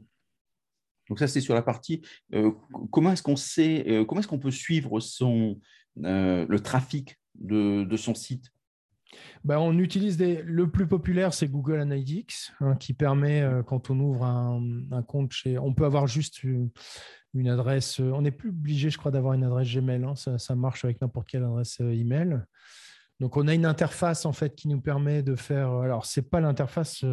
Donc 1.10 1.20
ça, 1.20 1.28
c'est 1.28 1.42
sur 1.42 1.54
la 1.54 1.62
partie. 1.62 2.02
Euh, 2.34 2.52
comment 2.92 3.12
est-ce 3.12 3.24
qu'on 3.24 3.36
sait, 3.36 3.86
euh, 3.88 4.06
comment 4.06 4.20
est-ce 4.20 4.28
qu'on 4.28 4.40
peut 4.40 4.52
suivre 4.52 5.00
son, 5.00 5.60
le 5.96 6.58
trafic 6.58 7.18
de, 7.36 7.84
de 7.84 7.98
son 7.98 8.14
site? 8.14 8.52
Ben, 9.46 9.58
on 9.58 9.78
utilise 9.78 10.18
des... 10.18 10.42
le 10.44 10.70
plus 10.70 10.86
populaire, 10.86 11.34
c'est 11.34 11.48
Google 11.48 11.80
Analytics, 11.80 12.52
hein, 12.60 12.76
qui 12.76 12.94
permet, 12.94 13.50
quand 13.66 13.90
on 13.90 14.00
ouvre 14.02 14.26
un, 14.26 14.62
un, 14.92 15.02
compte 15.02 15.32
chez. 15.32 15.58
On 15.58 15.74
peut 15.74 15.86
avoir 15.86 16.08
juste 16.08 16.44
une 16.44 16.70
adresse. 17.46 18.00
Euh, 18.00 18.12
on 18.14 18.22
n'est 18.22 18.32
plus 18.32 18.50
obligé, 18.50 18.90
je 18.90 18.98
crois, 18.98 19.12
d'avoir 19.12 19.34
une 19.34 19.44
adresse 19.44 19.72
Gmail. 19.74 20.04
Hein. 20.04 20.16
ça, 20.16 20.56
marche 20.56 20.84
avec 20.86 21.02
n'importe 21.02 21.28
quelle 21.28 21.44
adresse 21.44 21.78
euh, 21.82 21.92
email. 21.92 22.42
Donc, 23.20 23.38
on 23.38 23.48
a 23.48 23.54
une 23.54 23.66
interface 23.66 24.26
en 24.26 24.34
fait 24.34 24.56
qui 24.56 24.68
nous 24.68 24.82
permet 24.82 25.24
de 25.24 25.36
faire. 25.36 25.72
Euh, 25.72 25.82
alors, 25.82 26.06
c'est 26.06 26.30
pas 26.30 26.40
l'interface. 26.40 27.00
tu 27.00 27.06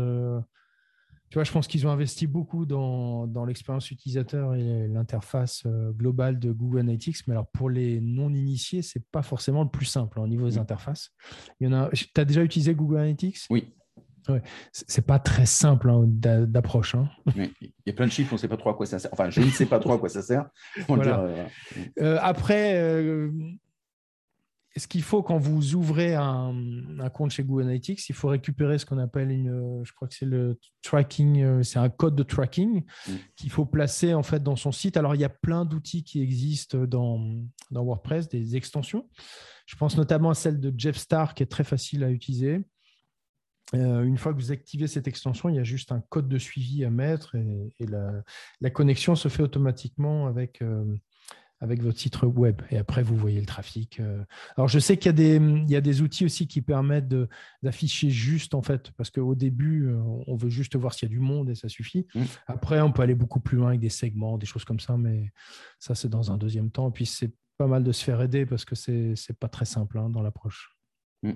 vois, 1.35 1.45
je 1.45 1.53
pense 1.53 1.67
qu'ils 1.67 1.87
ont 1.87 1.91
investi 1.91 2.27
beaucoup 2.27 2.65
dans, 2.65 3.27
dans 3.27 3.45
l'expérience 3.45 3.91
utilisateur 3.91 4.55
et 4.55 4.89
l'interface 4.89 5.67
globale 5.93 6.39
de 6.39 6.53
Google 6.53 6.81
Analytics. 6.81 7.27
Mais 7.27 7.33
alors, 7.33 7.49
pour 7.49 7.71
les 7.71 8.01
non-initiés, 8.01 8.83
ce 8.83 8.99
n'est 8.99 9.05
pas 9.13 9.23
forcément 9.23 9.63
le 9.63 9.71
plus 9.71 9.87
simple 9.87 10.19
hein, 10.19 10.23
au 10.23 10.29
niveau 10.29 10.47
des 10.49 10.59
interfaces. 10.59 11.11
Tu 11.61 11.67
as 11.67 12.25
déjà 12.25 12.43
utilisé 12.43 12.75
Google 12.75 12.99
Analytics? 12.99 13.41
Oui. 13.51 13.75
Ouais. 14.29 14.43
C'est 14.73 15.07
pas 15.07 15.19
très 15.19 15.47
simple 15.47 15.91
hein, 15.91 16.05
d'approche. 16.07 16.95
Hein. 16.95 17.09
Il 17.37 17.73
y 17.87 17.91
a 17.91 17.93
plein 17.93 18.07
de 18.07 18.13
chiffres, 18.13 18.33
on 18.33 18.37
ne 18.37 18.41
sait 18.41 18.49
pas 18.49 18.57
trop 18.57 18.71
à 18.71 18.75
quoi 18.75 18.87
ça 18.87 18.99
sert. 18.99 19.13
Enfin, 19.13 19.31
je 19.31 19.41
ne 19.41 19.51
sais 19.51 19.67
pas 19.67 19.79
trop 19.79 19.93
à 19.93 19.99
quoi 19.99 20.09
ça 20.09 20.23
sert. 20.23 20.49
Euh, 20.95 21.47
euh, 22.01 22.19
après, 22.23 22.75
ce 24.77 24.87
qu'il 24.89 25.03
faut 25.03 25.23
quand 25.23 25.39
vous 25.39 25.75
ouvrez 25.75 26.15
un, 26.15 26.53
compte 27.13 27.31
chez 27.31 27.45
Google 27.45 27.65
Analytics, 27.65 28.09
il 28.09 28.15
faut 28.15 28.29
récupérer 28.29 28.79
ce 28.79 28.87
qu'on 28.87 28.99
appelle 28.99 29.31
une, 29.31 29.83
je 29.85 29.93
crois 29.93 30.09
que 30.09 30.15
c'est 30.15 30.27
le 30.27 30.59
tracking, 30.83 31.43
euh, 31.43 31.63
c'est 31.63 31.79
un 31.79 31.89
code 31.89 32.17
de 32.17 32.23
tracking 32.23 32.83
mm. 32.83 33.13
qu'il 33.37 33.51
faut 33.51 33.67
placer 33.67 34.15
en 34.15 34.23
fait 34.23 34.43
dans 34.43 34.57
son 34.57 34.73
site. 34.73 34.97
Alors 34.97 35.15
il 35.15 35.21
y 35.21 35.25
a 35.25 35.29
plein 35.29 35.65
d'outils 35.65 36.03
qui 36.03 36.21
existent 36.21 36.79
dans, 36.79 37.21
dans, 37.71 37.85
WordPress, 37.85 38.29
des 38.29 38.57
extensions. 38.57 39.09
Je 39.67 39.77
pense 39.77 39.97
notamment 39.97 40.31
à 40.31 40.35
celle 40.35 40.59
de 40.59 40.73
Jeff 40.77 40.97
Star 40.97 41.35
qui 41.35 41.43
est 41.43 41.47
très 41.47 41.65
facile 41.65 42.03
à 42.03 42.11
utiliser. 42.11 42.65
Euh, 43.75 44.05
une 44.05 44.19
fois 44.19 44.33
que 44.33 44.39
vous 44.39 44.53
activez 44.53 44.87
cette 44.87 45.09
extension, 45.09 45.49
il 45.49 45.57
y 45.57 45.59
a 45.59 45.65
juste 45.65 45.93
un 45.93 46.01
code 46.01 46.29
de 46.29 46.39
suivi 46.39 46.85
à 46.85 46.91
mettre 46.91 47.35
et, 47.35 47.87
la, 48.61 48.71
connexion 48.71 49.15
se 49.15 49.29
fait 49.29 49.43
automatiquement 49.43 50.27
avec, 50.27 50.63
euh, 50.63 50.85
avec 51.61 51.83
votre 51.83 51.99
site 51.99 52.23
web. 52.23 52.63
Et 52.71 52.79
après, 52.79 53.03
vous 53.03 53.17
voyez 53.17 53.41
le 53.41 53.47
trafic. 53.47 54.01
Euh. 54.01 54.25
Alors, 54.57 54.69
je 54.69 54.79
sais 54.79 54.97
qu'il 54.97 55.07
y, 55.07 55.11
a 55.11 55.13
des, 55.13 55.37
il 55.37 55.71
y 55.71 55.77
a 55.77 55.81
des 55.81 56.03
outils 56.03 56.25
aussi 56.25 56.47
qui 56.47 56.61
permettent 56.61 57.15
d'afficher 57.63 58.11
juste, 58.11 58.55
en 58.55 58.63
fait, 58.63 58.91
parce 58.93 59.11
qu'au 59.11 59.35
début, 59.35 59.91
on 60.27 60.37
veut 60.37 60.51
juste 60.51 60.77
voir 60.77 60.95
s'il 60.95 61.09
y 61.09 61.13
a 61.13 61.15
du 61.15 61.21
monde 61.21 61.51
et 61.51 61.55
ça 61.55 61.69
suffit. 61.69 62.07
Mmh. 62.15 62.23
Après, 62.47 62.81
on 62.81 62.93
peut 62.93 63.03
aller 63.03 63.15
beaucoup 63.15 63.41
plus 63.41 63.57
loin 63.57 63.69
avec 63.69 63.81
des 63.81 63.89
segments, 63.89 64.39
des 64.39 64.47
choses 64.47 64.65
comme 64.65 64.81
ça, 64.81 64.97
mais 64.97 65.33
ça, 65.79 65.95
c'est 65.95 66.09
dans 66.09 66.33
un 66.33 66.39
deuxième 66.39 66.71
temps. 66.71 66.89
Et 66.89 66.93
puis, 66.93 67.07
c'est 67.07 67.33
pas 67.57 67.67
mal 67.67 67.85
de 67.85 67.93
se 67.93 68.03
faire 68.03 68.21
aider 68.21 68.47
parce 68.47 68.65
que 68.65 68.75
c'est 68.75 69.15
n'est 69.29 69.37
pas 69.39 69.49
très 69.49 69.65
simple 69.65 69.99
hein, 69.99 70.11
dans 70.11 70.23
l'approche. 70.23 70.77
Mmh. 71.23 71.33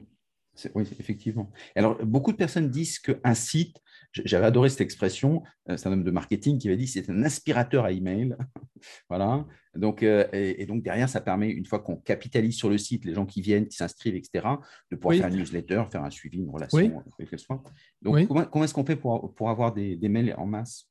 Oui, 0.74 0.84
effectivement. 0.98 1.50
Alors, 1.74 2.04
beaucoup 2.04 2.32
de 2.32 2.36
personnes 2.36 2.70
disent 2.70 2.98
qu'un 2.98 3.34
site, 3.34 3.76
j'avais 4.12 4.46
adoré 4.46 4.68
cette 4.68 4.80
expression, 4.80 5.42
euh, 5.68 5.76
c'est 5.76 5.88
un 5.88 5.92
homme 5.92 6.04
de 6.04 6.10
marketing 6.10 6.58
qui 6.58 6.68
avait 6.68 6.76
dit 6.76 6.86
c'est 6.86 7.08
un 7.10 7.22
aspirateur 7.22 7.84
à 7.84 7.92
email. 7.92 8.36
voilà. 9.08 9.46
Donc, 9.74 10.02
euh, 10.02 10.26
et, 10.32 10.66
donc, 10.66 10.82
derrière, 10.82 11.08
ça 11.08 11.20
permet, 11.20 11.50
une 11.50 11.66
fois 11.66 11.78
qu'on 11.78 11.96
capitalise 11.96 12.56
sur 12.56 12.70
le 12.70 12.78
site, 12.78 13.04
les 13.04 13.14
gens 13.14 13.26
qui 13.26 13.40
viennent, 13.40 13.68
qui 13.68 13.76
s'inscrivent, 13.76 14.16
etc., 14.16 14.46
de 14.90 14.96
pouvoir 14.96 15.16
faire 15.16 15.28
une 15.28 15.36
newsletter, 15.36 15.84
faire 15.90 16.02
un 16.02 16.10
suivi, 16.10 16.38
une 16.38 16.50
relation, 16.50 17.02
quelle 17.16 17.28
qu'elle 17.28 17.38
soit. 17.38 17.62
Donc, 18.02 18.26
comment, 18.26 18.64
est-ce 18.64 18.74
qu'on 18.74 18.84
fait 18.84 18.96
pour, 18.96 19.34
pour 19.34 19.50
avoir 19.50 19.72
des, 19.72 19.96
des 19.96 20.08
mails 20.08 20.34
en 20.36 20.46
masse? 20.46 20.88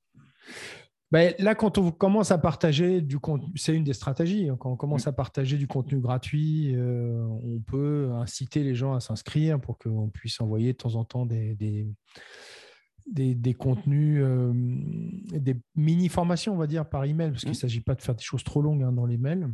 Ben, 1.10 1.34
là, 1.40 1.56
quand 1.56 1.78
on 1.78 1.92
commence 1.92 2.32
à 2.32 2.38
partager 2.38 3.02
du 3.02 3.18
contenu, 3.18 3.50
c'est 3.56 3.74
une 3.74 3.86
des 3.86 3.94
stratégies. 3.94 4.50
Hein. 4.50 4.58
Quand 4.60 4.72
on 4.72 4.76
commence 4.76 5.06
mm. 5.06 5.10
à 5.10 5.12
partager 5.14 5.58
du 5.58 5.68
contenu 5.68 6.00
gratuit, 6.00 6.76
euh, 6.76 7.26
on 7.44 7.60
peut 7.62 8.12
inciter 8.16 8.62
les 8.64 8.76
gens 8.76 8.94
à 8.94 9.00
s'inscrire 9.00 9.60
pour 9.60 9.78
qu'on 9.78 10.10
puisse 10.10 10.42
envoyer 10.42 10.74
de 10.74 10.78
temps 10.78 10.96
en 10.96 11.06
temps 11.06 11.26
des, 11.26 11.56
des, 11.56 13.36
des, 13.36 13.54
contenus, 13.54 14.22
euh, 14.22 14.52
des 14.54 15.56
mini-formations, 15.76 16.54
on 16.54 16.58
va 16.58 16.68
dire, 16.68 16.90
par 16.90 17.06
email, 17.06 17.32
parce 17.32 17.42
qu'il 17.42 17.52
ne 17.52 17.56
mm. 17.56 17.60
s'agit 17.60 17.82
pas 17.82 17.96
de 17.96 18.02
faire 18.02 18.16
des 18.16 18.24
choses 18.24 18.44
trop 18.44 18.62
longues 18.62 18.84
hein, 18.84 18.92
dans 18.92 19.06
les 19.06 19.18
mails. 19.18 19.50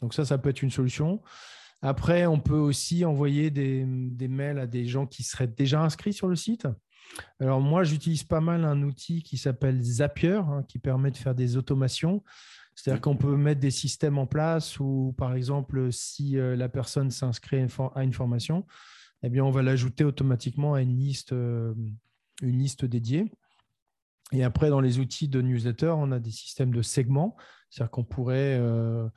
Donc 0.00 0.14
ça, 0.14 0.24
ça 0.24 0.38
peut 0.38 0.48
être 0.48 0.62
une 0.62 0.70
solution. 0.70 1.20
Après, 1.82 2.24
on 2.24 2.40
peut 2.40 2.54
aussi 2.54 3.04
envoyer 3.04 3.50
des, 3.50 3.84
des 3.86 4.28
mails 4.28 4.58
à 4.58 4.66
des 4.66 4.86
gens 4.86 5.06
qui 5.06 5.24
seraient 5.24 5.46
déjà 5.46 5.82
inscrits 5.82 6.14
sur 6.14 6.26
le 6.26 6.36
site. 6.36 6.66
Alors 7.40 7.60
moi, 7.60 7.84
j'utilise 7.84 8.24
pas 8.24 8.40
mal 8.40 8.64
un 8.64 8.82
outil 8.82 9.22
qui 9.22 9.38
s'appelle 9.38 9.82
Zapier, 9.82 10.34
hein, 10.34 10.64
qui 10.68 10.78
permet 10.78 11.10
de 11.10 11.16
faire 11.16 11.34
des 11.34 11.56
automations. 11.56 12.22
C'est-à-dire 12.74 13.00
qu'on 13.00 13.16
peut 13.16 13.36
mettre 13.36 13.60
des 13.60 13.70
systèmes 13.70 14.18
en 14.18 14.26
place 14.26 14.78
où, 14.78 15.14
par 15.16 15.34
exemple, 15.34 15.90
si 15.92 16.36
euh, 16.36 16.56
la 16.56 16.68
personne 16.68 17.10
s'inscrit 17.10 17.56
à 17.94 18.02
une 18.02 18.12
formation, 18.12 18.66
eh 19.22 19.30
bien, 19.30 19.44
on 19.44 19.50
va 19.50 19.62
l'ajouter 19.62 20.04
automatiquement 20.04 20.74
à 20.74 20.82
une 20.82 20.98
liste, 20.98 21.32
euh, 21.32 21.74
une 22.42 22.58
liste 22.58 22.84
dédiée. 22.84 23.32
Et 24.32 24.44
après, 24.44 24.68
dans 24.68 24.80
les 24.80 24.98
outils 24.98 25.28
de 25.28 25.40
newsletter, 25.40 25.94
on 25.96 26.12
a 26.12 26.18
des 26.18 26.30
systèmes 26.30 26.72
de 26.72 26.82
segments. 26.82 27.36
C'est-à-dire 27.70 27.90
qu'on 27.90 28.04
pourrait 28.04 28.58
euh, 28.60 29.08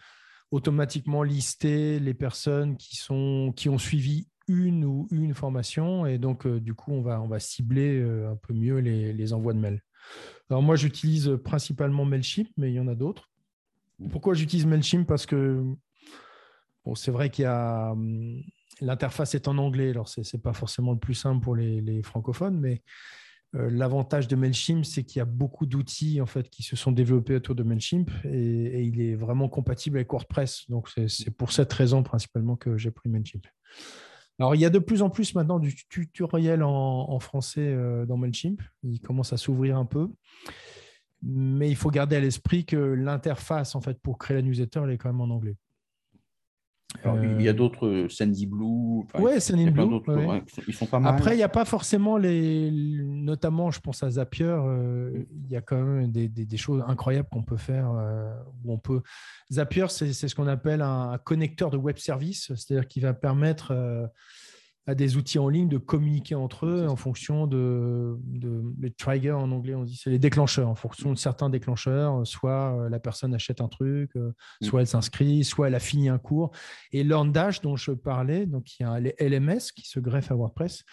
automatiquement 0.51 1.23
lister 1.23 1.99
les 1.99 2.13
personnes 2.13 2.77
qui, 2.77 2.99
ont 3.09 3.77
suivi 3.77 4.27
une 4.49 4.83
ou 4.83 5.07
une 5.11 5.33
formation. 5.33 6.05
Et 6.05 6.17
donc, 6.17 6.45
euh, 6.45 6.59
du 6.59 6.73
coup, 6.73 6.91
on 6.91 7.01
va, 7.01 7.21
on 7.21 7.27
va 7.27 7.39
cibler 7.39 7.99
euh, 7.99 8.31
un 8.31 8.35
peu 8.35 8.53
mieux 8.53 8.79
les, 8.79 9.13
les 9.13 9.33
envois 9.33 9.53
de 9.53 9.59
mails. 9.59 9.81
Alors, 10.49 10.61
moi, 10.61 10.75
j'utilise 10.75 11.37
principalement 11.43 12.03
MailChimp, 12.03 12.49
mais 12.57 12.71
il 12.71 12.75
y 12.75 12.79
en 12.79 12.87
a 12.87 12.95
d'autres. 12.95 13.29
Pourquoi 14.11 14.33
j'utilise 14.33 14.65
MailChimp? 14.65 15.07
Parce 15.07 15.25
que 15.25 15.63
bon, 16.83 16.95
c'est 16.95 17.11
vrai 17.11 17.29
qu'il 17.29 17.43
y 17.43 17.45
a. 17.45 17.91
Hum, 17.91 18.41
l'interface 18.81 19.35
est 19.35 19.47
en 19.47 19.57
anglais, 19.57 19.89
alors 19.89 20.07
ce 20.07 20.21
n'est 20.21 20.41
pas 20.41 20.53
forcément 20.53 20.93
le 20.93 20.99
plus 20.99 21.13
simple 21.13 21.43
pour 21.43 21.53
les, 21.53 21.81
les 21.81 22.01
francophones, 22.01 22.57
mais 22.57 22.81
euh, 23.55 23.69
l'avantage 23.69 24.29
de 24.29 24.37
MailChimp, 24.37 24.85
c'est 24.85 25.03
qu'il 25.03 25.19
y 25.19 25.21
a 25.21 25.25
beaucoup 25.25 25.65
d'outils 25.65 26.21
en 26.21 26.25
fait, 26.25 26.49
qui 26.49 26.63
se 26.63 26.77
sont 26.77 26.93
développés 26.93 27.35
autour 27.35 27.55
de 27.55 27.63
MailChimp 27.63 28.09
et, 28.23 28.29
et 28.29 28.83
il 28.83 29.01
est 29.01 29.15
vraiment 29.15 29.49
compatible 29.49 29.97
avec 29.97 30.09
WordPress. 30.11 30.69
Donc, 30.69 30.89
c'est 31.07 31.35
pour 31.35 31.51
cette 31.51 31.73
raison 31.73 32.03
principalement 32.03 32.55
que 32.55 32.77
j'ai 32.77 32.91
pris 32.91 33.09
MailChimp. 33.09 33.45
Alors, 34.39 34.55
il 34.55 34.61
y 34.61 34.65
a 34.65 34.69
de 34.69 34.79
plus 34.79 35.01
en 35.01 35.09
plus 35.09 35.35
maintenant 35.35 35.59
du 35.59 35.75
tutoriel 35.89 36.63
en, 36.63 37.19
français 37.19 37.67
euh, 37.67 38.05
dans 38.05 38.17
MailChimp. 38.17 38.61
Il 38.83 39.01
commence 39.01 39.33
à 39.33 39.37
s'ouvrir 39.37 39.77
un 39.77 39.85
peu. 39.85 40.09
Mais 41.21 41.69
il 41.69 41.75
faut 41.75 41.91
garder 41.91 42.15
à 42.15 42.21
l'esprit 42.21 42.65
que 42.65 42.77
l'interface 42.77 43.75
en 43.75 43.81
fait, 43.81 43.99
pour 43.99 44.17
créer 44.17 44.37
la 44.37 44.41
newsletter, 44.41 44.81
elle 44.85 44.91
est 44.91 44.97
quand 44.97 45.09
même 45.09 45.19
en 45.19 45.33
anglais 45.33 45.57
il 47.05 47.41
y 47.41 47.47
a 47.47 47.51
euh, 47.51 47.53
d'autres, 47.53 47.87
euh, 47.87 48.09
Sandy 48.09 48.45
Blue. 48.45 49.03
ouais, 49.19 49.39
Sandy 49.39 49.69
Blue. 49.69 50.01
Ils 50.67 50.73
sont 50.73 50.87
pas 50.87 50.99
mal. 50.99 51.13
Après, 51.13 51.33
il 51.33 51.37
n'y 51.37 51.43
a 51.43 51.49
pas 51.49 51.65
forcément 51.65 52.17
les. 52.17 52.71
Notamment, 52.71 53.71
je 53.71 53.79
pense 53.79 54.01
à 54.03 54.09
Zapier, 54.09 54.45
euh, 54.45 55.23
il 55.45 55.51
y 55.51 55.55
a 55.55 55.61
quand 55.61 55.81
même 55.81 56.11
des, 56.11 56.27
des, 56.27 56.57
choses 56.57 56.83
incroyables 56.87 57.29
qu'on 57.29 57.43
peut 57.43 57.57
faire. 57.57 57.91
où 58.63 58.73
on 58.73 58.77
peut... 58.77 59.01
Zapier, 59.51 59.85
c'est 59.89 60.13
ce 60.13 60.35
qu'on 60.35 60.47
appelle 60.47 60.81
un, 60.81 61.17
connecteur 61.23 61.69
de 61.69 61.77
web 61.77 61.97
service, 61.97 62.51
c'est-à-dire 62.55 62.87
qui 62.87 62.99
va 62.99 63.13
permettre 63.13 63.73
à 64.87 64.95
des 64.95 65.17
outils 65.17 65.37
en 65.37 65.49
ligne 65.49 65.69
de 65.69 65.77
communiquer 65.77 66.33
entre 66.33 66.65
eux 66.65 66.87
en 66.87 66.95
fonction 66.95 67.45
de, 67.45 68.17
les 68.79 68.89
triggers 68.91 69.31
en 69.31 69.51
anglais, 69.51 69.75
on 69.75 69.83
dit 69.83 69.95
c'est 69.95 70.09
les 70.09 70.19
déclencheurs, 70.19 70.67
en 70.67 70.75
fonction 70.75 71.13
de 71.13 71.17
certains 71.17 71.49
déclencheurs, 71.49 72.25
soit 72.25 72.75
euh, 72.75 72.89
la 72.89 72.99
personne 72.99 73.35
achète 73.35 73.61
un 73.61 73.67
truc, 73.67 74.15
euh, 74.15 74.33
mm. 74.61 74.65
soit 74.65 74.81
elle 74.81 74.87
s'inscrit, 74.87 75.43
soit 75.43 75.67
elle 75.67 75.75
a 75.75 75.79
fini 75.79 76.09
un 76.09 76.17
cours. 76.17 76.51
Et 76.91 77.03
LearnDash 77.03 77.61
dont 77.61 77.75
je 77.75 77.91
parlais, 77.91 78.47
donc 78.47 78.79
il 78.79 78.83
y 78.83 78.85
a 78.85 78.91
un 78.91 78.99
LMS 78.99 79.71
qui 79.75 79.87
se 79.87 79.99
greffe 79.99 80.31
à 80.31 80.35
WordPress, 80.35 80.83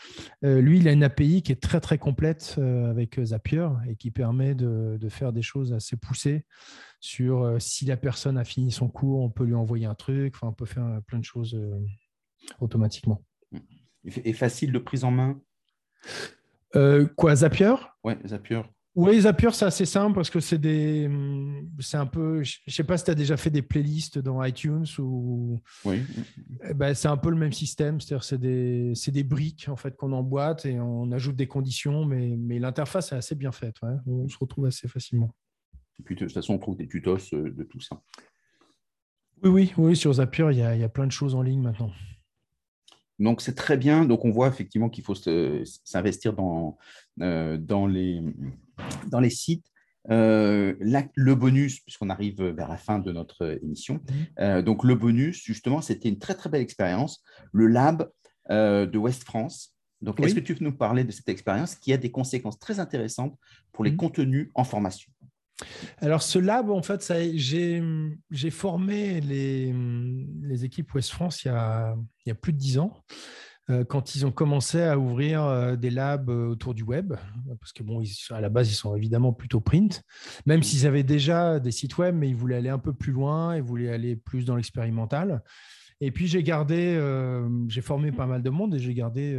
euh, 0.45 0.61
lui 0.61 0.79
il 0.79 0.89
a 0.89 0.93
une 0.93 1.05
API 1.05 1.43
qui 1.43 1.53
est 1.53 1.63
très 1.63 1.81
très 1.81 1.97
complète 1.99 2.59
avec 2.59 3.19
Zapier 3.23 3.69
et 3.89 3.97
qui 3.97 4.11
permet 4.11 4.55
de, 4.55 4.99
de 5.01 5.09
faire 5.09 5.33
des 5.33 5.43
choses 5.43 5.73
assez 5.73 5.97
poussées 5.97 6.45
sur 7.01 7.57
si 7.61 7.87
la 7.87 7.97
personne 7.97 8.37
a 8.37 8.45
fini 8.45 8.73
son 8.73 8.89
cours, 8.89 9.21
on 9.21 9.31
peut 9.31 9.45
lui 9.45 9.55
envoyer 9.55 9.87
un 9.87 9.95
truc, 9.95 10.35
enfin 10.35 10.49
on 10.49 10.53
peut 10.53 10.67
faire 10.67 11.01
plein 11.07 11.19
de 11.19 11.25
choses 11.25 11.59
automatiquement 12.61 13.23
et 14.05 14.33
facile 14.33 14.73
de 14.73 14.79
prise 14.79 15.05
en 15.05 15.11
main? 15.11 15.41
Euh, 16.75 17.07
Quoi, 17.17 17.37
Zapier? 17.37 17.75
Oui, 18.05 18.15
Zapier. 18.27 18.63
Oui, 18.95 19.21
Zapier, 19.21 19.51
c'est 19.53 19.67
assez 19.67 19.85
simple 19.85 20.15
parce 20.15 20.31
que 20.31 20.41
c'est 20.41 20.57
des. 20.57 21.11
C'est 21.81 21.99
un 21.99 22.07
peu. 22.07 22.43
Je 22.43 22.61
ne 22.67 22.73
sais 22.73 22.83
pas 22.83 22.97
si 22.97 23.05
tu 23.05 23.11
as 23.11 23.15
déjà 23.15 23.37
fait 23.37 23.51
des 23.51 23.61
playlists 23.61 24.19
dans 24.19 24.43
iTunes 24.43 24.87
ou. 24.99 25.61
Oui. 25.85 26.03
Eh 26.67 26.73
ben, 26.73 26.95
c'est 26.95 27.09
un 27.09 27.19
peu 27.19 27.29
le 27.29 27.37
même 27.37 27.53
système. 27.53 28.01
C'est-à-dire, 28.01 28.25
c'est 28.25 28.39
des, 28.39 28.95
des, 29.09 29.23
briques 29.23 29.69
en 29.69 29.77
fait, 29.77 29.97
qu'on 29.97 30.13
emboîte 30.13 30.65
et 30.65 30.81
on 30.81 31.13
ajoute 31.13 31.37
des 31.37 31.47
conditions, 31.47 32.07
mais, 32.07 32.37
mais 32.39 32.59
l'interface 32.59 33.13
est 33.13 33.17
assez 33.17 33.35
bien 33.35 33.53
faite. 33.53 33.77
On 34.07 34.27
se 34.29 34.39
retrouve 34.39 34.65
assez 34.65 34.89
facilement. 34.89 35.31
Et 36.01 36.03
puis, 36.03 36.15
de 36.15 36.21
toute 36.21 36.33
façon, 36.33 36.55
on 36.55 36.59
trouve 36.59 36.79
des 36.79 36.89
tutos 36.89 37.35
euh, 37.35 37.51
de 37.51 37.65
tout 37.65 37.81
ça. 37.81 38.01
Oui, 39.43 39.51
oui, 39.51 39.73
oui. 39.77 39.97
Sur 39.97 40.15
Zapier, 40.15 40.47
il 40.53 40.59
y 40.59 40.63
a, 40.63 40.75
il 40.75 40.81
y 40.81 40.85
a 40.85 40.89
plein 40.89 41.07
de 41.07 41.13
choses 41.13 41.35
en 41.35 41.43
ligne 41.43 41.61
maintenant. 41.61 41.93
Donc, 43.19 43.41
c'est 43.41 43.55
très 43.55 43.77
bien. 43.77 44.05
Donc, 44.05 44.25
on 44.25 44.31
voit 44.31 44.49
effectivement 44.49 44.89
qu'il 44.89 45.05
faut 45.05 45.15
s'investir 45.15 46.33
dans, 46.33 46.77
euh, 47.21 47.57
dans, 47.57 47.87
les, 47.87 48.23
dans 49.09 49.21
les 49.21 49.31
sites. 49.31 49.67
Euh, 50.11 50.75
le 50.81 51.35
bonus, 51.35 51.81
puisqu'on 51.81 52.11
arrive 52.11 52.41
vers 52.41 52.69
la 52.69 52.77
fin 52.77 53.01
de 53.01 53.11
notre 53.11 53.59
émission, 53.63 53.95
mhm. 53.95 54.27
euh, 54.39 54.63
donc 54.63 54.85
le 54.85 54.95
bonus, 54.95 55.43
justement, 55.43 55.81
c'était 55.81 56.09
une 56.09 56.19
très 56.19 56.35
très 56.35 56.49
belle 56.49 56.63
expérience, 56.63 57.23
le 57.53 57.67
lab 57.67 58.09
de 58.49 58.97
West 58.97 59.25
France. 59.25 59.75
Donc, 60.03 60.21
est-ce 60.21 60.35
que 60.35 60.41
tu 60.41 60.55
peux 60.55 60.65
nous 60.65 60.77
parler 60.77 61.03
de 61.03 61.11
cette 61.11 61.29
expérience 61.29 61.75
qui 61.75 61.93
a 61.93 61.97
des 61.97 62.13
conséquences 62.13 62.61
très 62.61 62.79
intéressantes 62.79 63.37
pour 63.73 63.83
les 63.83 63.91
mhm. 63.91 63.97
contenus 63.97 64.51
en 64.55 64.63
formation? 64.63 65.11
Alors, 65.99 66.23
ce 66.23 66.39
lab, 66.39 66.71
en 66.71 66.83
fait, 66.83 67.13
j'ai 67.41 68.51
formé 68.51 69.21
les, 69.21 69.75
les, 70.43 70.65
équipes 70.65 70.93
Ouest 70.95 71.11
France 71.11 71.45
il 71.45 71.49
y, 71.49 71.51
a, 71.51 71.95
il 72.25 72.29
y, 72.29 72.33
a, 72.33 72.35
plus 72.35 72.53
de 72.53 72.59
dix 72.59 72.79
ans. 72.79 72.93
euh, 73.69 73.85
quand 73.85 74.15
ils 74.15 74.25
ont 74.25 74.31
commencé 74.31 74.81
à 74.83 74.99
ouvrir 74.99 75.43
euh, 75.43 75.75
des 75.75 75.91
labs 75.91 76.31
euh, 76.31 76.49
autour 76.49 76.75
du 76.75 76.85
web, 76.85 77.15
parce 77.59 77.73
que 77.73 77.83
bon, 77.83 78.03
à 78.31 78.41
la 78.41 78.49
base, 78.49 78.71
ils 78.71 78.75
sont 78.75 78.95
évidemment 78.95 79.33
plutôt 79.33 79.61
print, 79.61 80.03
même 80.45 80.63
s'ils 80.63 80.87
avaient 80.87 81.03
déjà 81.03 81.59
des 81.59 81.73
sites 81.73 81.99
web, 81.99 82.15
mais 82.15 82.29
ils 82.29 82.37
voulaient 82.37 82.57
aller 82.57 82.69
un 82.69 82.79
peu 82.79 82.93
plus 82.93 83.13
loin, 83.13 83.57
ils 83.57 83.63
voulaient 83.63 83.91
aller 83.91 84.15
plus 84.15 84.45
dans 84.45 84.57
l'expérimental. 84.57 85.43
Et 86.03 86.11
puis 86.11 86.27
j'ai 86.27 86.43
gardé, 86.43 87.01
j'ai 87.69 87.81
formé 87.81 88.13
pas 88.13 88.27
mal 88.27 88.43
de 88.43 88.51
monde 88.51 88.75
et 88.75 88.79
j'ai 88.79 88.93
gardé 88.93 89.35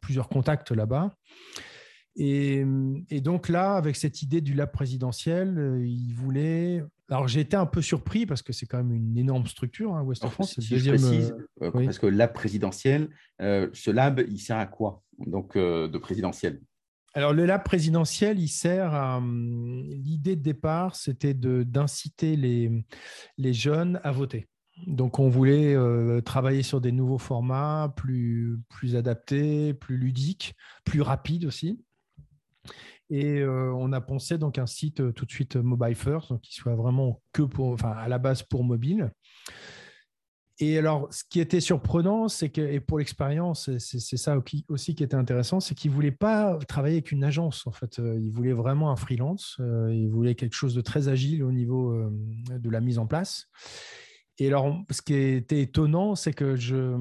plusieurs 0.00 0.30
contacts 0.30 0.70
là-bas. 0.70 1.12
Et, 2.16 2.64
et, 3.08 3.20
donc 3.20 3.48
là, 3.48 3.76
avec 3.76 3.96
cette 3.96 4.22
idée 4.22 4.40
du 4.40 4.54
lab 4.54 4.72
présidentiel, 4.72 5.80
ils 5.84 6.12
voulaient 6.12 6.82
alors 7.10 7.26
j'ai 7.26 7.40
été 7.40 7.56
un 7.56 7.66
peu 7.66 7.82
surpris 7.82 8.24
parce 8.24 8.40
que 8.40 8.52
c'est 8.52 8.66
quand 8.66 8.78
même 8.78 8.92
une 8.92 9.18
énorme 9.18 9.46
structure, 9.46 9.94
hein, 9.96 10.02
West 10.02 10.26
France. 10.28 10.58
Si 10.60 10.78
je 10.78 10.90
précise, 10.90 11.34
euh, 11.60 11.70
euh, 11.74 11.84
parce 11.84 11.98
que 11.98 12.06
lab 12.06 12.32
présidentiel, 12.32 13.08
euh, 13.42 13.68
ce 13.72 13.90
lab, 13.90 14.24
il 14.28 14.38
sert 14.38 14.58
à 14.58 14.66
quoi 14.66 15.02
donc 15.18 15.58
de 15.58 15.98
présidentiel? 15.98 16.60
Alors, 17.12 17.32
le 17.32 17.44
lab 17.44 17.64
présidentiel, 17.64 18.38
il 18.38 18.48
sert 18.48 18.94
à. 18.94 19.16
Hum, 19.16 19.88
l'idée 19.90 20.36
de 20.36 20.42
départ, 20.42 20.94
c'était 20.94 21.34
d'inciter 21.34 22.36
les, 22.36 22.70
les 23.36 23.52
jeunes 23.52 24.00
à 24.04 24.12
voter. 24.12 24.48
Donc, 24.86 25.18
on 25.18 25.28
voulait 25.28 25.76
travailler 26.22 26.62
sur 26.62 26.80
des 26.80 26.92
nouveaux 26.92 27.18
formats 27.18 27.92
plus, 27.96 28.58
plus 28.68 28.94
adaptés, 28.94 29.74
plus 29.74 29.98
ludiques, 29.98 30.54
plus 30.84 31.02
rapides 31.02 31.44
aussi. 31.44 31.84
Et 33.10 33.40
euh, 33.40 33.72
on 33.74 33.92
a 33.92 34.00
pensé 34.00 34.38
donc 34.38 34.56
un 34.58 34.66
site 34.66 35.00
euh, 35.00 35.12
tout 35.12 35.26
de 35.26 35.30
suite 35.32 35.56
euh, 35.56 35.62
mobile 35.62 35.96
first, 35.96 36.32
qui 36.42 36.54
soit 36.54 36.76
vraiment 36.76 37.20
que 37.32 37.42
pour, 37.42 37.68
enfin, 37.68 37.90
à 37.90 38.08
la 38.08 38.18
base 38.18 38.42
pour 38.44 38.62
mobile. 38.62 39.10
Et 40.60 40.78
alors, 40.78 41.08
ce 41.12 41.24
qui 41.28 41.40
était 41.40 41.60
surprenant, 41.60 42.28
c'est 42.28 42.50
que, 42.50 42.60
et 42.60 42.80
pour 42.80 42.98
l'expérience, 42.98 43.70
c'est 43.78 44.16
ça 44.18 44.36
aussi 44.68 44.94
qui 44.94 45.02
était 45.02 45.16
intéressant, 45.16 45.58
c'est 45.58 45.74
qu'ils 45.74 45.90
ne 45.90 45.96
voulaient 45.96 46.10
pas 46.10 46.58
travailler 46.68 46.96
avec 46.96 47.12
une 47.12 47.24
agence, 47.24 47.66
en 47.66 47.72
fait. 47.72 47.96
Ils 47.96 48.30
voulaient 48.30 48.52
vraiment 48.52 48.90
un 48.90 48.96
freelance. 48.96 49.56
Ils 49.58 50.10
voulaient 50.10 50.34
quelque 50.34 50.52
chose 50.52 50.74
de 50.74 50.82
très 50.82 51.08
agile 51.08 51.42
au 51.44 51.50
niveau 51.50 52.10
de 52.50 52.68
la 52.68 52.82
mise 52.82 52.98
en 52.98 53.06
place. 53.06 53.46
Et 54.38 54.48
alors, 54.48 54.76
ce 54.90 55.00
qui 55.00 55.14
était 55.14 55.62
étonnant, 55.62 56.14
c'est 56.14 56.34
que 56.34 56.56
je, 56.56 56.94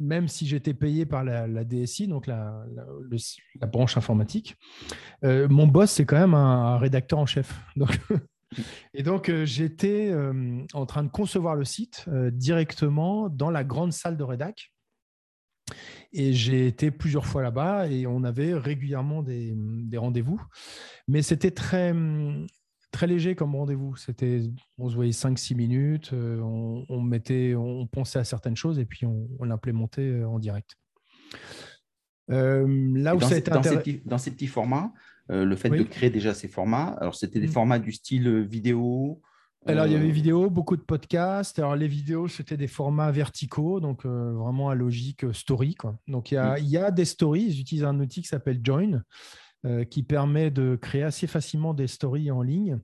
même 0.00 0.28
si 0.28 0.46
j'étais 0.46 0.74
payé 0.74 1.06
par 1.06 1.22
la, 1.22 1.64
DSI, 1.64 2.08
donc 2.08 2.26
la, 2.26 2.64
branche 3.70 3.96
informatique, 3.96 4.56
euh, 5.24 5.46
mon 5.48 5.66
boss, 5.66 5.92
c'est 5.92 6.06
quand 6.06 6.18
même 6.18 6.34
un, 6.34 6.78
rédacteur 6.78 7.18
en 7.18 7.26
chef. 7.26 7.60
et 8.94 9.02
donc, 9.02 9.28
euh, 9.28 9.44
j'étais 9.44 10.10
euh, 10.10 10.64
en 10.72 10.86
train 10.86 11.04
de 11.04 11.10
concevoir 11.10 11.54
le 11.54 11.64
site 11.64 12.08
directement 12.32 13.28
dans 13.28 13.50
la 13.50 13.62
grande 13.62 13.92
salle 13.92 14.16
de 14.16 14.24
rédac. 14.24 14.72
Et 16.12 16.32
j'ai 16.32 16.66
été 16.66 16.90
plusieurs 16.90 17.26
fois 17.26 17.42
là-bas 17.42 17.86
et 17.86 18.04
on 18.08 18.24
avait 18.24 18.54
régulièrement 18.54 19.22
des 19.22 19.96
rendez-vous. 19.96 20.42
Mais 21.06 21.22
c'était 21.22 21.52
très, 21.52 21.94
très 22.90 23.06
léger 23.06 23.34
comme 23.34 23.54
rendez-vous. 23.54 23.96
C'était, 23.96 24.42
on 24.78 24.88
se 24.88 24.94
voyait 24.94 25.12
5-6 25.12 25.54
minutes, 25.54 26.10
euh, 26.12 26.40
on, 26.40 27.00
mettait, 27.00 27.54
on 27.54 27.86
pensait 27.86 28.18
à 28.18 28.24
certaines 28.24 28.56
choses 28.56 28.78
et 28.78 28.84
puis 28.84 29.06
on, 29.06 29.44
l'implémentait 29.44 30.02
euh, 30.02 30.28
en 30.28 30.38
direct. 30.38 30.76
Euh, 32.30 32.66
là 32.94 33.16
où 33.16 33.18
dans, 33.18 33.28
ça 33.28 33.36
a 33.36 33.40
dans, 33.40 33.62
ces 33.62 33.76
petits, 33.78 34.02
dans, 34.04 34.18
ces 34.18 34.30
petits, 34.30 34.46
formats, 34.46 34.92
le 35.28 35.54
fait 35.56 35.70
de 35.70 35.82
créer 35.82 36.10
déjà 36.10 36.34
ces 36.34 36.48
formats, 36.48 36.96
alors 37.00 37.14
c'était 37.14 37.40
des 37.40 37.48
mm. 37.48 37.52
formats 37.52 37.78
du 37.78 37.92
style 37.92 38.42
vidéo. 38.42 39.20
Alors 39.66 39.86
il 39.86 39.92
y 39.92 39.96
avait 39.96 40.10
vidéo, 40.10 40.48
beaucoup 40.48 40.76
de 40.76 40.82
podcasts. 40.82 41.58
Alors 41.58 41.76
les 41.76 41.88
vidéos 41.88 42.28
c'était 42.28 42.56
des 42.56 42.66
formats 42.66 43.10
verticaux, 43.10 43.80
donc 43.80 44.06
vraiment 44.06 44.70
à 44.70 44.74
logique 44.74 45.24
story. 45.32 45.74
Quoi. 45.74 45.98
Donc 46.06 46.30
il 46.30 46.34
y, 46.34 46.38
a, 46.38 46.54
mm. 46.54 46.58
il 46.58 46.68
y 46.68 46.76
a 46.78 46.90
des 46.90 47.04
stories. 47.04 47.44
Ils 47.44 47.60
utilisent 47.60 47.84
un 47.84 47.98
outil 47.98 48.22
qui 48.22 48.28
s'appelle 48.28 48.60
Join 48.62 49.02
euh, 49.66 49.84
qui 49.84 50.02
permet 50.02 50.50
de 50.50 50.74
créer 50.80 51.02
assez 51.02 51.26
facilement 51.26 51.74
des 51.74 51.86
stories 51.86 52.30
en 52.30 52.40
ligne. 52.40 52.78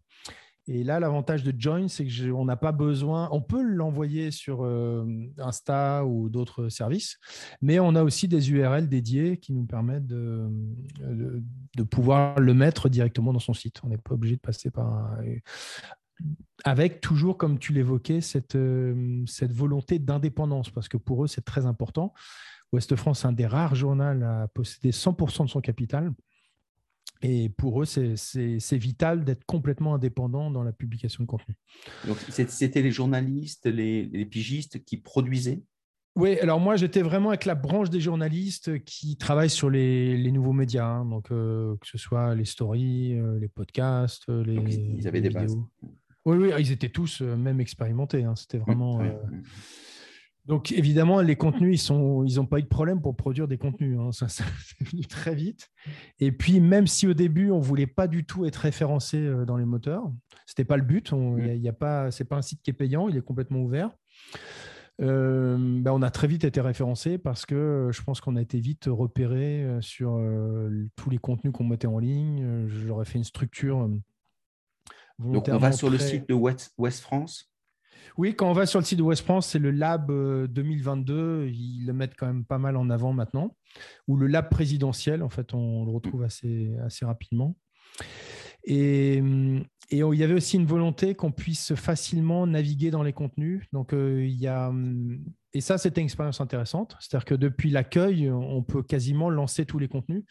Et 0.68 0.85
là, 0.85 1.01
l'avantage 1.01 1.43
de 1.43 1.55
Join, 1.57 1.89
c'est 1.89 2.07
qu'on 2.07 2.45
n'a 2.45 2.57
pas 2.57 2.72
besoin, 2.72 3.31
on 3.31 3.41
peut 3.41 3.62
l'envoyer 3.62 4.31
sur 4.31 4.62
euh, 4.62 5.07
Insta 5.39 6.05
ou 6.05 6.29
d'autres 6.29 6.68
services, 6.68 7.18
mais 7.62 7.79
on 7.79 7.95
a 7.95 8.03
aussi 8.03 8.29
des 8.29 8.51
URL 8.51 8.91
dédiés 8.91 9.39
qui 9.39 9.55
nous 9.55 9.64
permettent 9.64 10.07
de, 10.07 10.51
pouvoir 11.89 12.39
le 12.41 12.53
mettre 12.53 12.91
directement 12.91 13.33
dans 13.33 13.39
son 13.39 13.55
site. 13.55 13.81
On 13.85 13.89
n'est 13.89 13.97
pas 13.97 14.14
obligé 14.14 14.35
de 14.35 14.41
passer 14.41 14.70
par 14.70 15.16
Avec 16.64 17.01
toujours, 17.01 17.39
comme 17.39 17.59
tu 17.59 17.72
l'évoquais, 17.72 18.20
cette, 18.20 18.57
euh, 18.57 19.22
cette 19.27 19.53
volonté 19.53 19.99
d'indépendance, 19.99 20.68
parce 20.68 20.89
que 20.89 20.99
pour 20.99 21.24
eux, 21.24 21.27
c'est 21.29 21.45
très 21.45 21.64
important. 21.64 22.12
Ouest 22.72 22.97
France 22.97 23.24
un 23.24 23.33
des 23.33 23.47
rares 23.47 23.77
journaux 23.77 24.03
à 24.03 24.49
posséder 24.53 24.91
100% 24.91 25.45
de 25.45 25.49
son 25.49 25.61
capital. 25.61 26.12
Et 27.22 27.48
pour 27.48 27.82
eux, 27.82 27.84
c'est 27.86 28.76
vital 28.76 29.24
d'être 29.24 29.44
complètement 29.44 29.94
indépendant 29.94 30.50
dans 30.50 30.62
la 30.62 30.72
publication 30.72 31.24
de 31.24 31.28
contenu. 31.28 31.54
Donc, 32.06 32.18
c'était 32.28 32.82
les 32.82 32.90
journalistes, 32.90 33.66
les, 33.66 34.26
pigistes 34.26 34.84
qui 34.84 34.96
produisaient? 34.96 35.62
Oui, 36.16 36.38
alors 36.38 36.58
moi 36.60 36.76
j'étais 36.76 37.02
vraiment 37.02 37.28
avec 37.28 37.44
la 37.44 37.54
branche 37.54 37.90
des 37.90 38.00
journalistes 38.00 38.82
qui 38.84 39.18
travaillent 39.18 39.50
sur 39.50 39.68
les, 39.68 40.32
nouveaux 40.32 40.54
médias, 40.54 40.86
hein. 40.86 41.04
donc 41.04 41.30
euh, 41.30 41.76
que 41.76 41.86
ce 41.86 41.98
soit 41.98 42.34
les 42.34 42.46
stories, 42.46 43.18
euh, 43.18 43.38
les 43.38 43.48
podcasts, 43.48 44.26
les. 44.28 44.54
Donc, 44.54 44.72
ils 44.72 45.06
avaient 45.06 45.20
des 45.20 45.28
bases. 45.28 45.58
Oui, 46.24 46.38
oui, 46.38 46.50
ils 46.58 46.72
étaient 46.72 46.88
tous 46.88 47.20
euh, 47.20 47.36
même 47.36 47.60
expérimentés. 47.60 48.24
Hein. 48.24 48.34
C'était 48.34 48.58
vraiment. 48.58 49.00
Donc 50.47 50.70
évidemment, 50.70 51.20
les 51.20 51.34
contenus, 51.34 51.88
ils 51.88 51.92
n'ont 51.92 52.24
ils 52.24 52.47
pas 52.47 52.59
eu 52.61 52.62
de 52.62 52.68
problème 52.68 53.03
pour 53.03 53.16
produire 53.16 53.49
des 53.49 53.59
contenus. 53.59 53.99
Hein. 53.99 54.12
Ça, 54.12 54.28
c'est 54.28 54.44
venu 54.80 55.05
très 55.05 55.34
vite. 55.34 55.70
Et 56.20 56.30
puis, 56.30 56.61
même 56.61 56.86
si 56.86 57.07
au 57.07 57.14
début, 57.14 57.51
on 57.51 57.59
ne 57.59 57.64
voulait 57.64 57.86
pas 57.86 58.07
du 58.07 58.24
tout 58.24 58.44
être 58.47 58.57
référencé 58.57 59.18
euh, 59.18 59.44
dans 59.44 59.57
les 59.57 59.64
moteurs, 59.64 60.05
ce 60.47 60.53
n'était 60.53 60.64
pas 60.64 60.76
le 60.76 60.84
but. 60.84 61.09
Ce 61.09 61.14
n'est 61.14 61.72
pas, 61.72 62.11
pas 62.11 62.36
un 62.36 62.42
site 62.42 62.62
qui 62.62 62.70
est 62.70 62.74
payant, 62.74 63.09
il 63.09 63.16
est 63.16 63.22
complètement 63.22 63.61
ouvert. 63.61 63.90
Euh, 65.03 65.57
ben, 65.59 65.90
on 65.92 66.01
a 66.01 66.11
très 66.11 66.26
vite 66.26 66.44
été 66.44 66.61
référencé 66.61 67.18
parce 67.18 67.44
que 67.44 67.55
euh, 67.55 67.92
je 67.92 68.03
pense 68.03 68.22
qu'on 68.22 68.36
a 68.36 68.40
été 68.40 68.61
vite 68.61 68.84
repéré 68.86 69.66
sur 69.80 70.22
tous 70.94 71.11
les 71.11 71.18
contenus 71.18 71.53
qu'on 71.53 71.64
mettait 71.64 71.88
en 71.88 71.99
ligne. 71.99 72.66
J'aurais 72.68 73.05
fait 73.05 73.18
une 73.18 73.24
structure. 73.24 73.90
Donc 75.18 75.49
on 75.49 75.59
va 75.59 75.72
sur 75.72 75.90
le 75.90 75.99
site 75.99 76.28
de 76.28 76.34
West 76.34 77.01
France 77.01 77.51
oui, 78.16 78.34
quand 78.34 78.48
on 78.48 78.52
va 78.52 78.66
sur 78.66 78.80
le 78.80 78.84
site 78.84 78.98
de 78.98 79.02
West 79.02 79.24
France, 79.24 79.48
c'est 79.48 79.59
le 79.59 79.70
Lab 79.70 80.09
2022. 80.09 81.14
Euh, 81.14 81.50
Ils 81.50 81.84
le 81.86 81.92
mettent 81.92 82.14
quand 82.16 82.26
même 82.26 82.44
pas 82.44 82.59
mal 82.59 82.76
en 82.76 82.90
avant 82.90 83.12
maintenant. 83.12 83.57
Ou 84.09 84.16
le 84.16 84.26
Lab 84.26 84.48
présidentiel, 84.48 85.22
en 85.22 85.28
fait, 85.28 85.54
on 85.54 85.84
le 85.84 85.90
retrouve 85.90 86.22
assez, 86.22 86.74
assez 86.84 87.04
rapidement. 87.04 87.57
Et, 88.64 89.18
et, 89.90 89.98
il 89.98 90.14
y 90.14 90.24
avait 90.24 90.34
aussi 90.34 90.57
une 90.57 90.66
volonté 90.66 91.14
qu'on 91.14 91.32
puisse 91.32 91.74
facilement 91.74 92.46
naviguer 92.46 92.90
dans 92.90 93.02
les 93.02 93.12
contenus. 93.12 93.64
Donc, 93.72 93.92
euh, 93.92 94.24
il 94.24 94.36
y 94.40 94.48
a, 94.48 94.72
et 95.52 95.61
ça, 95.61 95.78
c'était 95.78 96.00
une 96.00 96.07
expérience 96.07 96.40
intéressante. 96.40 96.96
C'est-à-dire 97.00 97.24
que 97.24 97.34
depuis 97.34 97.70
l'accueil, 97.70 98.30
on 98.30 98.62
peut 98.62 98.82
quasiment 98.82 99.30
lancer 99.30 99.64
tous 99.64 99.78
les 99.78 99.88
contenus. 99.88 100.24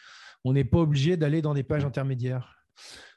On 0.43 0.53
n'est 0.53 0.65
pas 0.65 0.79
obligé 0.79 1.17
d'aller 1.17 1.41
dans 1.41 1.53
des 1.53 1.63
pages 1.63 1.85
intermédiaires. 1.85 2.55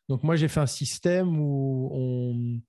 Donc, 0.09 0.23
moi, 0.23 0.37
j'ai 0.37 0.49
fait 0.49 0.61
un 0.61 0.67
système 0.67 1.39
où 1.39 1.91
on, 1.93 2.61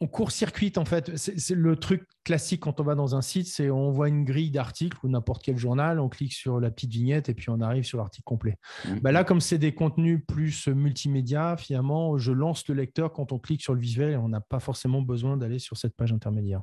on 0.00 0.06
court-circuite 0.06 0.78
en 0.78 0.84
fait. 0.84 1.16
C'est 1.16 1.54
le 1.54 1.76
truc 1.76 2.04
classique 2.24 2.60
quand 2.60 2.80
on 2.80 2.84
va 2.84 2.94
dans 2.94 3.14
un 3.14 3.22
site, 3.22 3.46
c'est 3.46 3.70
on 3.70 3.90
voit 3.90 4.08
une 4.08 4.24
grille 4.24 4.50
d'articles 4.50 4.98
ou 5.02 5.08
n'importe 5.08 5.42
quel 5.42 5.56
journal, 5.56 6.00
on 6.00 6.08
clique 6.08 6.32
sur 6.32 6.60
la 6.60 6.70
petite 6.70 6.92
vignette 6.92 7.28
et 7.28 7.34
puis 7.34 7.50
on 7.50 7.60
arrive 7.60 7.84
sur 7.84 7.98
l'article 7.98 8.24
complet. 8.24 8.56
Mmh. 8.84 8.98
Bah 9.00 9.12
là, 9.12 9.24
comme 9.24 9.40
c'est 9.40 9.58
des 9.58 9.74
contenus 9.74 10.20
plus 10.26 10.68
multimédia, 10.68 11.56
finalement, 11.56 12.18
je 12.18 12.32
lance 12.32 12.66
le 12.68 12.74
lecteur 12.74 13.12
quand 13.12 13.32
on 13.32 13.38
clique 13.38 13.62
sur 13.62 13.74
le 13.74 13.80
visuel 13.80 14.12
et 14.12 14.16
on 14.16 14.28
n'a 14.28 14.40
pas 14.40 14.60
forcément 14.60 15.02
besoin 15.02 15.36
d'aller 15.36 15.58
sur 15.58 15.76
cette 15.76 15.94
page 15.94 16.12
intermédiaire. 16.12 16.62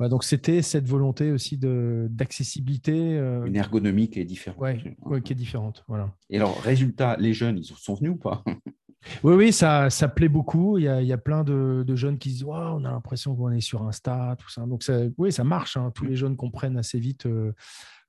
Mmh. 0.00 0.08
donc 0.08 0.24
c'était 0.24 0.62
cette 0.62 0.88
volonté 0.88 1.32
aussi 1.32 1.58
d'accessibilité. 1.58 3.18
Euh, 3.18 3.44
une 3.44 3.56
ergonomie 3.56 4.08
qui 4.08 4.18
est 4.18 4.24
différente. 4.24 4.58
Oui, 5.04 5.22
qui 5.22 5.34
est 5.34 5.36
différente. 5.36 5.84
Voilà. 5.86 6.10
Et 6.30 6.38
alors, 6.38 6.58
résultat, 6.62 7.16
les 7.18 7.34
jeunes, 7.34 7.58
ils 7.58 7.64
sont 7.64 7.94
venus 7.94 8.12
ou 8.12 8.16
pas? 8.16 8.42
Oui, 9.22 9.34
oui, 9.34 9.52
ça, 9.52 9.90
ça 9.90 10.08
plaît 10.08 10.28
beaucoup. 10.28 10.78
Il 10.78 10.84
y 10.84 10.88
a, 10.88 11.00
il 11.00 11.06
y 11.06 11.12
a 11.12 11.18
plein 11.18 11.42
de, 11.42 11.84
jeunes 11.94 12.18
qui 12.18 12.30
disent 12.30 12.44
on 12.44 12.84
a 12.84 12.90
l'impression 12.90 13.34
qu'on 13.34 13.50
est 13.50 13.60
sur 13.60 13.82
Insta, 13.82 14.36
tout 14.38 14.48
ça. 14.50 14.66
Donc, 14.66 14.84
oui, 15.18 15.32
ça 15.32 15.44
marche. 15.44 15.76
Hein. 15.76 15.90
Tous 15.94 16.04
les 16.04 16.16
jeunes 16.16 16.36
comprennent 16.36 16.76
assez 16.76 16.98
vite 16.98 17.26
euh, 17.26 17.52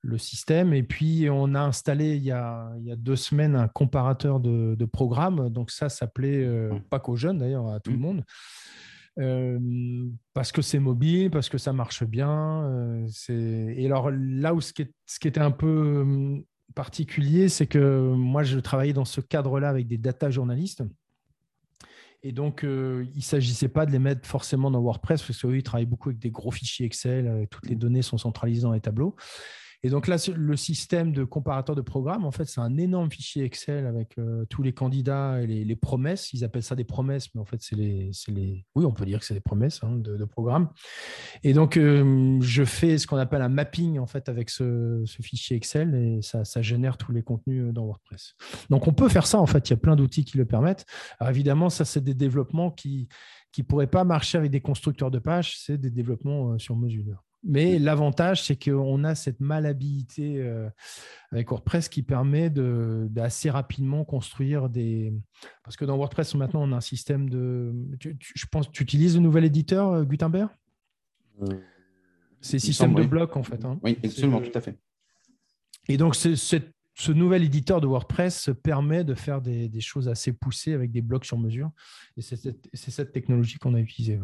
le 0.02 0.18
système. 0.18 0.74
Et 0.74 0.84
puis, 0.84 1.30
on 1.30 1.56
a 1.56 1.62
installé 1.62 2.16
il 2.16 2.24
y 2.24 2.32
a, 2.32 2.72
il 2.80 2.86
y 2.86 2.92
a 2.92 2.96
deux 2.96 3.16
semaines 3.16 3.56
un 3.56 3.68
comparateur 3.68 4.40
de, 4.40 4.76
de 4.76 4.86
programmes. 4.86 5.50
Donc, 5.50 5.72
ça, 5.72 5.90
ça 5.90 6.08
plaît 6.08 6.44
euh, 6.44 6.72
pas 6.90 7.00
qu'aux 7.00 7.16
jeunes 7.16 7.38
d'ailleurs, 7.38 7.68
à 7.68 7.80
tout 7.80 7.92
le 7.92 7.98
monde. 7.98 8.24
Euh, 9.20 9.60
parce 10.34 10.52
que 10.52 10.62
c'est 10.62 10.80
mobile, 10.80 11.32
parce 11.32 11.50
que 11.50 11.58
ça 11.58 11.74
marche 11.74 12.04
bien. 12.04 13.06
et 13.30 13.86
alors 13.86 14.10
là 14.12 14.54
où 14.54 14.62
ce 14.62 14.72
qui, 14.72 14.88
ce 15.06 15.20
qui 15.20 15.28
était 15.28 15.42
un 15.42 15.52
peu 15.52 16.44
particulier, 16.74 17.50
c'est 17.50 17.68
que 17.68 18.14
moi, 18.14 18.44
je 18.44 18.60
travaillais 18.60 18.94
dans 18.94 19.06
ce 19.06 19.22
cadre-là 19.22 19.70
avec 19.70 19.88
des 19.88 19.98
data 19.98 20.30
journalistes. 20.30 20.84
Et 22.24 22.32
donc, 22.32 22.62
il 22.64 22.70
ne 23.16 23.22
s'agissait 23.22 23.68
pas 23.68 23.86
de 23.86 23.92
les 23.92 24.00
mettre 24.00 24.28
forcément 24.28 24.70
dans 24.70 24.80
WordPress, 24.80 25.24
parce 25.24 25.40
qu'ils 25.40 25.64
travaillent 25.64 25.86
beaucoup 25.86 26.10
avec 26.10 26.20
des 26.20 26.30
gros 26.30 26.52
fichiers 26.52 26.86
Excel, 26.86 27.48
toutes 27.50 27.68
les 27.68 27.76
données 27.76 28.04
sont 28.04 28.18
centralisées 28.18 28.62
dans 28.62 28.74
les 28.74 28.82
tableaux. 28.82 29.16
Et 29.84 29.90
donc 29.90 30.08
là, 30.08 30.18
le 30.36 30.56
système 30.56 31.12
de 31.12 31.24
comparateur 31.24 31.76
de 31.76 31.82
programme, 31.82 32.24
en 32.24 32.32
fait, 32.32 32.46
c'est 32.46 32.62
un 32.62 32.78
énorme 32.78 33.10
fichier 33.10 33.44
Excel 33.44 33.88
avec 33.88 34.18
euh, 34.20 34.46
tous 34.46 34.62
les 34.62 34.74
candidats 34.74 35.42
et 35.42 35.48
les, 35.48 35.76
promesses. 35.76 36.32
Ils 36.34 36.44
appellent 36.44 36.62
ça 36.62 36.76
des 36.76 36.84
promesses, 36.84 37.34
mais 37.34 37.42
en 37.42 37.46
fait, 37.46 37.58
c'est 37.62 37.76
les, 37.76 38.12
les, 38.28 38.66
Oui, 38.76 38.86
on 38.86 38.92
peut 38.92 39.06
dire 39.06 39.20
que 39.20 39.26
c'est 39.26 39.34
des 39.34 39.40
promesses 39.40 39.84
hein, 39.84 39.96
de, 39.96 40.26
programme. 40.26 40.70
Et 41.44 41.54
donc, 41.54 41.78
euh, 41.78 42.38
je 42.42 42.64
fais 42.64 43.00
ce 43.00 43.08
qu'on 43.08 43.18
appelle 43.18 43.42
un 43.42 43.50
mapping, 43.50 43.98
en 43.98 44.06
fait, 44.06 44.30
avec 44.30 44.52
ce, 44.52 45.04
fichier 45.22 45.58
Excel 45.58 45.96
et 45.96 46.22
ça, 46.22 46.46
ça, 46.46 46.62
génère 46.62 46.98
tous 46.98 47.12
les 47.12 47.24
contenus 47.24 47.64
euh, 47.64 47.72
dans 47.72 47.86
WordPress. 47.86 48.36
Donc, 48.70 48.88
on 48.88 48.94
peut 48.94 49.10
faire 49.10 49.26
ça, 49.26 49.40
en 49.40 49.48
fait. 49.48 49.70
Il 49.70 49.72
y 49.72 49.74
a 49.74 49.78
plein 49.78 49.96
d'outils 49.96 50.26
qui 50.26 50.38
le 50.38 50.46
permettent. 50.46 50.86
Alors, 51.20 51.32
évidemment, 51.32 51.72
ça, 51.72 51.86
c'est 51.86 52.04
des 52.04 52.14
développements 52.14 52.70
qui 52.70 53.10
ne 53.58 53.64
pourraient 53.64 53.88
pas 53.88 54.04
marcher 54.04 54.38
avec 54.38 54.52
des 54.52 54.62
constructeurs 54.62 55.10
de 55.10 55.20
pages. 55.20 55.58
C'est 55.58 55.80
des 55.80 55.90
développements 55.90 56.60
sur 56.60 56.76
mesure. 56.76 57.24
Mais 57.44 57.80
l'avantage, 57.80 58.44
c'est 58.44 58.56
qu'on 58.56 59.04
a 59.04 59.16
cette 59.16 59.40
malhabilité 59.40 60.38
euh, 60.38 60.70
avec 61.32 61.50
WordPress 61.50 61.90
qui 61.90 62.04
permet 62.04 62.52
d'assez 62.52 63.50
rapidement 63.50 64.06
construire 64.06 64.70
des. 64.70 65.12
Parce 65.64 65.76
que 65.76 65.86
dans 65.86 65.98
WordPress, 65.98 66.36
maintenant, 66.36 66.62
on 66.64 66.72
a 66.72 66.78
un 66.78 66.82
système 66.82 67.30
de. 67.30 67.74
je 68.00 68.46
pense 68.52 68.72
tu 68.72 68.84
utilises 68.84 69.16
le 69.16 69.22
nouvel 69.22 69.46
éditeur 69.46 69.90
euh, 69.90 70.04
Gutenberg? 70.04 70.50
Euh, 71.42 71.60
C'est 72.42 72.60
système 72.60 72.94
de 72.94 73.04
blocs, 73.04 73.36
en 73.36 73.44
fait. 73.44 73.66
Hein. 73.66 73.80
Oui, 73.82 73.98
absolument, 74.04 74.42
tout 74.42 74.52
à 74.54 74.62
fait. 74.62 74.78
Et 75.90 75.98
donc, 75.98 76.16
ce 76.16 77.12
nouvel 77.12 77.44
éditeur 77.44 77.82
de 77.82 77.88
WordPress 77.88 78.52
permet 78.62 79.04
de 79.04 79.16
faire 79.16 79.42
des, 79.42 79.82
choses 79.82 80.08
assez 80.08 80.32
poussées 80.32 80.74
avec 80.74 80.92
des 80.92 81.02
blocs 81.02 81.26
sur 81.26 81.40
mesure. 81.40 81.72
Et 82.18 82.22
c'est 82.22 82.36
cette, 82.36 83.12
technologie 83.12 83.58
qu'on 83.58 83.74
a 83.74 83.80
utilisée. 83.80 84.20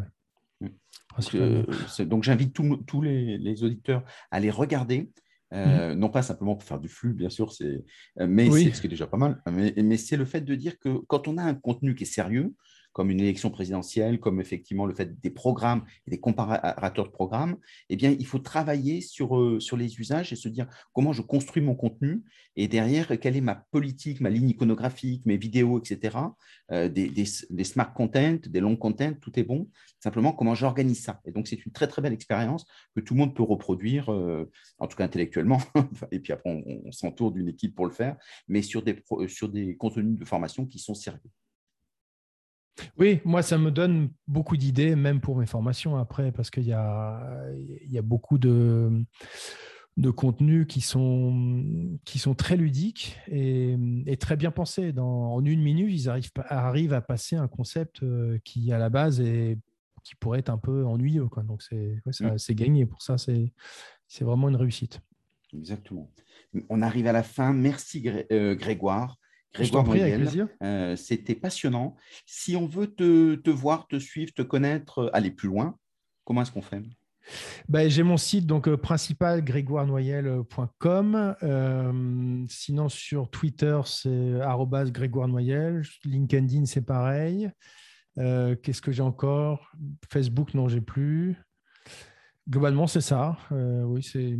Donc, 2.00 2.24
j'invite 2.24 2.54
tous 2.54 3.02
les, 3.02 3.64
auditeurs 3.64 4.04
à 4.32 4.40
les 4.40 4.52
regarder. 4.52 5.12
Euh, 5.54 5.94
mhm. 5.94 6.00
Non 6.00 6.10
pas 6.10 6.24
simplement 6.24 6.58
pour 6.58 6.68
faire 6.68 6.80
du 6.80 6.90
flux, 6.90 7.14
bien 7.14 7.30
sûr, 7.30 7.54
c'est, 7.54 7.86
euh, 8.20 8.28
mais 8.28 8.52
c'est 8.52 8.74
ce 8.74 8.82
qui 8.82 8.88
est 8.88 8.90
déjà 8.90 9.08
pas 9.08 9.18
mal. 9.18 9.42
Mais, 9.50 9.74
mais 9.78 9.96
c'est 9.96 10.18
le 10.18 10.26
fait 10.26 10.42
de 10.42 10.56
dire 10.56 10.78
que 10.78 10.90
quand 11.08 11.30
on 11.30 11.38
a 11.38 11.44
un 11.44 11.54
contenu 11.54 11.96
qui 11.96 12.04
est 12.04 12.08
sérieux, 12.08 12.54
comme 12.98 13.12
une 13.12 13.20
élection 13.20 13.52
présidentielle, 13.52 14.20
comme 14.20 14.42
effectivement 14.42 14.88
le 14.88 14.96
fait 14.96 15.22
des 15.22 15.30
programmes 15.30 15.84
et 16.08 16.10
des 16.10 16.20
comparateurs 16.20 17.06
de 17.06 17.12
programmes, 17.12 17.58
eh 17.90 17.96
bien, 17.96 18.10
il 18.18 18.26
faut 18.26 18.40
travailler 18.40 19.02
sur, 19.02 19.38
euh, 19.38 19.60
sur 19.60 19.78
les 19.78 20.00
usages 20.00 20.34
et 20.34 20.36
se 20.36 20.50
dire 20.50 20.66
comment 20.94 21.14
je 21.14 21.22
construis 21.22 21.62
mon 21.62 21.76
contenu 21.76 22.24
et 22.56 22.68
derrière, 22.68 23.20
quelle 23.20 23.38
est 23.38 23.42
ma 23.42 23.54
politique, 23.54 24.20
ma 24.20 24.32
ligne 24.32 24.50
iconographique, 24.50 25.24
mes 25.28 25.38
vidéos, 25.38 25.78
etc. 25.78 26.18
Euh, 26.72 26.90
des, 26.90 27.08
des, 27.08 27.64
smart 27.64 27.94
content, 27.94 28.40
des 28.48 28.60
long 28.60 28.76
content, 28.76 29.14
tout 29.22 29.40
est 29.40 29.44
bon. 29.44 29.70
Simplement, 30.00 30.34
comment 30.34 30.56
j'organise 30.56 31.04
ça. 31.04 31.22
Et 31.26 31.32
donc, 31.32 31.48
c'est 31.48 31.64
une 31.64 31.72
très, 31.72 31.88
très 31.88 32.02
belle 32.02 32.14
expérience 32.14 32.66
que 32.96 33.02
tout 33.02 33.14
le 33.14 33.20
monde 33.20 33.36
peut 33.36 33.44
reproduire, 33.44 34.12
euh, 34.12 34.50
en 34.80 34.88
tout 34.88 34.98
cas 34.98 35.06
intellectuellement. 35.06 35.62
et 36.12 36.20
puis 36.20 36.34
après, 36.34 36.50
on, 36.50 36.92
s'entoure 36.92 37.32
d'une 37.32 37.48
équipe 37.48 37.76
pour 37.76 37.86
le 37.86 37.92
faire, 37.92 38.18
mais 38.48 38.64
sur 38.64 38.82
des, 38.82 39.04
sur 39.28 39.50
des 39.50 39.78
contenus 39.78 40.18
de 40.18 40.26
formation 40.26 40.66
qui 40.66 40.80
sont 40.80 40.96
sérieux. 40.96 41.30
Oui, 42.98 43.22
moi, 43.26 43.42
ça 43.42 43.58
me 43.58 43.72
donne 43.72 44.10
beaucoup 44.28 44.58
d'idées, 44.58 44.96
même 44.96 45.20
pour 45.20 45.38
mes 45.38 45.46
formations 45.46 45.98
après, 45.98 46.32
parce 46.32 46.50
qu'il 46.50 46.66
y 46.66 46.74
a, 46.74 47.44
il 47.84 47.92
y 47.92 47.98
a 47.98 48.02
beaucoup 48.02 48.38
de, 48.38 49.04
de 49.98 50.12
contenus 50.12 50.68
qui 50.68 50.82
sont, 50.82 51.98
qui 52.06 52.20
sont 52.20 52.36
très 52.36 52.56
ludiques 52.56 53.18
et, 53.28 53.76
très 54.20 54.38
bien 54.38 54.52
pensés. 54.52 54.94
Dans, 54.94 55.34
en 55.34 55.44
une 55.44 55.62
minute, 55.62 55.92
ils 55.92 56.08
arrivent, 56.10 56.32
arrivent 56.48 56.94
à 56.94 57.02
passer 57.02 57.36
un 57.36 57.48
concept 57.48 58.04
euh, 58.04 58.38
qui, 58.44 58.72
à 58.72 58.78
la 58.78 58.90
base, 58.90 59.20
est, 59.20 59.58
qui 60.04 60.16
pourrait 60.16 60.40
être 60.40 60.50
un 60.50 60.60
peu 60.60 60.86
ennuyeux. 60.86 61.28
Quoi. 61.28 61.44
Donc, 61.44 61.64
mm. 61.72 62.38
c'est 62.38 62.56
gagné. 62.56 62.86
Pour 62.86 63.02
ça, 63.02 63.18
c'est 63.18 64.24
vraiment 64.24 64.50
une 64.50 64.56
réussite. 64.56 65.02
Exactement. 65.54 66.12
On 66.70 66.82
arrive 66.82 67.08
à 67.08 67.12
la 67.12 67.24
fin. 67.24 67.52
Merci, 67.54 68.08
euh, 68.32 68.56
Grégoire. 68.56 69.18
Grégoire 69.54 69.84
Noyel. 69.84 70.48
Euh, 70.62 70.96
c'était 70.96 71.36
passionnant. 71.36 71.96
Si 72.26 72.56
on 72.56 72.66
veut 72.68 72.88
te, 72.88 73.50
voir, 73.50 73.88
te 73.88 74.00
suivre, 74.00 74.32
te 74.34 74.42
connaître, 74.42 75.00
euh, 75.00 75.10
aller 75.16 75.32
plus 75.32 75.48
loin, 75.50 75.78
comment 76.24 76.42
est-ce 76.42 76.52
qu'on 76.52 76.62
fait? 76.62 76.84
Ben, 77.68 77.90
J'ai 77.90 78.04
mon 78.04 78.16
site 78.18 78.46
donc 78.46 78.70
euh, 78.70 78.78
principal 78.78 79.44
grégoirenoyel.com. 79.44 81.36
sinon 82.50 82.88
sur 82.90 83.30
Twitter 83.30 83.80
c'est 83.86 84.40
Grégoire 84.92 85.28
Noyel. 85.28 85.82
LinkedIn 86.06 86.66
c'est 86.66 86.86
pareil. 86.86 87.50
Qu'est-ce 88.16 88.82
que 88.82 88.92
j'ai 88.92 89.04
encore? 89.04 89.72
Facebook 90.10 90.54
non 90.54 90.70
j'ai 90.70 90.82
plus. 90.82 91.36
Globalement, 92.50 92.88
c'est 92.88 93.02
ça. 93.02 93.38
Euh, 93.52 93.84
oui, 93.84 94.02
c'est 94.02 94.40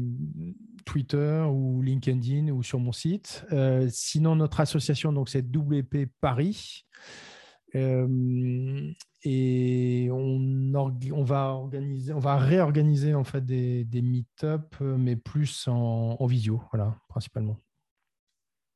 Twitter 0.86 1.46
ou 1.52 1.82
LinkedIn 1.82 2.50
ou 2.54 2.64
sur 2.64 2.80
mon 2.80 2.94
site. 2.94 3.46
Euh, 3.52 3.90
sinon, 3.92 4.38
notre 4.38 4.62
association, 4.62 5.12
donc 5.12 5.28
c'est 5.28 5.42
WP 5.42 6.08
Paris. 6.22 6.86
Euh, 7.76 8.90
et 9.24 10.08
on, 10.10 10.72
va 11.24 12.38
réorganiser 12.38 13.14
en 13.14 13.26
fait 13.26 13.46
des, 13.46 13.86
meet-up, 14.02 14.76
mais 14.80 15.18
plus 15.18 15.68
en, 15.68 16.26
visio, 16.28 16.62
voilà, 16.72 16.96
principalement. 17.10 17.58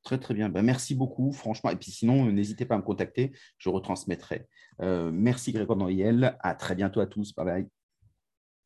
Très 0.04 0.18
très 0.18 0.34
bien. 0.34 0.50
Ben, 0.50 0.62
merci 0.62 0.94
beaucoup, 0.94 1.32
franchement. 1.32 1.70
Et 1.70 1.78
puis 1.78 1.92
sinon, 1.92 2.30
n'hésitez 2.30 2.66
pas 2.66 2.76
à 2.76 2.80
me 2.80 2.84
contacter, 2.84 3.32
je 3.58 3.70
retransmettrai. 3.70 4.46
merci 4.82 5.54
Grégoire 5.54 5.78
Noël. 5.78 6.36
À 6.42 6.54
très 6.54 6.76
bientôt 6.76 7.00
à 7.00 7.06
tous. 7.06 7.34
Bye 7.34 7.46
bye. 7.46 7.81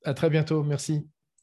À 0.05 0.13
très 0.13 0.29
bientôt. 0.29 0.63
Merci. 0.63 1.09